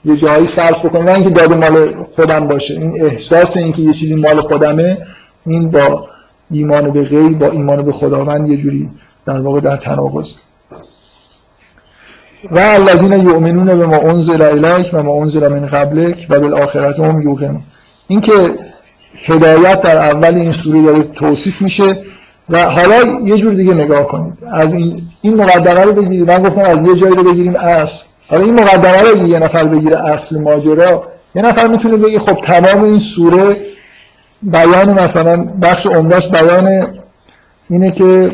[0.05, 1.01] یه جایی صرف بکنه.
[1.01, 2.73] نه اینکه داده مال خودم باشه.
[2.73, 4.97] این احساس اینکه یه چیزی مال خودمه
[5.45, 6.07] این با
[6.51, 8.91] ایمان به غیب با ایمان به خداوند یه جوری
[9.25, 10.33] در واقع در تناقض.
[12.51, 17.21] و الذین یؤمنون به ما انزل الیک و ما انزل من قبلک و بالآخرت هم
[17.21, 17.61] یوقنون.
[18.07, 18.33] این که
[19.25, 21.97] هدایت در اول این سوره داره توصیف میشه
[22.49, 24.33] و حالا یه جور دیگه نگاه کنید.
[24.51, 26.31] از این این مقدمه رو بگیرید.
[26.31, 28.05] من گفتم از یه جایی رو بگیریم اصل.
[28.27, 31.03] حالا این مقدمه رو یه نفر بگیره اصل ماجرا
[31.35, 33.57] یه نفر می‌تونه بگه خب تمام این سوره
[34.41, 36.87] بیان مثلا بخش عمدهش بیان
[37.69, 38.31] اینه که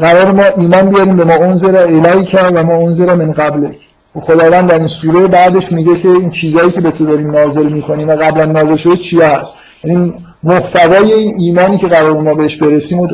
[0.00, 3.76] قرار ما ایمان بیاریم به ما انزل الیک و ما انزل من قبلک.
[4.16, 7.68] و خداوند در این سوره بعدش میگه که این چیزایی که به تو داریم نازل
[7.68, 9.54] می‌کنیم و قبلا نازل شده چی هست؟
[9.84, 13.08] یعنی محتوای این ایمانی که قرار ما بهش برسیم و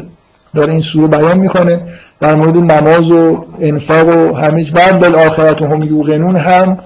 [0.55, 1.83] داره این سوره بیان می‌کنه.
[2.21, 6.79] در مورد نماز و انفاق و همه بعد بل آخرت هم یوقنون هم.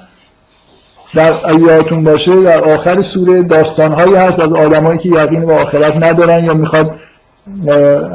[1.14, 6.44] در ایاتون باشه در آخر سوره داستانهایی هست از آدمایی که یقین به آخرت ندارن
[6.44, 6.90] یا می‌خواد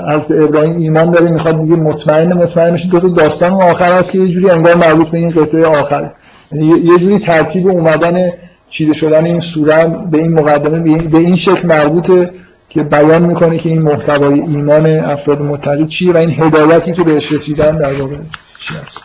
[0.08, 4.28] از ابراهیم ایمان داره می‌خواد میگه مطمئن مطمئن دو تا داستان آخر هست که یه
[4.28, 6.12] جوری انگار مربوط به این قطعه آخر
[6.52, 8.32] یعنی یه جوری ترتیب اومدن
[8.70, 12.32] چیده شدن این سوره به این مقدمه به این شکل مربوطه
[12.70, 17.32] که بیان می‌کنه که این محتوای ایمان افراد متقی چیه و این هدایتی که بهش
[17.32, 18.16] رسیدن در واقع
[18.60, 19.02] چی هست.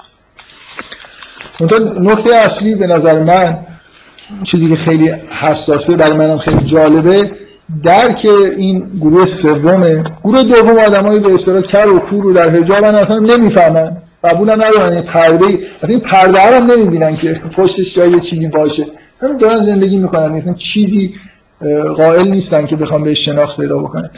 [2.00, 3.58] نکته اصلی به نظر من
[4.44, 7.30] چیزی که خیلی حساسه برای منم خیلی جالبه
[7.84, 8.26] درک
[8.56, 10.04] این گروه سومه.
[10.24, 13.96] گروه دوم آدمایی به اصطلاح کر و کور رو در حجابن اصلا نمی‌فهمن.
[14.24, 14.92] قبول ندارن.
[14.92, 15.44] این پرده
[15.82, 18.86] اصلا این پرده هم نمی‌بینن که پشتش جای چیزی باشه.
[19.22, 20.32] همین دارن زندگی می‌کنن.
[20.32, 21.14] مثلا چیزی
[21.96, 24.10] قائل نیستن که بخوام به شناخت پیدا بکنن.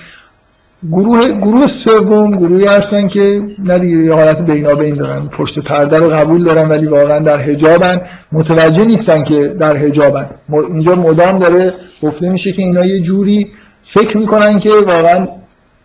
[0.88, 5.28] گروه گروه سوم گروهی هستن که نه دیگه یه حالت بینابین دارن.
[5.28, 8.00] پشت پرده رو قبول دارن ولی واقعا در حجابن.
[8.32, 10.26] متوجه نیستن که در حجابن.
[10.52, 13.48] اینجا مدام داره گفته میشه که اینا یه جوری
[13.82, 15.28] فکر می‌کنن که واقعا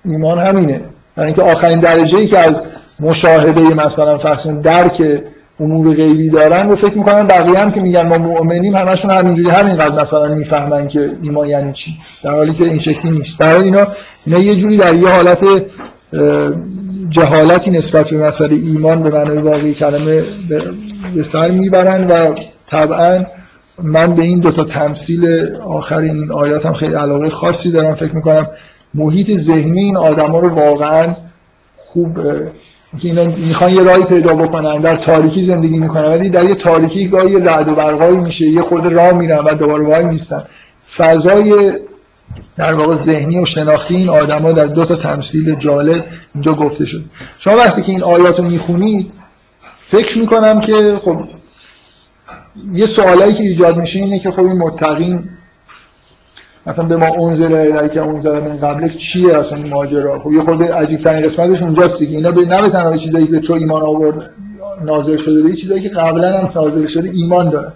[0.05, 0.81] ایمان همینه.
[1.17, 2.63] یعنی که آخرین درجه ای که از
[2.99, 5.21] مشاهده مثلا فرض درک
[5.59, 10.01] امور غیبی دارن و فکر می‌کنن بقیه هم که میگن ما مؤمنیم همشون همینجوری همینقدر
[10.01, 11.91] مثلا می‌فهمن که ایمان یعنی چی.
[12.23, 13.39] در حالی که این شکلی نیست.
[13.39, 13.87] در اینا
[14.25, 15.45] اینا یه جوری در یه حالت
[17.09, 20.23] جهالتی نسبت به مسئله ایمان به معنای واقعی کلمه
[21.15, 22.33] به سر می‌برن و
[22.67, 23.23] طبعا
[23.83, 27.93] من به این دوتا تمثیل آخر این آیات هم خیلی علاقه خاصی دارم.
[27.93, 28.47] فکر می‌کنم
[28.93, 31.15] محیط ذهنی این آدما رو واقعا
[31.75, 32.19] خوب
[33.01, 37.31] اینا می‌خوان یه راهی پیدا بکنن در تاریکی زندگی می‌کنن ولی در یه تاریکی گاهی
[37.31, 40.43] یه رعد و برقایی میشه یه خود راه میرن و دوباره وای میستن.
[40.97, 41.73] فضای
[42.57, 47.03] در واقع ذهنی و شناختی این آدما در دو تا تمثیل جالب اینجا گفته شد.
[47.39, 49.11] شما وقتی که این آیات رو می‌خونید
[49.87, 51.17] فکر می‌کنم که خب
[52.73, 55.29] یه سوالایی که ایجاد میشه اینه که خب این متقین
[56.67, 60.73] مثلا به ما انزل که انزل من قبل چیه اصلا این ماجرا؟ خب یه خورده
[60.73, 62.17] عجیب ترین قسمتش اونجاست دیگه.
[62.17, 64.29] اینا به نه به تنها چیزایی که تو ایمان آورد
[64.83, 67.73] نازل شده به چیزایی که قبلا هم نازل شده ایمان دارن.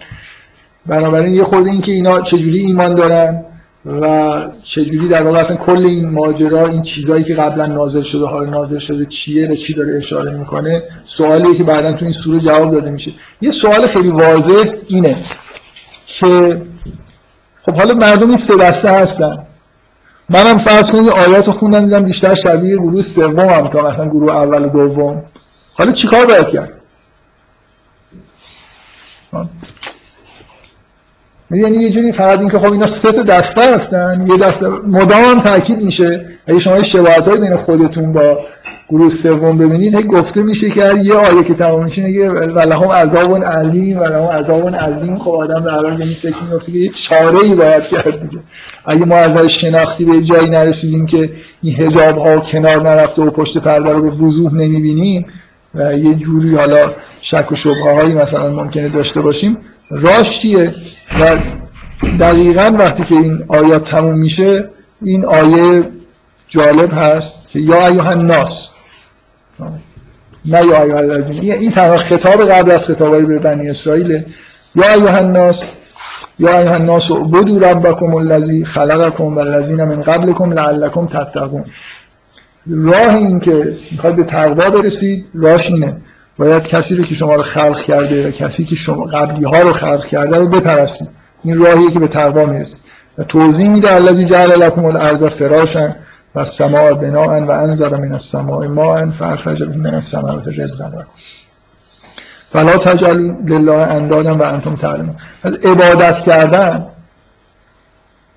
[0.86, 3.46] بنابراین یه خورده این که اینا چجوری ایمان دارن
[3.86, 8.50] و چجوری در واقع اصلا کل این ماجرا این چیزایی که قبلا نازل شده حال
[8.50, 12.72] نازل شده چیه به چی داره اشاره می‌کنه سوالی که بعدا تو این سوره جواب
[12.72, 13.12] داده میشه.
[13.42, 15.18] یه سوال خیلی واضح اینه
[16.06, 16.62] که
[17.62, 19.46] خب حالا مردم این سه دسته هستن.
[20.30, 24.66] منم فرض کنید آیات خوندم دیدم بیشتر شبیه گروه سوم هم که مثلا گروه اول
[24.66, 25.24] و دوم.
[25.74, 26.74] حالا چیکار باید کرد؟
[31.52, 35.82] یعنی یه جوری فقط اینکه خب اینا سه تا دسته هستن یه دسته مدام تاکید
[35.82, 36.26] میشه.
[36.48, 38.40] اگه شما شباهت بین خودتون با
[38.90, 43.44] گروه سوم ببینید هی گفته میشه که یه آیه که تمام میشه میگه ولهم عذاب
[43.44, 45.18] علیم ولهم عذاب عظیم.
[45.18, 48.44] خب آدم در حال این فکر میفته که یه چاره ای باید کرد دیگه.
[48.86, 51.30] اگه ما از شناختی به جایی نرسیدیم که
[51.64, 55.26] این حجاب ها کنار نرفته و پشت پرده رو به وضوح نمی‌بینیم
[55.76, 59.58] و یه جوری حالا شک و شبهه هایی مثلا ممکنه داشته باشیم
[59.92, 60.76] راش چیه
[61.20, 61.38] و
[62.20, 64.70] دقیقا وقتی که این آیات تموم میشه
[65.02, 65.84] این آیه
[66.48, 68.70] جالب هست که یا ایوه الناس
[70.46, 74.24] نه یا ایوه الذین این تنها خطاب قبل از خطابای به بنی اسرائیل
[74.76, 75.64] یا ایوه الناس
[76.40, 81.66] یا ایوه الناس بدو ربکم الذی خلقکم والذین من قبلکم لعلکم تتقون.
[82.68, 86.02] راه این که می‌خواد به تقوا برسید راهش اینه
[86.40, 89.74] باید کسی رو که شما رو خلق کرده و کسی که شما قبلی ها رو
[89.74, 91.10] خلق کرده رو بپرستید.
[91.44, 92.80] این راهیه که به تقوا می‌رسید.
[93.18, 95.96] و توضیح میده الذی جعل لكم الارض فراشا
[96.36, 101.06] و السماء بناء و انزل من السماء ماء فاخرج من الثمرات رزقا
[102.54, 105.16] فلا تجعلوا لله اندادا و انتم تعلمون.
[105.44, 106.86] از عبادت کردن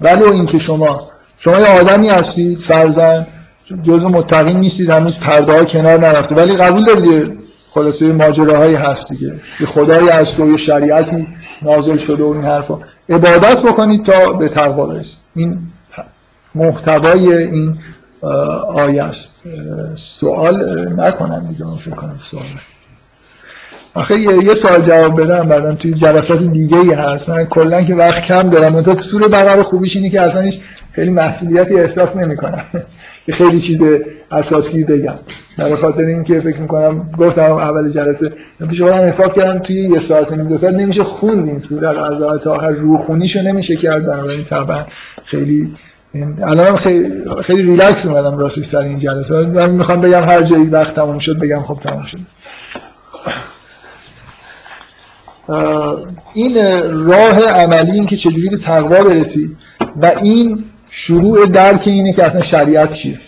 [0.00, 3.26] ولی اینکه شما شما یه آدمی هستید فرزن
[3.82, 7.41] جزء متقین نیستید هنوز پرده ها کنار نرفته ولی قبول دارید
[7.74, 9.34] خلاصه ماجراهایی هست دیگه.
[9.60, 11.28] یه خدایی هست و یه شریعتی
[11.62, 12.78] نازل شده و این حرفا.
[13.08, 15.18] عبادت بکنید تا به تقوا برسید.
[15.34, 15.58] این
[16.54, 17.78] محتوای این
[18.74, 19.40] آیه است.
[19.94, 22.42] سوال نکنم دیگه من فکر کنم سوال
[23.94, 27.28] آخه یه سوال جواب بدم بعدم توی جلسات دیگه ای هست.
[27.28, 28.72] من کلا که وقت کم دارم.
[28.72, 30.50] منتها سور بقره خوبیش اینه که اصلا
[30.92, 32.64] خیلی مسئولیتی احساس نمی‌کنم.
[33.26, 33.80] که خیلی چیز
[34.30, 35.18] اساسی بگم.
[35.58, 38.32] در خاطر اینکه فکر می‌کنم گفتم اول جلسه
[38.70, 42.40] پیش خودم حساب کردم توی یه ساعت نیم دو ساعت نمیشه خوند این سوره از
[42.40, 44.84] تا آخر روخونیشو نمیشه کرد بنابراین طبعا
[45.24, 45.74] خیلی
[46.42, 47.08] الان خیلی,
[47.42, 49.46] خیلی ریلکس اومدم راستش سر این جلسه.
[49.46, 52.18] من می‌خوام بگم هر جایی وقت تموم شد بگم خب تموم شد.
[56.34, 56.56] این
[57.06, 59.56] راه عملی این که چجوری به تقوا برسی
[60.02, 63.18] و این شروع درک اینه که اصلا شریعت چیه؟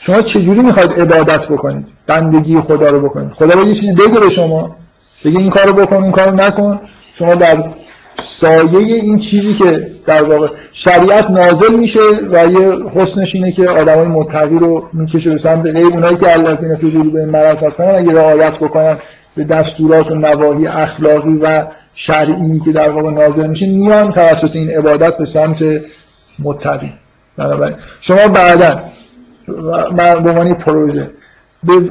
[0.00, 3.32] شما چجوری می‌خواید عبادت بکنید؟ بندگی خدا رو بکنید.
[3.32, 4.76] خدا باید یه چیزی بگه به شما.
[5.24, 6.80] بگه این کارو بکن اون کارو نکن.
[7.14, 7.64] شما در
[8.24, 12.00] سایه این چیزی که در واقع شریعت نازل میشه
[12.30, 17.12] و یه حسنش اینه که آدمای متقی رو می‌کشه به سمت غیر اونایی که الذین
[17.12, 18.98] به مرض هستن اگه رعایت بکنن
[19.36, 21.64] به دستورات و نواهی اخلاقی و
[21.96, 25.64] شرعی که در واقع نازل میشه میان توسط این عبادت به سمت
[26.38, 26.92] متقی
[27.36, 28.82] بنابراین شما بعدا
[29.96, 31.10] به عنوان پروژه
[31.64, 31.90] به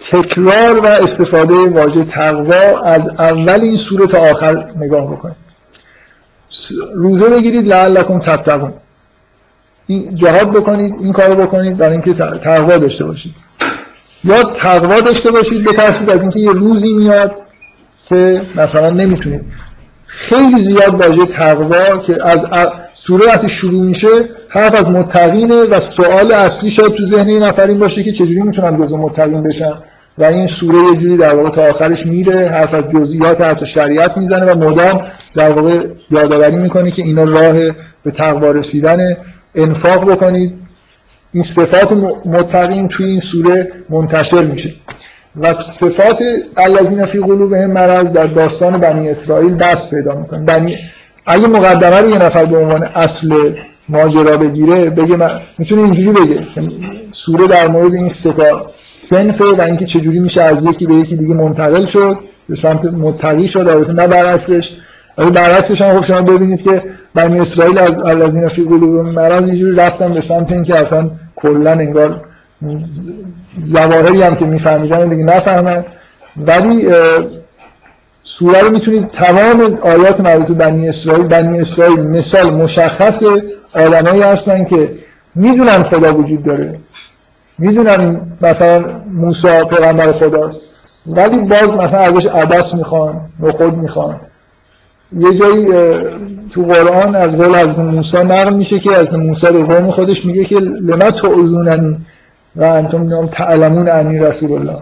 [0.00, 5.36] تکرار و استفاده واژه تقوا از اول این سوره تا آخر نگاه بکنید.
[6.94, 8.72] روزه بگیرید لعلکم تتقون.
[9.86, 13.34] این جهاد بکنید این کارو بکنید برای اینکه تقوا داشته باشید.
[14.24, 17.34] یا تقوا داشته باشید بترسید از اینکه یه روزی میاد
[18.10, 19.40] که مثلا نمی‌تونید
[20.06, 24.08] خیلی زیاد واژه تقوا که از سوره وقتی شروع میشه
[24.48, 28.42] حرف از متقینه و سوال اصلی شاید تو ذهن این نفر این باشه که چجوری
[28.42, 29.82] می‌تونم جزء متقین بشم
[30.18, 34.16] و این سوره یه جوری در واقع تا آخرش میره حرف از جزئیات حتی شریعت
[34.16, 35.02] می‌زنه و مدام
[35.34, 37.52] در واقع یادآوری می‌کنه که اینا راه
[38.04, 39.16] به تقوا رسیدن
[39.54, 40.54] انفاق بکنید.
[41.32, 41.92] این صفات
[42.24, 44.70] متقین توی این سوره منتشر میشه.
[45.36, 46.22] و صفات
[46.56, 50.44] الذین فی قلوبهم مرض در داستان بنی اسرائیل دست پیدا می‌کنه.
[50.44, 50.76] بنی
[51.26, 53.52] اگه مقدمه رو یه نفر به عنوان اصل
[53.88, 56.46] ماجرا بگیره بگه من می‌تونه اینجوری بگه
[57.12, 61.34] سوره در مورد این ستا سنفه و اینکه چجوری میشه از یکی به یکی دیگه
[61.34, 64.72] منتقل شد به سمت متقی شد البته نه برعکسش.
[65.18, 66.82] ولی برعکسش هم خب شما ببینید که
[67.14, 72.20] بنی اسرائیل از الذین فی قلوبهم مرض اینجوری رفتن به سمت اینکه اصلا کلا انگار
[73.64, 75.84] زواهری هم که میفهمیدن دیگه نفهمن.
[76.36, 76.88] ولی
[78.22, 83.22] سوره رو می‌تونید تمام آیات مربوط بنی اسرائیل بنی اسرائیل مثال مشخص
[83.74, 84.98] آدمایی هستن که
[85.34, 86.78] می‌دونن خدا وجود داره.
[87.58, 90.60] می‌دونن مثلا موسی پیغمبر خداست.
[91.06, 94.20] ولی باز مثلا ازش عدس می‌خوان نخود می‌خوان.
[95.12, 95.66] یه جایی
[96.54, 100.44] تو قرآن از قول از موسی نقل میشه که از موسی به قوم خودش میگه
[100.44, 101.98] که لما تعذوننی
[102.56, 104.78] و انتم نام تعلمون انی رسول الله.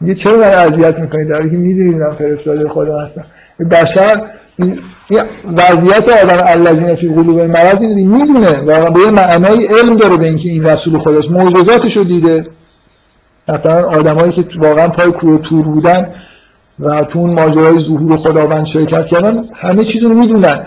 [0.00, 3.24] میگه چرا من اذیت می‌کنید؟ در که می‌دونید من فرستاده خدا هستم.
[3.70, 4.30] بشر
[5.56, 10.26] وضعیت آدم الذین فی قلوب مرض اینه می‌دونه و به یه معنای علم داره به
[10.26, 12.46] اینکه این رسول خداست معجزاتش رو دیده.
[13.48, 16.14] مثلا آدمایی که واقعا پای کوه تور بودن
[16.80, 20.66] و تو اون ماجرای ظهور خداوند شرکت کردن همه چیز رو می‌دونن.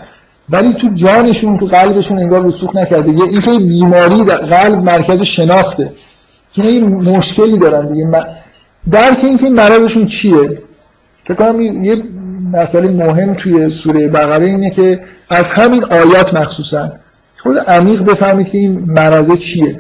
[0.52, 3.12] ولی تو جانشون تو قلبشون انگار رسوخ نکرده.
[3.12, 5.92] یه اینکه بیماری قلب مرکز شناخته.
[6.52, 8.08] که این مشکلی دارن دیگه.
[8.92, 10.62] درک اینکه این مرضشون چیه.
[11.24, 12.04] فکر کنم یه
[12.54, 15.00] مسئله مهم توی سوره بقره اینه که
[15.30, 16.92] از همین آیات مخصوصا.
[17.38, 19.78] خود عمیق بفهمید که این مرض چیه.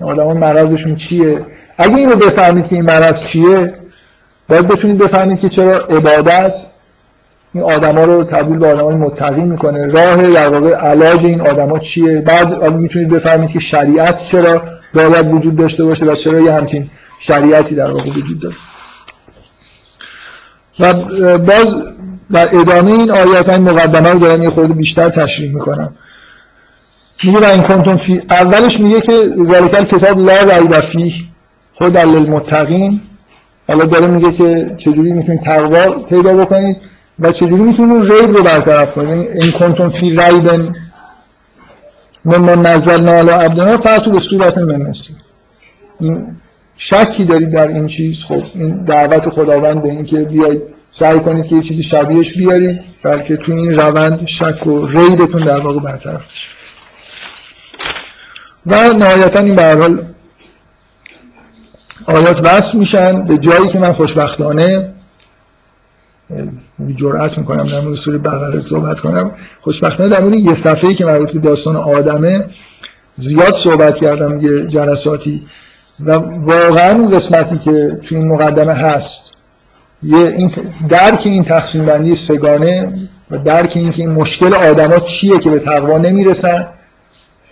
[0.00, 1.46] آدم مرضشون چیه.
[1.78, 3.74] اگه اینو بفهمید که این مرض چیه
[4.48, 6.52] باید بتونید بفهمید که چرا عبادت
[7.54, 9.86] این آدما رو تبدیل به آدمای متقی می‌کنه.
[9.86, 14.62] راه در واقع علاج این آدما چیه؟ بعد می‌تونید بفهمید که شریعت چرا
[14.94, 18.54] باید وجود داشته باشه و چرا یه همچین شریعتی در واقع وجود داره.
[20.80, 20.94] و
[21.38, 21.74] باز
[22.32, 25.94] در ادامه این آیات این مقدمه رو دارن یه خورده بیشتر تشریح می‌کنم.
[27.24, 29.12] میگه و این کنتون فی اولش میگه که
[29.46, 31.12] ذالک کتاب لا ریب فیه
[31.80, 33.00] هدى للمتقین.
[33.68, 36.76] حالا داره میگه که چجوری می‌تونید تقوا پیدا بکنید.
[37.18, 40.74] و چجوری می‌تونید ریب رو برطرف کنید یعنی این کنتون فی ریبن
[42.24, 44.92] من نزل علی عبدنا فاتو به صورت من
[46.00, 46.36] این
[46.76, 51.46] شکی دارید در این چیز؟ خب این دعوت خداوند به این که بیاید سعی کنید
[51.46, 56.24] که یه چیزی شبیهش بیارید بلکه تو این روند شک و ریبتون در واقع برطرف
[56.24, 56.48] بشه.
[58.66, 60.06] و نهایتا این به حال
[62.06, 64.94] آیات وصل میشن به جایی که من خوشبختانه
[66.96, 69.30] جرأت می‌کنم در مورد سوره بقره صحبت کنم.
[69.60, 72.44] خوشبختانه در مورد یه صفحه‌ای که مربوط به داستان آدمه
[73.16, 75.42] زیاد صحبت کردم یه جلساتی
[76.00, 79.32] و واقعا اون قسمتی که تو این مقدمه هست
[80.02, 80.50] یه این
[80.88, 82.94] درک این تقسیم بندی سگانه
[83.30, 86.66] و درک این که این مشکل آدما چیه که به تقوا نمی‌رسن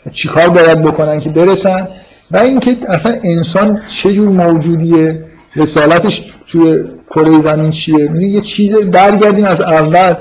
[0.07, 1.89] و چیکار باید بکنن که برسن
[2.31, 5.25] و اینکه اصلا انسان چه جور موجودیه
[5.57, 10.15] رسالتش توی کره زمین چیه؟ یه چیز برگردیم از اول.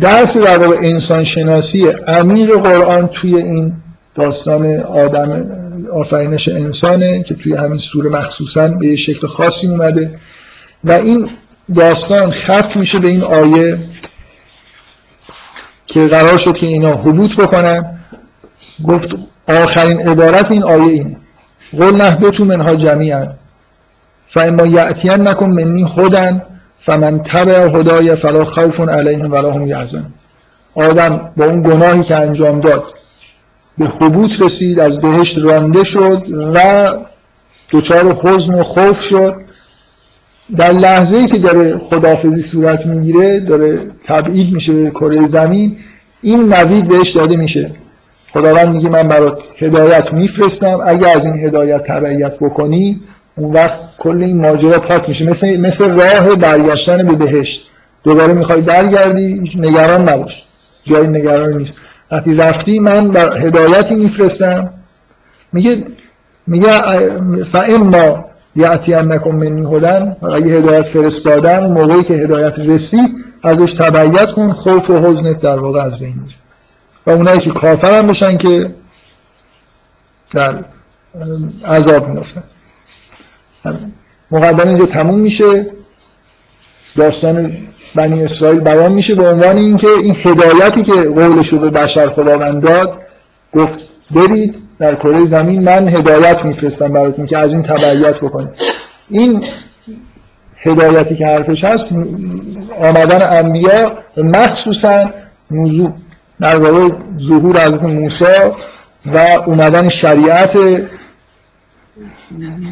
[0.00, 3.72] درس در واقع انسان شناسی امیر قرآن توی این
[4.14, 5.44] داستان آدم
[5.92, 10.18] آفرینش انسانه که توی همین سوره مخصوصا به شکل خاصی اومده.
[10.84, 11.30] و این
[11.74, 13.78] داستان ختم میشه به این آیه
[15.86, 17.98] که قرار شد که اینا حبوط بکنن.
[18.84, 19.10] گفت
[19.48, 21.16] آخرین عبارت این آیه اینه.
[21.78, 23.26] قل نهبتو منها جمیعا.
[24.34, 26.42] فاما یعتین نکن منی خودن
[26.80, 30.06] فمن تبع هدای فلا خوف علیهم ولا هم یحزن
[30.74, 32.84] آدم با اون گناهی که انجام داد
[33.78, 36.90] به حبوط رسید از بهشت رانده شد و
[37.70, 39.34] دچار حزن و خوف شد.
[40.56, 45.76] در لحظه که داره خدافزی صورت می‌گیره داره تبعید میشه به کره زمین
[46.22, 47.70] این نوید بهش داده میشه.
[48.32, 53.00] خداوند میگه من برات هدایت میفرستم اگر از این هدایت تبعیت بکنی
[53.36, 55.30] اون وقت کل این ماجرا پاک میشه.
[55.30, 57.70] مثل, مثل راه برگشتن به بهشت.
[58.04, 60.42] دوباره می‌خوای برگردی نگران نباش.
[60.84, 61.76] جای نگران نیست.
[62.12, 64.70] وقتی رفتی من بر هدایتی میفرستم.
[65.52, 65.84] میگه
[66.46, 66.70] میگه
[67.78, 68.24] ما
[68.56, 73.10] یعتی نکن منی هدن اگه هدایت فرستادم موقعی که هدایت رسید
[73.42, 76.34] ازش تبعیت کن خوف و حزنت در واقع از بین میره.
[77.06, 78.74] و اونایی که کافر هم بشن که
[80.30, 80.64] در
[81.66, 82.42] عذاب میفتن
[84.30, 85.66] مقدمه اینجا تموم میشه.
[86.96, 87.52] داستان
[87.94, 92.62] بنی اسرائیل بیان میشه به عنوان اینکه این هدایتی که قولش رو به بشر خداوند
[92.62, 92.98] داد
[93.52, 98.48] گفت برید در کره زمین من هدایت میفرستم براتون که از این تبعیت بکنید.
[99.10, 99.46] این
[100.56, 101.86] هدایتی که حرفش هست
[102.80, 105.10] آمدن انبیا مخصوصا
[105.50, 105.92] نزول
[106.40, 106.58] در
[107.22, 108.24] ظهور از موسی
[109.06, 110.56] و اومدن شریعت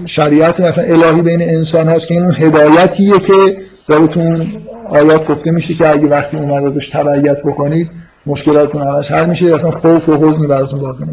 [0.06, 3.56] شریعت مثلا الهی بین انسان هست که این هدایتیه که
[3.88, 4.46] دارتون
[4.90, 7.90] آیات گفته میشه که اگه وقتی اومد ازش تبعیت بکنید
[8.26, 11.04] مشکلاتتون همش حل میشه اصلا خوف و حزنی براتون باقی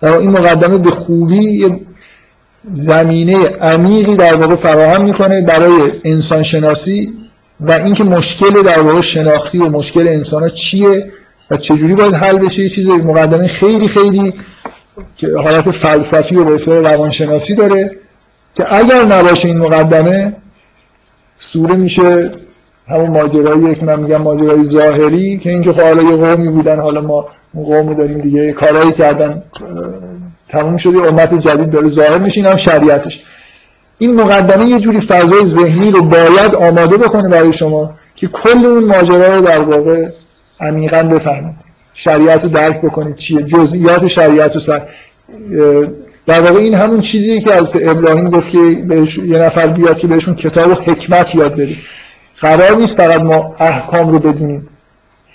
[0.00, 1.66] در این مقدمه به خوبی
[2.72, 7.12] زمینه عمیقی در واقع فراهم می‌کنه برای انسان شناسی
[7.60, 11.10] و اینکه مشکل در واقع شناختی و مشکل انسان ها چیه
[11.50, 12.62] و چجوری باید حل بشه.
[12.62, 14.34] یه چیز مقدمه خیلی خیلی
[15.16, 17.96] که حالت فلسفی و به روانشناسی داره
[18.54, 20.36] که اگر نباشه این مقدمه
[21.38, 22.30] سوره میشه
[22.88, 27.00] همون ماجرایی که من میگم ماجرای ظاهری که اینکه خب حالا یه قومی بودن حالا
[27.00, 29.42] ما قوم داریم دیگه کارهایی کردن
[30.48, 33.22] تموم شده امت جدید داره ظاهر میشه هم شریعتش.
[33.98, 38.84] این مقدمه یه جوری فضای ذهنی رو باید آماده بکنه برای شما که کل اون
[38.84, 40.08] ماجرا رو در واقع
[40.60, 41.54] عمیقا بفهمید.
[41.94, 44.82] شریعت رو درک بکنید چیه جزئیات شریعت رو سر...
[46.26, 48.58] در واقع این همون چیزیه که از ابراهیم گفت که
[48.88, 51.76] بهش یه نفر بیاد که بهشون کتاب و حکمت یاد بده.
[52.40, 54.68] قرار نیست فقط ما احکام رو بدونیم.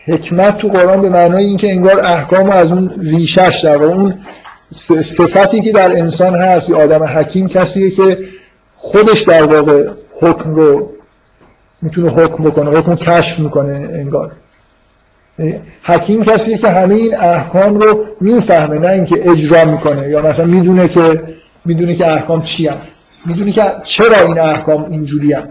[0.06, 4.14] حکمت تو قرآن به معنای اینکه انگار احکام رو از اون ریشش در واقع اون
[5.02, 8.18] صفتی که در انسان هست یا آدم حکیم کسیه که
[8.76, 9.90] خودش در واقع
[10.22, 10.92] حکم رو
[11.82, 14.32] می‌تونه حکم بکنه حکم کشف می‌کنه انگار.
[15.84, 20.88] حکیم کسی که همه این احکام رو می‌فهمه نه اینکه اجرا می‌کنه یا مثلا می‌دونه
[20.88, 21.24] که
[21.66, 22.78] می‌دونه که احکام چی هم.
[23.26, 25.50] می‌دونه که چرا این احکام اینجوری هم.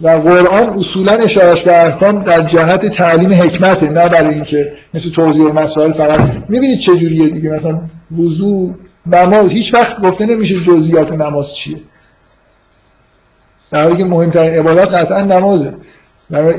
[0.00, 5.52] و قرآن اصولا اشارش به احکام در جهت تعلیم حکمته نه برای اینکه مثل توضیح
[5.52, 7.80] مسائل فقط می‌بینید چه جوریه دیگه مثلا
[8.18, 8.74] وضو
[9.06, 11.76] نماز هیچ وقت گفته نمیشه جزئیات نماز چیه
[13.70, 15.74] در حالی که مهمترین عبادت قطعا نمازه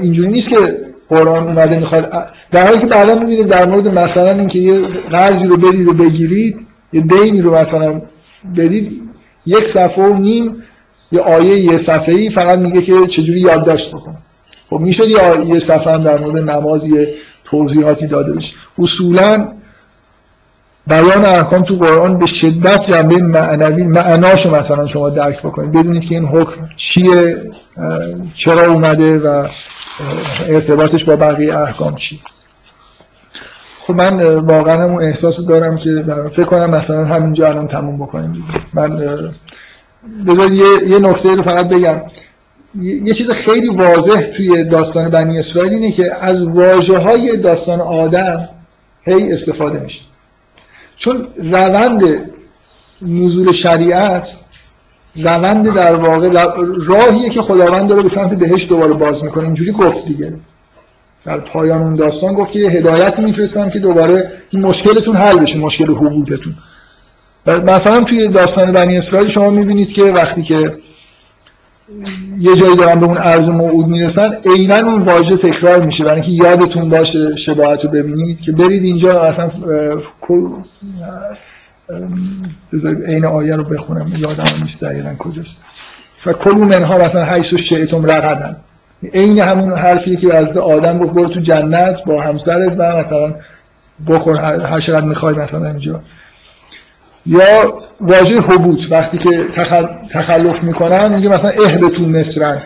[0.02, 4.60] اینجوری نیست که قرآن اومده می‌خواد در حالی که بعدا می‌بینید در مورد مثلا اینکه
[4.60, 8.02] یه قرضی رو بدید و بگیرید یه دینی رو مثلا
[8.58, 9.02] بدید
[9.46, 10.64] یک صفحه و نیم
[11.12, 14.18] یه آیه یه صفحه ای فقط میگه که چجوری یادداشت بکن
[14.70, 15.04] خب میشه
[15.48, 17.14] یه صفحه هم در مورد نماز یه
[17.46, 18.54] توضیحاتی داده بشه.
[18.80, 19.48] اصولا
[20.88, 25.72] بیان احکام تو قرآن به شدت جنبه معنوی معناشو مثلا شما درک بکنید.
[25.72, 27.42] بدونید که این حکم چیه
[28.36, 29.48] چرا اومده و
[30.48, 32.22] ارتباطش با بقیه احکام چی؟
[33.80, 38.46] خب من واقعا اون احساس دارم که فکر کنم مثلا همینجا الان تموم بکنیم.
[38.74, 38.96] من
[40.28, 42.02] بذار یه, یه نکته رو فقط بگم.
[42.82, 48.50] یه چیز خیلی واضح توی داستان بنی اسرائیل اینه که از واجه های داستان آدم
[49.04, 50.02] هی استفاده میشه.
[50.96, 52.04] چون روند
[53.02, 54.30] نزول شریعت
[55.16, 56.30] روند در واقع
[56.88, 59.44] راهیه که خداوند داره به سمت بهش دوباره باز می‌کنه.
[59.44, 60.34] اینجوری گفت دیگه.
[61.26, 65.60] در پایان اون داستان گفت که یه هدایت میفرستم که دوباره این مشکلتون حل بشه
[65.60, 66.56] مشکل حبوبتون.
[67.48, 70.78] مثلا توی داستان بنی اسرائیل شما می‌بینید که وقتی که
[72.40, 76.04] یه جایی دارن به اون عرض موعود می‌رسن عینا اون واژه تکرار میشه.
[76.04, 79.52] برای اینکه یادتون باشه شباهت رو ببینید که برید اینجا اصلا
[83.08, 85.64] عین آیه رو بخونم یادم نیست دقیقا کجاست.
[86.26, 88.58] و کلو منها مثلا حیث و شیطم رقدن.
[89.14, 93.36] عین همون حرفیه که از آدم گفت برو تو جنت با همسرت و مثلا
[94.08, 96.02] بخور هر چقدر می‌خوای مثلا اینجا.
[97.26, 99.46] یا واژه حبوط وقتی که
[100.12, 102.62] تخلف می‌کنن میگه مثلا اهبتون مصرن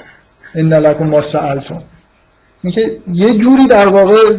[0.55, 1.81] ان لکم ما سألتم.
[2.63, 4.37] اینکه یه جوری در واقع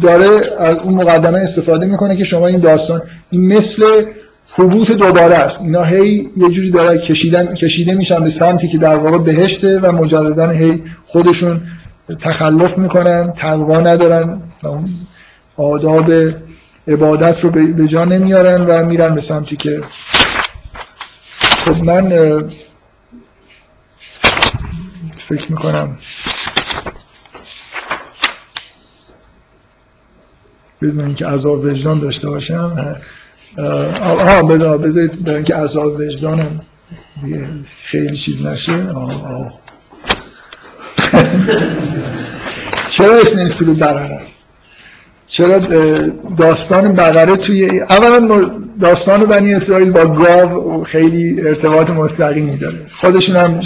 [0.00, 0.28] داره
[0.58, 4.04] از اون مقدمه استفاده می‌کنه که شما این داستان این مثل
[4.50, 5.60] حبوط دوباره است.
[5.60, 9.92] اینا هی یه جوری داره کشیدن کشیده میشن به سمتی که در واقع بهشته و
[9.92, 11.62] مجددا هی خودشون
[12.20, 14.42] تخلف می‌کنن تقوا ندارن
[15.56, 16.12] آداب
[16.88, 19.82] عبادت رو به جا نمیارن و میرن به سمتی که
[21.40, 22.08] خب من
[25.28, 25.98] فکر می‌کنم
[30.82, 32.96] بدون اینکه عذاب وجدان داشته باشم
[34.02, 36.60] آها بذارید به اینکه عذاب وجدانم
[37.82, 38.72] خیلی چیز نشه.
[42.90, 44.37] چرا اسم این سلو است
[45.28, 45.58] چرا
[46.38, 48.50] داستان بقره توی اولا
[48.80, 52.76] داستان بنی اسرائیل با گاو خیلی ارتباط مستقیمی داره.
[53.00, 53.60] خودشون هم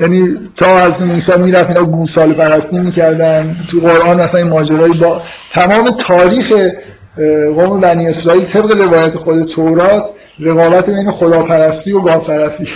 [0.00, 3.56] یعنی تا از موسی می‌رفت اینا گوساله پرستی می‌کردن.
[3.70, 5.22] تو قرآن اصلا این ماجرایی با
[5.52, 6.52] تمام تاریخ
[7.56, 10.04] قوم بنی اسرائیل طبق روایت خود تورات
[10.40, 12.66] رقابت بین خداپرستی و گاو پرستی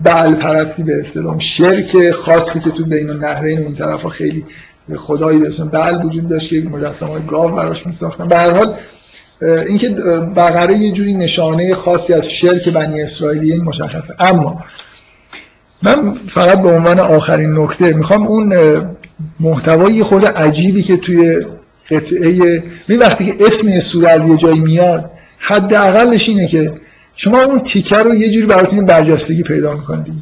[0.00, 1.38] بعل پرستی به اصطلاح.
[1.38, 4.44] شرک خاصی که تو بین النهرین این طرف خیلی
[4.96, 8.76] خدایی اسم بعل وجود داشت که مجسمه های گاو براش میساختن به هر حال
[9.42, 9.88] اینکه
[10.36, 14.14] بقره یه جوری نشانه خاصی از شرک بنی اسرائیلی مشخصه.
[14.18, 14.64] اما
[15.82, 18.54] من فقط به عنوان آخرین نکته می‌خوام اون
[19.40, 21.46] محتوایی خود عجیبی که توی
[21.90, 26.72] قطعه می وقتی که اسم سوره از یه جایی میاد حداقلش اینه که
[27.14, 30.14] شما اون تیکر رو یه جوری براتون برجستگی پیدا می‌کنید.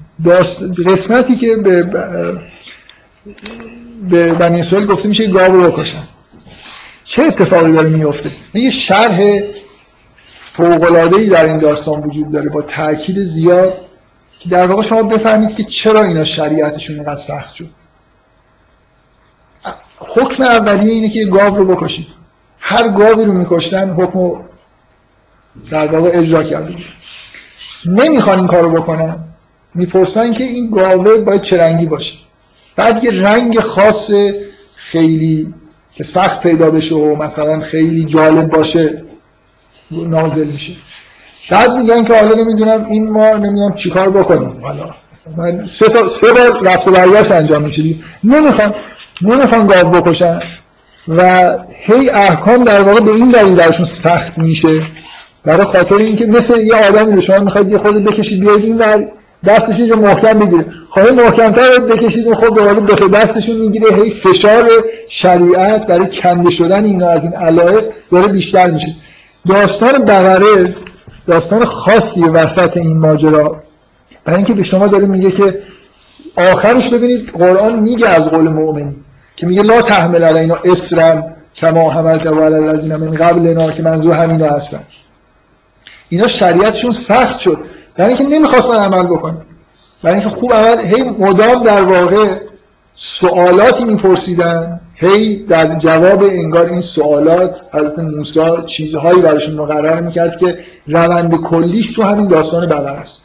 [0.86, 1.86] قسمتی که به
[4.10, 6.08] به بنی اسرائیل گفته میشه گاو رو بکشن.
[7.04, 9.20] چه اتفاقی داره میفته یه شرح
[10.58, 13.78] ای در این داستان وجود داره با تاکید زیاد
[14.38, 17.68] که در واقع شما بفهمید که چرا اینا شریعتشون اینقدر سخت شد.
[19.98, 22.06] حکم اولیه اینه که گاو رو بکشید.
[22.58, 24.44] هر گاوی رو میکشتن حکم
[25.70, 26.74] در واقع اجرا کرده
[27.86, 29.24] نمی‌خوان این کارو بکنن.
[29.74, 32.23] می‌پرسن که این گاوه باید چه رنگی باشه.
[32.76, 34.10] بعد یه رنگ خاص
[34.76, 35.54] خیلی
[35.94, 39.04] که سخت پیدا بشه و مثلا خیلی جالب باشه
[39.90, 40.72] نازل میشه.
[41.50, 44.60] بعد میگن که حالا نمی‌دونم این ما نمی‌دونم چیکار بکنیم.
[44.62, 44.94] حالا
[45.36, 47.82] من سه, تا سه بار رفت و برگشت انجام میشه
[48.24, 48.74] نمی‌خوان
[49.22, 50.40] نمی‌خوان گاو بکشن.
[51.08, 51.50] و
[51.86, 54.82] هی احکام در واقع به این دلیل درشون سخت میشه.
[55.44, 58.76] برای خاطر اینکه مثل یه آدمی رو شما می‌خواید یه خود بکشید بیاید این
[59.46, 64.70] دستش اینجا محکم بگیره خواهی محکمتر بکشید و خود دوباره به دستشون می‌گیره هی فشار
[65.08, 68.94] شریعت برای کنده شدن اینا از این علایق داره بیشتر میشه.
[69.48, 70.74] داستان بقره
[71.26, 73.62] داستان خاصی وسط این ماجرا
[74.24, 75.62] برای اینکه به شما داره میگه که
[76.36, 78.96] آخرش ببینید قرآن میگه از قول مؤمنی
[79.36, 84.14] که میگه لا تحمل علینا اسرم کما حملت و علی الذین من قبلنا که منظور
[84.14, 84.80] همینا هستن.
[86.08, 87.58] اینا شریعتشون سخت شد.
[87.96, 89.36] برای اینکه نمی‌خواستن عمل بکنن.
[90.02, 92.40] برای اینکه خوب عمل هی مدام در واقع
[92.96, 100.58] سوالاتی میپرسیدن هی در جواب انگار این سوالات حضرت موسی چیزهایی براشون مقرر می‌کرد که
[100.86, 103.22] روند کلیش تو همین داستان بقره است.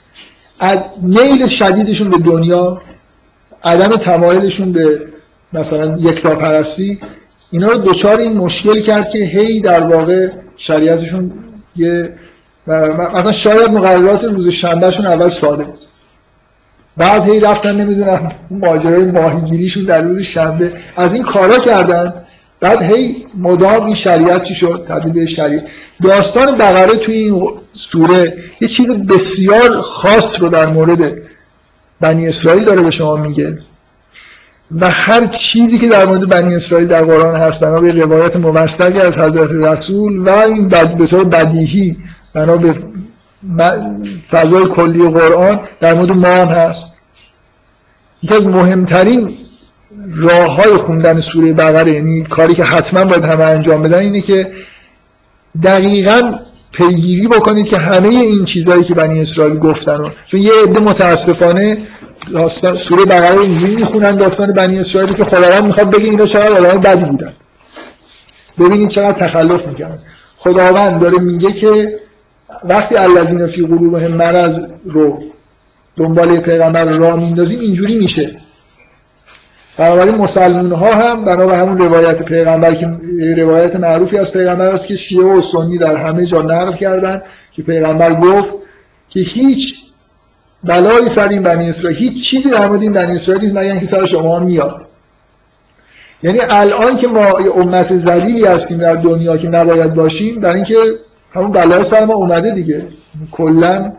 [1.03, 2.81] نیل شدیدشون به دنیا
[3.63, 5.01] عدم تمایلشون به
[5.53, 6.99] مثلا یکتا پرستی
[7.51, 11.31] اینا رو دوچار این مشکل کرد که هی در واقع شریعتشون
[11.75, 12.13] یه
[12.69, 15.79] مثلا شاید مقررات روز شنبهشون اول ساده بود.
[16.97, 20.73] بعد هی رفتن نمی‌دونم ماجرای ماهیگیریشون در روز شنبه.
[20.95, 22.13] از این کارا کردن
[22.59, 25.63] بعد هی مدام این شریعت چی شد؟ تبدیل به شریعت.
[26.03, 31.13] داستان بقره توی این سوره یه چیز بسیار خاص رو در مورد
[32.01, 33.57] بنی اسرائیل داره به شما میگه.
[34.79, 38.99] و هر چیزی که در مورد بنی اسرائیل در قرآن هست بنا به روایت موثقی
[38.99, 41.97] از حضرت رسول و این به طور بدیهی
[42.39, 42.75] بنا به
[44.31, 46.91] فضای کلی قرآن در مورد ما هم هست.
[48.23, 49.35] یکی از مهمترین
[50.15, 54.51] راه های خوندن سوره بقره یعنی کاری که حتما باید همه انجام بدن اینه که
[55.63, 56.39] دقیقا
[56.71, 60.09] پیگیری بکنید که همه این چیزهایی که بنی اسرائیل گفتن رو.
[60.27, 61.77] چون یه عده متاسفانه
[62.77, 66.79] سوره بقره رو اینجوری می‌خونن داستان بنی اسرائیل که خداوند می‌خواد بگه اینا چقدر آدم
[66.79, 67.33] بدی بودن.
[68.59, 69.99] ببینید چقدر تخلف می‌کنن
[70.37, 71.99] خداوند داره میگه که
[72.63, 75.23] وقتی الذین فی قلوبهم مرض رو
[75.97, 78.35] دنبال پیغمبر را میندازیم اینجوری میشه.
[79.77, 82.87] بنابراین مسلمون ها هم بنا همون روایت پیغمبر که
[83.37, 87.21] روایت معروفی از پیغمبر است که شیعه و سنی در همه جا نقل کردن
[87.51, 88.53] که پیغمبر گفت
[89.09, 89.75] که هیچ
[90.63, 93.85] بلایی سر این بنی اسرائیل هیچ چیزی در مورد این بنی اسرائیل نیست مگر اینکه
[93.85, 94.75] سر شما میاد.
[96.23, 100.75] یعنی الان که ما امت ذلیلی هستیم در دنیا که نباید باشیم در اینکه
[101.33, 102.87] همون بلای سر ما اومده دیگه.
[103.31, 103.91] کلا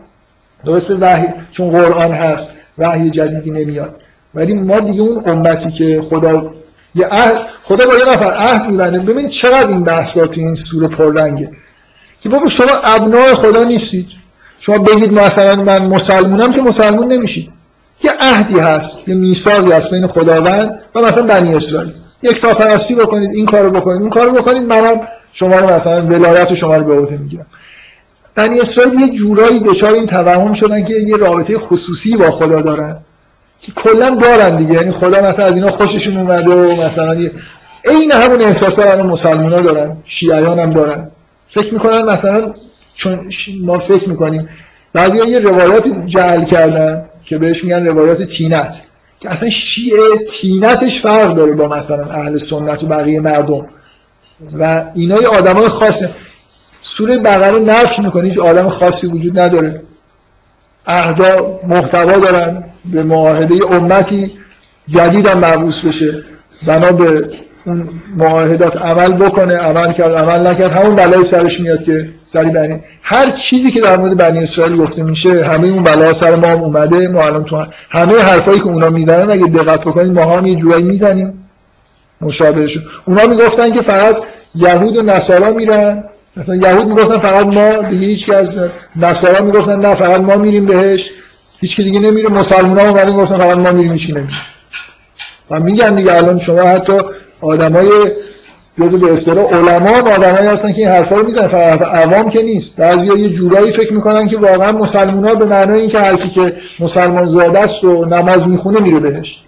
[0.65, 3.95] درست وحی چون قرآن هست وحی جدیدی نمیاد.
[4.35, 6.53] ولی ما دیگه اون امتی که خدا
[6.95, 8.99] یه عهد خدا با یه نفر عهد میبنده.
[8.99, 11.51] ببین چقدر این بحثا تو این سوره پررنگه.
[12.21, 14.07] که بابا شما ابنای خدا نیستید.
[14.59, 17.51] شما بگید مثلا من مسلمونم که مسلمون نمیشید.
[18.03, 21.93] یه عهدی هست یه میثاقی هست بین خداوند و مثلا بنی اسرائیل.
[22.23, 26.53] یک تا پرستی بکنید این کارو بکنید اون کارو بکنید منم شما رو مثلا ولایت
[26.53, 27.45] شما رو به عهده می‌گیرم.
[28.35, 32.97] بنی اسرائیل یه جورایی دچار این توهم شدن که یه رابطه خصوصی با خدا دارن
[33.61, 34.73] که کلا دارن دیگه.
[34.73, 37.11] یعنی خدا مثلا از اینا خوششون اومده و مثلا
[37.85, 41.11] عین همون احساسات الان مسلمان‌ها دارن شیعیان هم دارن.
[41.49, 42.53] فکر می‌کنن مثلا
[42.93, 43.29] چون
[43.61, 44.49] ما فکر می‌کنیم
[44.93, 48.81] بعضی یه روایات جعل کردن که بهش میگن روایات تینت.
[49.21, 49.99] که اصلا شیعه
[50.31, 53.65] تینتش فرق داره با مثلا اهل سنت و بقیه مردم.
[54.59, 56.09] و اینا یه آدمای خاصه
[56.81, 59.83] سوره بقره نفی می‌کنه هیچ آدم خاصی وجود نداره.
[60.85, 64.31] اهدا محتوا دارن به معاهده امتی
[64.87, 66.23] جدید هم مربوط بشه.
[66.67, 67.29] بنا به
[67.65, 72.79] اون معاهدات عمل بکنه عمل کرد عمل نکرد همون بلای سرش میاد که سری بنی.
[73.03, 76.61] هر چیزی که در مورد بنی اسرائیل گفته میشه همه اون بلا سر ما هم
[76.61, 80.55] اومده ما الان تو همه حرفایی که اونا می‌زنن اگه دقت بکنید ما هم یه
[80.55, 81.47] جورایی می‌زنیم.
[82.21, 84.17] مشابهشون اونا می‌گفتن که فقط
[84.55, 86.03] یهود و نصارا میرن.
[86.37, 88.49] مثلا یهود می‌گفتن فقط ما دیگه هیچ از
[88.95, 91.11] نصارا می‌گفتن نه فقط ما میریم بهش.
[91.59, 92.29] هیچ دیگه نمیره.
[92.29, 94.33] مسلمان ها اومدن گفتن فقط ما میریم هیچ نمیره.
[95.51, 96.93] و میگن دیگه الان شما حتی
[97.41, 97.89] آدمای
[98.79, 101.47] جزو به اصطلاح علما هم آدمایی هستن که این حرفا رو می‌زنن.
[101.47, 102.77] فقط عوام که نیست.
[102.77, 106.55] بعضیا یه جورایی فکر می‌کنن که واقعا مسلمان ها به معنای اینکه هر کی که
[106.79, 109.41] مسلمان زاده است و نماز می‌خونه میره بهش.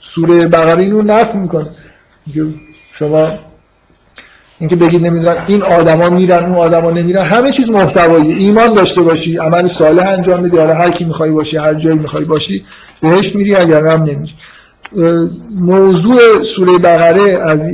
[0.00, 1.66] سوره بقره اینو نفی می‌کنه.
[2.98, 3.28] شما
[4.60, 8.32] اینکه بگید نمی‌دونم این آدما میرن اون آدما نمیرن همه چیز محتوایی.
[8.32, 12.64] ایمان داشته باشی عمل صالح انجام بدی هر کی می‌خوای باشی هر جایی می‌خوای باشی
[13.02, 14.34] بهش میری اگر هم نمیری.
[15.50, 17.66] موضوع سوره بقره از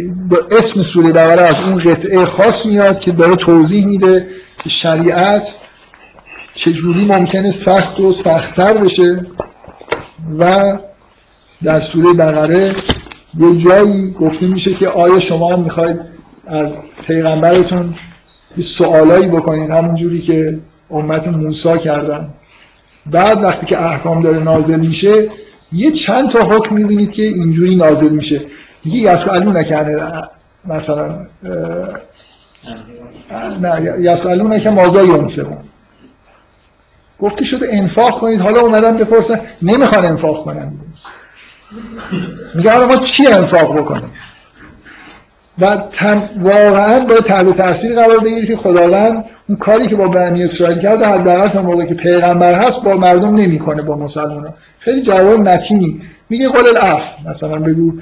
[0.51, 4.29] اسم سوره بقره از اون قطعه خاص میاد که داره توضیح میده
[4.63, 5.43] که شریعت
[6.55, 9.27] چجوری ممکنه سخت و سختتر بشه
[10.39, 10.77] و
[11.63, 12.73] در سوره بقره
[13.39, 16.01] یه جایی گفته میشه که آیا شما هم می‌خواید
[16.47, 16.77] از
[17.07, 17.95] پیغمبرتون
[18.57, 20.59] یه سوالایی بکنید همونجوری که
[20.91, 22.29] امت موسی کردن.
[23.07, 25.29] بعد وقتی که احکام داره نازل میشه
[25.73, 28.41] یه چند تا حکم می‌بینید که اینجوری نازل میشه.
[28.85, 30.23] یه یسالو نکنه
[30.65, 31.27] مثلا
[33.61, 34.01] نه
[34.49, 35.59] نکنه مازای اونفقون
[37.21, 38.41] گفته شده انفاق کنید.
[38.41, 40.73] حالا اومدن بپرسن نمی‌خوان انفاق کنن.
[42.55, 44.13] میگه حالا ما چی انفاق بکنیم؟
[45.59, 45.77] و
[46.37, 51.06] واقعا باید تحت تاثیر قرار بگیرید که خداوند اون کاری که با بنی اسرائیل کرده
[51.06, 56.48] حداقل تا موقعی که پیغمبر هست با مردم نمی‌کنه با مسلمان خیلی جواب متینی میگه
[56.48, 57.93] قول الاف مثلا بگو.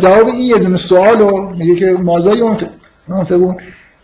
[0.00, 2.56] جواب این یه دونه سوالو میگه که مازای اون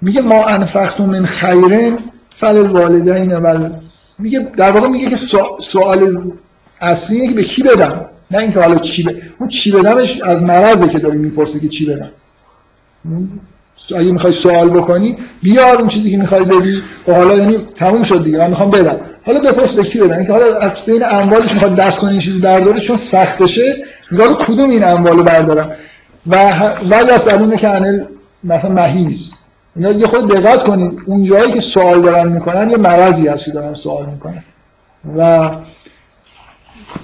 [0.01, 1.99] میگه ما انفقتون من خیرن
[2.37, 3.69] فل الوالدین و
[4.19, 5.17] میگه در واقع میگه که
[5.61, 6.23] سوال
[6.81, 9.11] اصلی که به کی بدم؟ نه اینکه حالا چی ب...
[9.39, 12.11] اون چی بدمش از مرضه که داری می‌پرسه که چی بدم.
[13.97, 18.25] اگه می‌خوای سوال بکنی بیار اون چیزی که می‌خوای بدی و حالا یعنی تموم شد
[18.25, 18.97] دیگه من می‌خوام بدم.
[19.27, 22.41] حالا بپرس به کی بدم؟ اینکه حالا از بین اموالش می‌خواد دست کنه این چیزی
[22.41, 23.77] برداره چون سختشه
[24.11, 25.73] میگه کدوم این اموالو بردارم؟
[26.27, 26.37] و
[26.91, 28.05] و یسالونه که انل
[28.45, 29.31] مثلا مهیز
[29.77, 31.01] اینا یه خود دقت کنید.
[31.07, 34.43] اون جایی که سوال دارن می‌کنن یه مرضی هست که دارن سوال می‌کنن.
[35.19, 35.51] و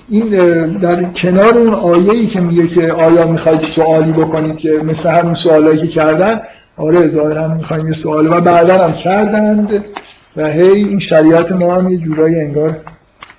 [0.09, 0.29] این
[0.79, 5.35] در کنار اون آیه ای که میگه که آیا می‌خواید سوالی بکنید که مثل همون
[5.35, 6.41] سوالایی که کردن
[6.81, 8.27] آره ظاهرا می‌خوایم یه سوال.
[8.27, 9.85] و بعدا هم کردند
[10.37, 12.77] و هی این شریعت ما هم یه جورایی انگار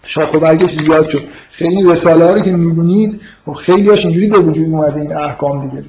[0.04, 1.24] شاخ و برگش زیاد شد.
[1.52, 5.84] خیلی رساله رو که می‌بینید و خیلی هاش اینجوری به وجود اومده این احکام دیگه.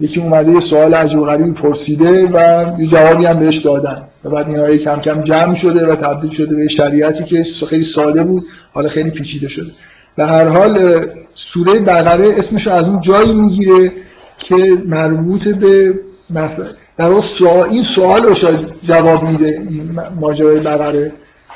[0.00, 4.02] یکی اومده یه سوال عجیب غریبی پرسیده و یه جوابی هم بهش دادن.
[4.24, 8.24] و بعد این کم کم جمع شده و تبدیل شده به شریعتی که خیلی ساده
[8.24, 9.70] بود حالا خیلی پیچیده شده.
[10.16, 11.04] به هر حال
[11.34, 13.92] سوره بقره اسمش از اون جایی می‌گیره
[14.38, 14.56] که
[14.86, 15.94] مربوط به
[16.30, 16.66] مثلا
[16.98, 21.12] در سوال این سوال رو شاید جواب میده این ماجرای بقره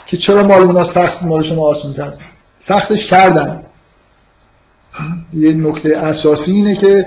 [0.07, 2.19] که چرا مال اونا سخت مال شما آسان کرد
[2.61, 3.63] سختش کردن.
[5.35, 7.07] یه نکته اساسی اینه که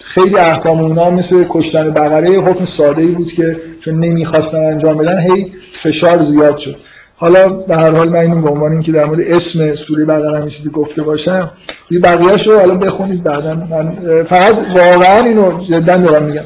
[0.00, 5.52] خیلی احکام اونا مثل کشتن بقره حکم ساده بود که چون نمی‌خواستن انجام بدن هی
[5.72, 6.76] فشار زیاد شد.
[7.16, 10.48] حالا به هر حال من اینو به عنوان اینکه در مورد اسم سوره بقره هم
[10.48, 11.50] چیزی گفته باشم
[11.90, 13.54] یه بقیه‌اش حالا بخونید بعدا.
[13.54, 16.42] من فقط واقعا اینو جدا دارم میگم.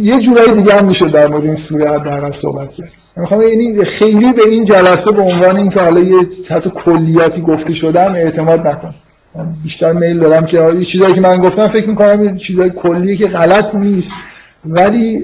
[0.00, 2.90] یه جورایی دیگه هم میشه در مورد این سوره حداقل صحبت کرد.
[3.16, 6.16] می‌خوام یعنی خیلی به این جلسه به عنوان اینکه حالا یه
[6.50, 8.94] حتی کلیاتی گفته شدم اعتماد نکن.
[9.62, 13.74] بیشتر میل دارم که یه چیزایی که من گفتم فکر می‌کنم چیزای کلیه که غلط
[13.74, 14.12] نیست.
[14.64, 15.20] ولی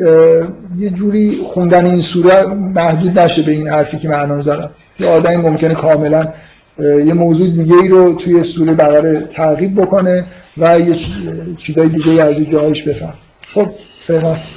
[0.78, 4.70] یه جوری خوندن این سوره محدود نشه به این حرفی که من زدم.
[5.00, 6.28] یه آدمی ممکنه کاملا
[6.78, 10.24] یه موضوع دیگه ای رو توی سوره بقره تعقیب بکنه
[10.58, 10.96] و یه
[11.56, 13.14] چیزای دیگه از جاهش بفهم
[13.54, 14.50] خب فعلا.